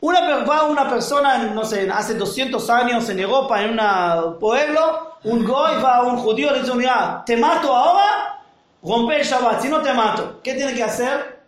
Una, 0.00 0.44
va 0.44 0.64
una 0.64 0.88
persona, 0.88 1.38
no 1.38 1.64
sé, 1.64 1.90
hace 1.90 2.14
200 2.14 2.68
años 2.70 3.08
en 3.08 3.18
Europa, 3.18 3.62
en 3.62 3.78
un 3.78 4.38
pueblo, 4.38 5.16
un 5.24 5.44
goy 5.44 5.80
va 5.82 5.96
a 5.96 6.02
un 6.02 6.18
judío 6.18 6.50
y 6.50 6.54
le 6.54 6.60
dice, 6.60 6.74
mira, 6.74 7.22
te 7.24 7.36
mato 7.36 7.74
ahora, 7.74 8.40
rompe 8.82 9.16
el 9.20 9.24
Shabbat. 9.26 9.62
Si 9.62 9.68
no 9.68 9.80
te 9.80 9.92
mato, 9.92 10.40
¿qué 10.42 10.54
tiene 10.54 10.74
que 10.74 10.82
hacer? 10.82 11.40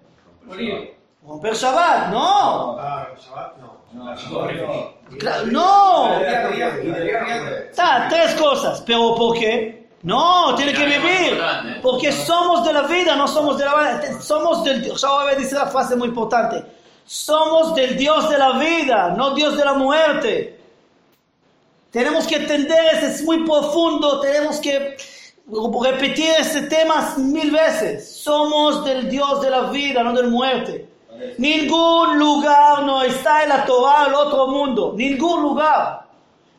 Morir. 0.44 0.96
Romper 1.26 1.54
Shabbat. 1.54 2.08
No, 2.10 2.78
Ah, 2.80 3.06
Shabbat 3.16 3.56
no. 3.58 3.78
No. 5.46 6.18
Día. 6.20 6.78
Está, 7.70 8.06
tres 8.08 8.34
cosas. 8.34 8.82
¿Pero 8.86 9.14
por 9.14 9.38
qué? 9.38 9.88
No, 10.02 10.54
tiene 10.54 10.72
que 10.72 10.84
vivir. 10.84 11.40
Porque 11.82 12.12
somos 12.12 12.64
de 12.64 12.72
la 12.72 12.82
vida, 12.82 13.16
no 13.16 13.26
somos 13.28 13.58
de 13.58 13.64
la 13.64 13.74
vida. 13.74 14.20
Somos 14.20 14.64
del 14.64 14.82
Dios. 14.82 15.00
Ya 15.00 15.08
voy 15.08 15.32
a 15.32 15.36
decir 15.36 15.56
la 15.58 15.66
frase 15.66 15.96
muy 15.96 16.08
importante. 16.08 16.64
Somos 17.08 17.74
del 17.74 17.96
Dios 17.96 18.28
de 18.28 18.36
la 18.36 18.58
vida, 18.58 19.14
no 19.16 19.30
Dios 19.30 19.56
de 19.56 19.64
la 19.64 19.72
muerte. 19.72 20.60
Tenemos 21.90 22.26
que 22.26 22.36
entender 22.36 22.78
eso, 22.92 23.06
es 23.06 23.24
muy 23.24 23.46
profundo. 23.46 24.20
Tenemos 24.20 24.60
que 24.60 24.94
repetir 25.82 26.28
ese 26.38 26.60
tema 26.64 27.14
mil 27.16 27.50
veces. 27.50 28.14
Somos 28.20 28.84
del 28.84 29.08
Dios 29.08 29.40
de 29.40 29.48
la 29.48 29.62
vida, 29.70 30.02
no 30.02 30.12
de 30.12 30.24
la 30.24 30.28
muerte. 30.28 30.86
Ningún 31.38 32.18
lugar 32.18 32.82
no 32.82 33.02
está 33.02 33.42
en 33.42 33.48
la 33.48 33.64
Torah 33.64 34.04
al 34.04 34.14
otro 34.14 34.48
mundo. 34.48 34.92
Ningún 34.94 35.40
lugar 35.40 36.02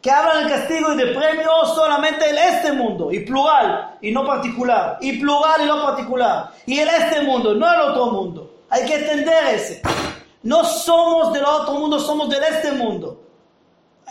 que 0.01 0.09
hablan 0.09 0.45
de 0.45 0.49
castigo 0.49 0.93
y 0.93 0.97
de 0.97 1.13
premio 1.13 1.51
solamente 1.76 2.28
en 2.28 2.38
este 2.39 2.71
mundo, 2.71 3.11
y 3.11 3.19
plural, 3.19 3.97
y 4.01 4.11
no 4.11 4.26
particular, 4.26 4.97
y 4.99 5.19
plural 5.19 5.61
y 5.61 5.65
no 5.65 5.84
particular, 5.84 6.51
y 6.65 6.80
en 6.80 6.88
este 6.88 7.21
mundo, 7.21 7.53
no 7.53 7.71
el 7.71 7.82
otro 7.82 8.07
mundo. 8.07 8.51
Hay 8.69 8.86
que 8.86 8.95
entender 8.95 9.55
ese. 9.55 9.82
No 10.43 10.63
somos 10.63 11.33
del 11.33 11.43
otro 11.43 11.73
mundo, 11.73 11.99
somos 11.99 12.29
del 12.29 12.43
este 12.43 12.71
mundo. 12.71 13.21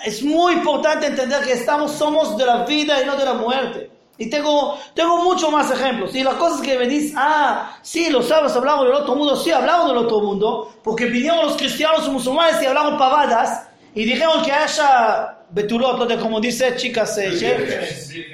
Es 0.05 0.23
muy 0.23 0.55
importante 0.55 1.07
entender 1.07 1.43
que 1.43 1.53
estamos, 1.53 1.93
somos 1.93 2.37
de 2.37 2.47
la 2.47 2.65
vida 2.65 3.03
y 3.03 3.07
no 3.07 3.17
de 3.17 3.25
la 3.25 3.35
muerte. 3.35 3.91
Y 4.19 4.29
tengo, 4.29 4.77
tengo 4.95 5.23
muchos 5.23 5.51
más 5.51 5.71
ejemplos. 5.71 6.15
Y 6.15 6.25
las 6.25 6.35
cosas 6.35 6.61
que 6.61 6.77
me 6.77 6.87
dicen, 6.87 7.17
ah, 7.19 7.79
sí, 7.83 8.11
los 8.11 8.27
sábados 8.27 8.57
hablamos 8.57 8.87
del 8.87 8.95
otro 8.95 9.15
mundo, 9.15 9.37
sí, 9.37 9.53
hablamos 9.53 9.89
del 9.89 9.97
otro 9.99 10.21
mundo, 10.21 10.73
porque 10.83 11.07
vinieron 11.07 11.47
los 11.47 11.57
cristianos 11.57 12.07
y 12.07 12.11
musulmanes 12.11 12.61
y 12.61 12.67
hablaron 12.67 12.99
pavadas, 12.99 13.69
y 13.95 14.05
dijeron 14.05 14.45
que 14.45 14.53
haya 14.53 15.39
betulot, 15.51 15.99
lo 15.99 16.07
de 16.07 16.19
como 16.19 16.41
dice 16.41 16.77
chicas, 16.77 17.17
eh, 17.19 17.89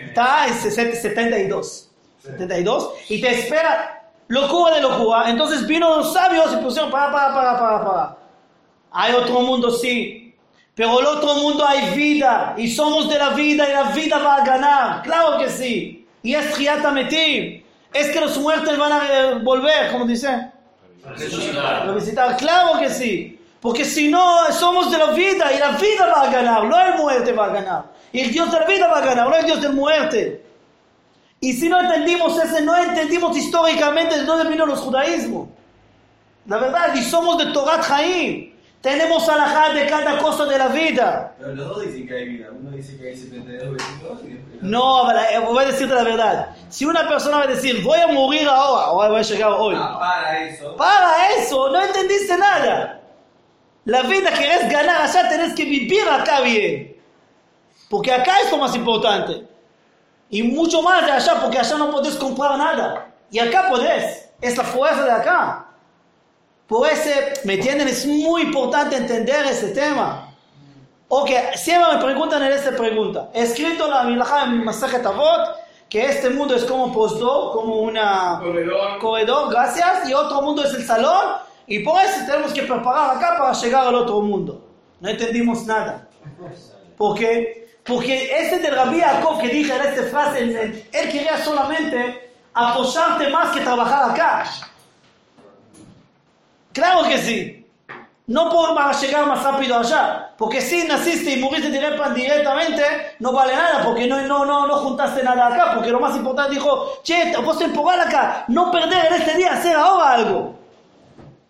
está 0.08 0.46
en 0.48 0.54
60 0.54 0.96
72. 0.96 1.90
72. 2.22 2.90
Y 3.10 3.20
te 3.20 3.40
espera 3.40 4.03
locura 4.28 4.76
de 4.76 4.82
locura. 4.82 5.30
Entonces 5.30 5.66
vino 5.66 5.96
los 5.96 6.12
sabios 6.12 6.52
y 6.52 6.56
pusieron 6.56 6.90
para, 6.90 7.12
para, 7.12 7.34
para, 7.34 7.58
para, 7.58 7.84
para. 7.84 8.16
Hay 8.92 9.12
otro 9.14 9.40
mundo, 9.40 9.70
sí. 9.70 10.34
Pero 10.74 11.00
el 11.00 11.06
otro 11.06 11.34
mundo 11.34 11.64
hay 11.66 11.94
vida. 11.94 12.54
Y 12.56 12.68
somos 12.68 13.08
de 13.08 13.18
la 13.18 13.30
vida 13.30 13.68
y 13.68 13.72
la 13.72 13.84
vida 13.84 14.18
va 14.18 14.36
a 14.36 14.44
ganar. 14.44 15.02
Claro 15.02 15.38
que 15.38 15.48
sí. 15.48 16.06
Y 16.22 16.34
es 16.34 16.58
Metim. 16.92 17.62
Es 17.92 18.10
que 18.10 18.20
los 18.20 18.36
muertos 18.38 18.76
van 18.76 18.92
a 18.92 19.06
eh, 19.06 19.34
volver, 19.42 19.92
como 19.92 20.04
dice. 20.04 20.50
Revisitar. 21.86 22.36
Claro 22.36 22.78
que 22.78 22.90
sí. 22.90 23.38
Porque 23.60 23.84
si 23.84 24.08
no, 24.08 24.52
somos 24.52 24.90
de 24.90 24.98
la 24.98 25.06
vida 25.12 25.50
y 25.52 25.58
la 25.58 25.70
vida 25.70 26.06
va 26.14 26.22
a 26.22 26.30
ganar, 26.30 26.64
no 26.64 26.78
el 26.78 26.98
muerte 26.98 27.32
va 27.32 27.46
a 27.46 27.48
ganar. 27.48 27.84
Y 28.12 28.20
el 28.20 28.30
Dios 28.30 28.52
de 28.52 28.60
la 28.60 28.66
vida 28.66 28.88
va 28.88 28.98
a 28.98 29.00
ganar, 29.00 29.28
no 29.28 29.34
el 29.34 29.46
Dios 29.46 29.60
de 29.62 29.68
la 29.68 29.74
muerte. 29.74 30.44
Y 31.44 31.52
si 31.52 31.68
no 31.68 31.78
entendimos 31.78 32.42
ese, 32.42 32.62
no 32.62 32.74
entendimos 32.74 33.36
históricamente 33.36 34.18
de 34.18 34.24
dónde 34.24 34.48
vino 34.48 34.64
los 34.64 34.80
judaísmos. 34.80 35.50
La 36.46 36.56
verdad, 36.56 36.94
y 36.94 37.02
somos 37.02 37.36
de 37.36 37.52
Torat 37.52 37.84
Haim. 37.90 38.54
Tenemos 38.80 39.28
alajá 39.28 39.74
de 39.74 39.86
cada 39.86 40.16
cosa 40.22 40.46
de 40.46 40.56
la 40.56 40.68
vida. 40.68 41.34
Pero 41.38 41.54
los 41.54 41.68
dos 41.68 41.82
dicen 41.82 42.08
que 42.08 42.14
hay 42.14 42.28
vida. 42.30 42.48
Uno 42.50 42.70
dice 42.70 42.96
que 42.96 43.08
hay 43.08 43.16
72 43.16 43.76
22 43.76 44.24
y 44.24 44.28
después... 44.28 44.62
No, 44.62 45.10
eh, 45.12 45.38
voy 45.40 45.64
a 45.64 45.66
decirte 45.66 45.94
la 45.94 46.04
verdad. 46.04 46.56
Si 46.70 46.86
una 46.86 47.06
persona 47.06 47.36
va 47.36 47.42
a 47.42 47.48
decir, 47.48 47.84
voy 47.84 48.00
a 48.00 48.06
morir 48.06 48.48
ahora, 48.48 48.92
o 48.92 49.10
voy 49.10 49.20
a 49.20 49.22
llegar 49.22 49.50
hoy. 49.52 49.74
Ah, 49.78 49.98
para 50.00 50.48
eso. 50.48 50.76
Para 50.76 51.28
eso, 51.36 51.68
no 51.70 51.82
entendiste 51.82 52.38
nada. 52.38 53.02
La 53.84 54.02
vida 54.04 54.30
querés 54.32 54.70
ganar 54.70 55.02
allá, 55.02 55.28
tenés 55.28 55.54
que 55.54 55.66
vivir 55.66 56.08
acá 56.08 56.40
bien. 56.40 56.96
Porque 57.90 58.12
acá 58.12 58.40
es 58.40 58.50
lo 58.50 58.56
más 58.56 58.74
importante. 58.74 59.53
Y 60.34 60.42
mucho 60.42 60.82
más 60.82 61.06
de 61.06 61.12
allá, 61.12 61.40
porque 61.40 61.60
allá 61.60 61.78
no 61.78 61.92
podés 61.92 62.16
comprar 62.16 62.58
nada. 62.58 63.06
Y 63.30 63.38
acá 63.38 63.68
podés. 63.70 64.30
Es 64.40 64.56
la 64.56 64.64
fuerza 64.64 65.04
de 65.04 65.12
acá. 65.12 65.66
Por 66.66 66.88
ese, 66.88 67.34
¿me 67.44 67.54
entienden? 67.54 67.86
Es 67.86 68.04
muy 68.04 68.42
importante 68.42 68.96
entender 68.96 69.46
ese 69.46 69.68
tema. 69.68 70.34
Ok, 71.06 71.30
siempre 71.54 71.94
me 71.94 72.02
preguntan 72.02 72.42
en 72.42 72.50
esta 72.50 72.72
pregunta. 72.72 73.30
He 73.32 73.42
escrito 73.42 73.86
la 73.86 74.02
Milajá 74.02 74.46
en 74.46 74.64
Masajet 74.64 75.06
Avot 75.06 75.54
que 75.88 76.04
este 76.04 76.28
mundo 76.30 76.56
es 76.56 76.64
como 76.64 76.92
postdo, 76.92 77.52
como 77.52 77.82
una 77.82 78.40
Corredor. 78.42 78.98
corredor, 78.98 79.50
gracias, 79.52 80.08
y 80.08 80.14
otro 80.14 80.42
mundo 80.42 80.64
es 80.64 80.74
el 80.74 80.84
salón, 80.84 81.36
y 81.68 81.78
por 81.84 82.02
eso 82.02 82.26
tenemos 82.26 82.52
que 82.52 82.62
preparar 82.62 83.16
acá 83.16 83.36
para 83.38 83.52
llegar 83.52 83.86
al 83.86 83.94
otro 83.94 84.20
mundo. 84.20 84.64
No 84.98 85.08
entendimos 85.08 85.64
nada. 85.64 86.08
¿Por 86.96 87.16
qué? 87.16 87.63
Porque 87.84 88.30
ese 88.38 88.58
del 88.60 88.74
Rabbi 88.74 89.00
Jacob 89.00 89.40
que 89.40 89.48
dije 89.48 89.74
en 89.74 89.82
esta 89.82 90.02
frase, 90.04 90.40
él 90.40 91.10
quería 91.10 91.36
solamente 91.44 92.32
apoyarte 92.54 93.28
más 93.28 93.50
que 93.52 93.60
trabajar 93.60 94.10
acá. 94.10 94.44
Claro 96.72 97.04
que 97.08 97.18
sí. 97.18 97.60
No 98.26 98.48
por 98.48 98.74
llegar 98.96 99.26
más 99.26 99.42
rápido 99.42 99.78
allá. 99.78 100.30
Porque 100.38 100.62
si 100.62 100.84
naciste 100.88 101.32
y 101.32 101.36
muriste 101.42 101.68
directa- 101.70 102.08
directamente, 102.14 102.82
no 103.18 103.32
vale 103.32 103.54
nada, 103.54 103.84
porque 103.84 104.06
no, 104.06 104.22
no, 104.22 104.46
no, 104.46 104.66
no 104.66 104.76
juntaste 104.78 105.22
nada 105.22 105.48
acá. 105.48 105.74
Porque 105.74 105.90
lo 105.90 106.00
más 106.00 106.16
importante 106.16 106.54
dijo, 106.54 107.00
che, 107.02 107.32
puedo 107.44 107.60
empujar 107.60 108.00
acá, 108.00 108.44
no 108.48 108.70
perder 108.70 109.06
en 109.06 109.14
este 109.20 109.36
día, 109.36 109.52
hacer 109.52 109.76
ahora 109.76 110.12
algo. 110.12 110.58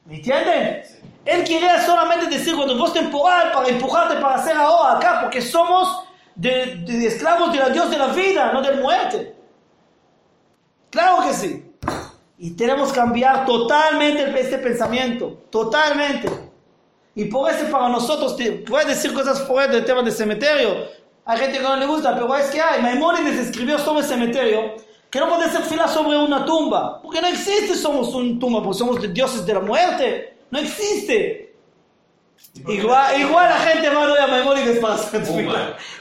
¿Me 0.07 0.17
entienden? 0.17 0.83
Él 1.25 1.45
quería 1.45 1.81
solamente 1.87 2.27
decir, 2.27 2.57
cuando 2.57 2.77
vos 2.77 2.93
te 2.93 2.99
empujar, 2.99 3.53
para 3.53 3.69
empujarte 3.69 4.17
para 4.17 4.35
hacer 4.35 4.57
ahora 4.57 4.99
acá, 4.99 5.21
porque 5.23 5.41
somos 5.41 6.05
de, 6.35 6.85
de 6.87 7.07
esclavos 7.07 7.53
del 7.53 7.73
Dios 7.73 7.91
de 7.91 7.99
la 7.99 8.09
vida, 8.09 8.53
no 8.53 8.63
de 8.63 8.73
muerte. 8.73 9.35
Claro 10.91 11.27
que 11.27 11.35
sí. 11.35 11.65
Y 12.39 12.51
tenemos 12.53 12.93
que 12.93 13.01
cambiar 13.01 13.45
totalmente 13.47 14.39
este 14.39 14.59
pensamiento, 14.59 15.45
totalmente. 15.51 16.29
Y 17.15 17.27
por 17.27 17.51
eso 17.51 17.71
para 17.71 17.89
nosotros, 17.89 18.37
te, 18.37 18.65
a 18.77 18.85
decir 18.85 19.13
cosas 19.13 19.43
fuera 19.43 19.73
del 19.73 19.85
tema 19.85 20.03
del 20.03 20.13
cementerio. 20.13 20.89
Hay 21.25 21.39
gente 21.39 21.59
que 21.59 21.65
no 21.65 21.77
le 21.77 21.87
gusta, 21.87 22.15
pero 22.15 22.35
es 22.37 22.47
que 22.47 22.61
hay. 22.61 22.83
Maimónides 22.83 23.39
escribió 23.39 23.79
sobre 23.79 24.01
el 24.01 24.07
cementerio 24.07 24.75
que 25.11 25.21
no 25.21 25.29
puede 25.29 25.49
ser 25.49 25.63
fila 25.63 25.87
sobre 25.87 26.19
una 26.19 26.45
tumba. 26.45 27.01
Porque 27.01 27.21
no 27.21 27.29
existe 27.29 27.77
somos 27.77 28.13
una 28.15 28.39
tumba, 28.39 28.63
porque 28.63 28.79
somos 28.79 29.15
dioses 29.15 29.47
de 29.47 29.55
la 29.55 29.61
muerte. 29.61 30.39
No 30.51 30.59
existe. 30.59 31.44
Igual, 32.67 33.21
igual 33.21 33.49
la 33.49 33.59
gente 33.59 33.91
va 33.91 34.03
a 34.03 34.07
ver 34.07 34.21
a 34.21 34.27
Maimónides 34.29 34.79
para 34.79 34.95
hacer. 34.95 35.23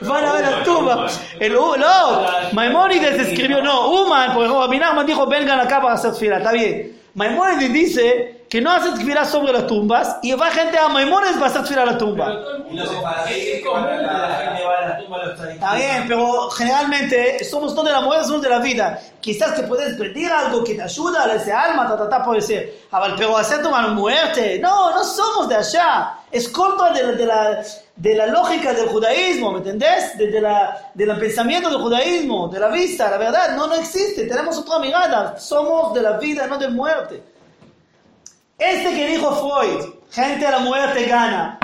Van 0.01 0.25
a 0.25 0.33
ver 0.33 0.41
la 0.41 0.63
tumba. 0.63 1.07
El, 1.39 1.53
no, 1.53 2.25
Maimónides 2.53 3.27
escribió, 3.27 3.61
no, 3.61 3.89
Uman, 3.89 4.33
por 4.33 4.43
ejemplo, 4.43 4.63
Abinahman 4.63 5.05
dijo, 5.05 5.25
vengan 5.25 5.59
acá 5.59 5.81
para 5.81 5.95
hacer 5.95 6.13
fila, 6.13 6.37
está 6.37 6.51
bien. 6.51 7.02
Maimónides 7.16 7.72
dice 7.72 8.45
que 8.49 8.59
no 8.61 8.72
hace 8.72 8.95
fila 8.97 9.24
sobre 9.26 9.53
las 9.53 9.68
tumbas 9.68 10.18
y 10.24 10.34
va 10.34 10.49
gente 10.51 10.78
a 10.78 10.88
Maimónides 10.88 11.38
hacer 11.47 11.66
fila 11.66 11.84
a 11.84 11.86
va 14.66 14.74
a 14.78 14.88
la 14.88 14.97
tumba 14.97 15.14
Está 15.53 15.76
bien, 15.76 16.05
pero 16.07 16.49
generalmente 16.51 17.43
somos 17.45 17.74
no 17.76 17.84
de 17.84 17.91
la 17.91 18.01
muerte, 18.01 18.26
somos 18.26 18.41
de 18.41 18.49
la 18.49 18.59
vida. 18.59 18.99
Quizás 19.22 19.53
que 19.53 19.64
puedes 19.64 19.95
pedir 19.95 20.32
algo 20.32 20.64
que 20.64 20.74
te 20.76 20.82
ayuda 20.82 21.24
a 21.26 21.34
ese 21.36 21.51
alma, 21.53 21.88
ta, 21.88 21.97
ta, 21.97 22.09
ta, 22.09 22.24
puede 22.26 22.41
ser. 22.41 22.74
Ah, 22.91 23.01
pero 23.16 23.18
hacer 23.38 23.61
tomar 23.61 23.89
muerte. 23.89 24.59
No, 24.59 24.91
no 24.91 25.03
somos 25.03 25.47
de 25.49 25.55
allá. 25.55 26.14
Es 26.32 26.49
contra 26.49 26.89
de, 26.91 27.03
la- 27.03 27.11
de 27.11 27.26
la, 27.26 27.64
de 27.95 28.15
la 28.15 28.27
lógica 28.27 28.73
del 28.73 28.87
judaísmo, 28.87 29.51
¿me 29.51 29.59
entendés? 29.59 30.17
De, 30.17 30.27
de 30.27 30.41
la, 30.41 30.91
del 30.93 31.17
pensamiento 31.19 31.69
del 31.69 31.79
judaísmo, 31.79 32.47
de 32.47 32.59
la 32.59 32.69
vista, 32.69 33.09
la 33.09 33.17
verdad. 33.17 33.55
No, 33.55 33.67
no 33.67 33.75
existe. 33.75 34.25
Tenemos 34.25 34.57
otra 34.57 34.79
mirada. 34.79 35.37
Somos 35.37 35.93
de 35.93 36.01
la 36.01 36.17
vida, 36.17 36.47
no 36.47 36.57
de 36.57 36.69
muerte. 36.69 37.23
Este 38.57 38.95
que 38.95 39.07
dijo 39.07 39.31
Freud, 39.35 39.93
gente 40.11 40.45
a 40.45 40.51
la 40.51 40.59
muerte 40.59 41.05
gana. 41.05 41.59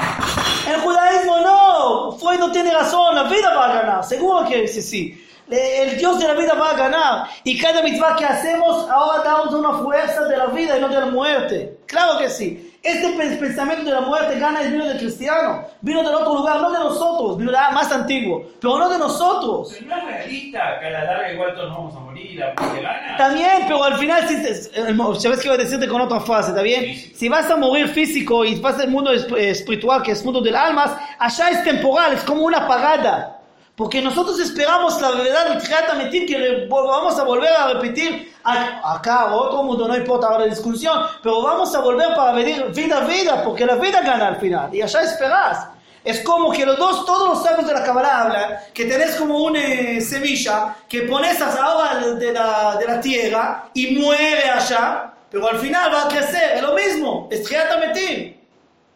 El 0.67 0.81
judaísmo 0.81 1.37
no, 1.39 2.11
Freud 2.19 2.39
no 2.39 2.51
tiene 2.51 2.71
razón, 2.71 3.15
la 3.15 3.23
vida 3.23 3.53
va 3.55 3.65
a 3.65 3.73
ganar, 3.73 4.03
seguro 4.03 4.47
que 4.47 4.67
sí, 4.67 4.81
sí. 4.81 5.25
El 5.49 5.97
Dios 5.97 6.19
de 6.19 6.27
la 6.27 6.33
vida 6.35 6.53
va 6.53 6.71
a 6.71 6.73
ganar. 6.75 7.27
Y 7.43 7.57
cada 7.57 7.81
mitzvah 7.81 8.15
que 8.15 8.25
hacemos, 8.25 8.87
ahora 8.89 9.23
damos 9.23 9.53
una 9.53 9.79
fuerza 9.79 10.25
de 10.25 10.37
la 10.37 10.45
vida 10.47 10.77
y 10.77 10.81
no 10.81 10.89
de 10.89 10.99
la 10.99 11.07
muerte. 11.07 11.79
Claro 11.87 12.19
que 12.19 12.29
sí. 12.29 12.68
Este 12.81 13.09
pe- 13.09 13.35
pensamiento 13.35 13.83
de 13.83 13.91
la 13.91 14.01
muerte 14.01 14.39
gana 14.39 14.61
es 14.61 14.71
vino 14.71 14.85
del 14.85 14.97
cristiano, 14.97 15.65
vino 15.81 16.01
del 16.01 16.15
otro 16.15 16.35
lugar, 16.35 16.61
no 16.61 16.71
de 16.71 16.79
nosotros, 16.79 17.37
vino 17.37 17.51
de 17.51 17.57
más 17.73 17.91
antiguo, 17.91 18.43
pero 18.61 18.77
no 18.79 18.89
de 18.89 18.97
nosotros. 18.97 19.75
Pero 19.77 19.87
no 19.87 19.97
es 19.97 20.03
realista 20.05 20.79
que 20.79 20.85
a 20.87 20.89
la 20.91 21.03
larga 21.03 21.33
igual 21.33 21.53
todos 21.55 21.67
nos 21.69 21.77
vamos 21.77 21.95
a 21.95 21.99
morir, 21.99 22.39
gana. 22.39 23.17
También, 23.17 23.49
pero 23.67 23.83
al 23.83 23.97
final, 23.97 24.25
si 24.29 24.35
el 24.35 24.95
¿sabes 25.19 25.41
qué 25.41 25.49
voy 25.49 25.57
a 25.57 25.61
decirte 25.61 25.87
con 25.89 25.99
otra 25.99 26.21
frase? 26.21 26.51
¿Está 26.51 26.61
bien? 26.61 26.95
Si 27.13 27.27
vas 27.27 27.51
a 27.51 27.57
morir 27.57 27.89
físico 27.89 28.45
y 28.45 28.55
vas 28.59 28.79
al 28.79 28.89
mundo 28.89 29.11
eh, 29.11 29.49
espiritual, 29.49 30.01
que 30.01 30.11
es 30.11 30.23
mundo 30.23 30.39
del 30.39 30.55
almas, 30.55 30.91
allá 31.17 31.49
es 31.49 31.63
temporal, 31.65 32.13
es 32.13 32.23
como 32.23 32.43
una 32.43 32.59
apagada. 32.59 33.38
Porque 33.79 34.01
nosotros 34.01 34.37
esperamos 34.41 34.99
la 34.99 35.11
verdad 35.11 35.51
del 35.51 35.63
Triata 35.63 35.93
Metim 35.93 36.27
que 36.27 36.67
vamos 36.69 37.17
a 37.17 37.23
volver 37.23 37.53
a 37.53 37.67
repetir 37.75 38.35
acá, 38.43 39.33
otro 39.33 39.63
mundo, 39.63 39.87
no 39.87 39.95
importa 39.95 40.27
ahora 40.27 40.39
la 40.39 40.47
discusión, 40.47 41.01
pero 41.23 41.41
vamos 41.41 41.73
a 41.73 41.79
volver 41.79 42.13
para 42.13 42.33
venir 42.33 42.65
vida 42.75 42.97
a 42.97 43.05
vida, 43.07 43.41
porque 43.41 43.65
la 43.65 43.75
vida 43.75 44.01
gana 44.01 44.27
al 44.27 44.35
final, 44.35 44.75
y 44.75 44.81
allá 44.81 45.01
esperás. 45.03 45.67
Es 46.03 46.19
como 46.23 46.51
que 46.51 46.65
los 46.65 46.77
dos, 46.77 47.05
todos 47.05 47.29
los 47.29 47.41
sabios 47.41 47.65
de 47.67 47.73
la 47.73 47.81
Kabbalah 47.81 48.21
hablan, 48.23 48.57
que 48.73 48.83
tenés 48.83 49.15
como 49.15 49.45
una 49.45 49.63
eh, 49.63 50.01
semilla 50.01 50.75
que 50.89 51.03
pones 51.03 51.41
ahora 51.41 52.05
de 52.15 52.33
la, 52.33 52.75
de 52.75 52.85
la 52.85 52.99
tierra 52.99 53.69
y 53.73 53.95
muere 53.95 54.49
allá, 54.49 55.13
pero 55.31 55.47
al 55.47 55.57
final 55.57 55.89
va 55.93 56.03
a 56.03 56.07
crecer, 56.09 56.57
es 56.57 56.61
lo 56.61 56.73
mismo, 56.73 57.29
es 57.31 57.43
Triata 57.43 57.77
Metim. 57.77 58.35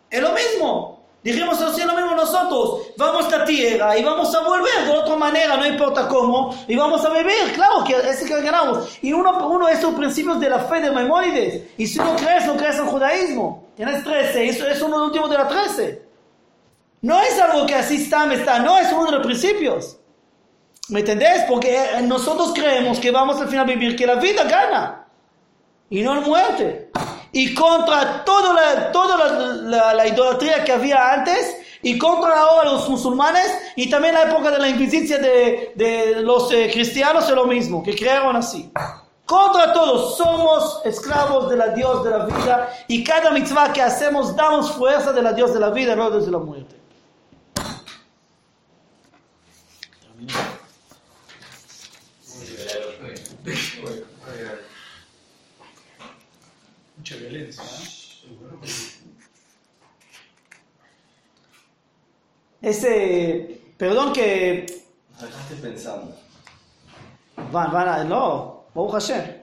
Es 0.09 0.21
lo 0.21 0.33
mismo. 0.33 1.02
Dijimos 1.23 1.61
así 1.61 1.81
lo 1.83 1.93
mismo 1.93 2.15
nosotros. 2.15 2.87
Vamos 2.97 3.31
a 3.31 3.37
la 3.39 3.45
tierra 3.45 3.97
y 3.97 4.03
vamos 4.03 4.33
a 4.35 4.41
volver 4.41 4.85
de 4.85 4.91
otra 4.91 5.15
manera, 5.15 5.55
no 5.55 5.65
importa 5.65 6.07
cómo, 6.07 6.53
y 6.67 6.75
vamos 6.75 7.03
a 7.05 7.09
vivir. 7.09 7.53
Claro 7.55 7.83
que 7.83 7.95
es 7.95 8.23
que 8.23 8.41
ganamos. 8.41 8.99
Y 9.01 9.13
uno, 9.13 9.47
uno 9.47 9.67
de 9.67 9.73
esos 9.73 9.93
principios 9.95 10.39
de 10.39 10.49
la 10.49 10.59
fe 10.59 10.81
de 10.81 10.91
Maimónides. 10.91 11.63
Y 11.77 11.87
si 11.87 11.99
no 11.99 12.15
crees, 12.15 12.45
no 12.45 12.57
crees 12.57 12.77
en 12.77 12.87
judaísmo. 12.87 13.67
Tienes 13.75 14.03
13, 14.03 14.49
eso 14.49 14.67
es 14.67 14.81
uno 14.81 14.95
de 14.95 14.97
los 14.99 15.07
últimos 15.07 15.29
de 15.29 15.37
la 15.37 15.47
13. 15.47 16.01
No 17.01 17.21
es 17.21 17.39
algo 17.39 17.65
que 17.65 17.75
así 17.75 18.03
está, 18.03 18.31
está, 18.33 18.59
no, 18.59 18.77
es 18.77 18.91
uno 18.91 19.05
de 19.05 19.11
los 19.13 19.25
principios. 19.25 19.97
¿Me 20.89 20.99
entendés? 20.99 21.45
Porque 21.47 21.75
eh, 21.75 22.01
nosotros 22.01 22.51
creemos 22.53 22.99
que 22.99 23.11
vamos 23.11 23.39
al 23.39 23.47
final 23.47 23.65
a 23.65 23.67
vivir, 23.67 23.95
que 23.95 24.05
la 24.05 24.15
vida 24.15 24.43
gana 24.43 25.07
y 25.89 26.01
no 26.01 26.15
la 26.15 26.21
muerte. 26.21 26.91
Y 27.33 27.53
contra 27.53 28.23
toda 28.23 28.53
la, 28.53 28.91
toda 28.91 29.17
la, 29.17 29.29
la- 29.63 29.93
la 29.93 30.07
idolatría 30.07 30.63
que 30.63 30.71
había 30.71 31.13
antes 31.13 31.57
y 31.81 31.97
contra 31.97 32.39
ahora 32.39 32.71
los 32.71 32.87
musulmanes 32.87 33.51
y 33.75 33.89
también 33.89 34.13
la 34.13 34.23
época 34.23 34.51
de 34.51 34.59
la 34.59 34.69
inquisición 34.69 35.21
de, 35.21 35.73
de 35.75 36.21
los 36.21 36.49
eh, 36.53 36.69
cristianos 36.71 37.27
es 37.27 37.35
lo 37.35 37.45
mismo, 37.45 37.83
que 37.83 37.93
crearon 37.95 38.35
así. 38.37 38.71
Contra 39.25 39.73
todos, 39.73 40.15
somos 40.15 40.81
esclavos 40.85 41.49
de 41.49 41.57
la 41.57 41.69
Dios 41.69 42.03
de 42.03 42.09
la 42.11 42.25
vida 42.25 42.69
y 42.87 43.03
cada 43.03 43.31
mitzvah 43.31 43.73
que 43.73 43.81
hacemos 43.81 44.35
damos 44.35 44.71
fuerza 44.71 45.11
de 45.11 45.21
la 45.23 45.33
Dios 45.33 45.53
de 45.53 45.59
la 45.59 45.71
vida, 45.71 45.95
no 45.95 46.09
desde 46.11 46.29
la 46.31 46.37
muerte. 46.39 46.75
Mucha 57.13 57.17
violencia, 57.17 57.63
¿no? 57.63 58.61
Ese, 62.61 63.61
perdón 63.77 64.13
que 64.13 64.65
Nos 65.11 65.21
dejaste 65.21 65.55
pensando. 65.55 66.15
van, 67.51 67.71
van 67.71 67.87
a, 67.87 68.03
no, 68.03 68.65
Baruch 68.73 68.93
Hashem. 68.93 69.42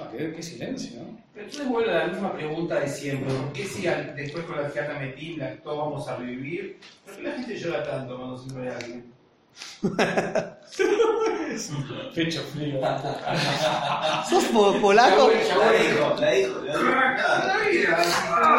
Ah, 0.00 0.08
qué, 0.16 0.32
qué 0.32 0.42
silencio. 0.42 1.00
Pero 1.34 1.46
entonces 1.46 1.68
vuelve 1.68 1.90
a 1.92 1.98
la 1.98 2.06
misma 2.12 2.32
pregunta 2.32 2.80
de 2.80 2.88
siempre. 2.88 3.32
¿Por 3.34 3.52
qué 3.52 3.64
si 3.64 3.86
al- 3.86 4.14
después 4.16 4.44
con 4.44 4.60
la 4.60 4.68
fiata 4.68 4.98
metimla 4.98 5.54
todos 5.62 5.78
vamos 5.78 6.08
a 6.08 6.16
revivir? 6.16 6.78
¿Por 7.04 7.16
qué 7.16 7.22
la 7.22 7.32
gente 7.32 7.56
llora 7.58 7.82
tanto 7.84 8.16
cuando 8.16 8.38
se 8.38 8.52
muere 8.54 8.70
alguien? 8.74 9.12
Pecho 12.14 12.40
frío. 12.42 12.80
¿Sos 14.28 14.44
po- 14.44 14.80
polaco? 14.80 15.28
La 15.30 15.72
dijo, 15.72 16.14
la 16.20 16.30
dijo, 16.30 16.60
la 16.64 16.70
dijo. 17.70 17.90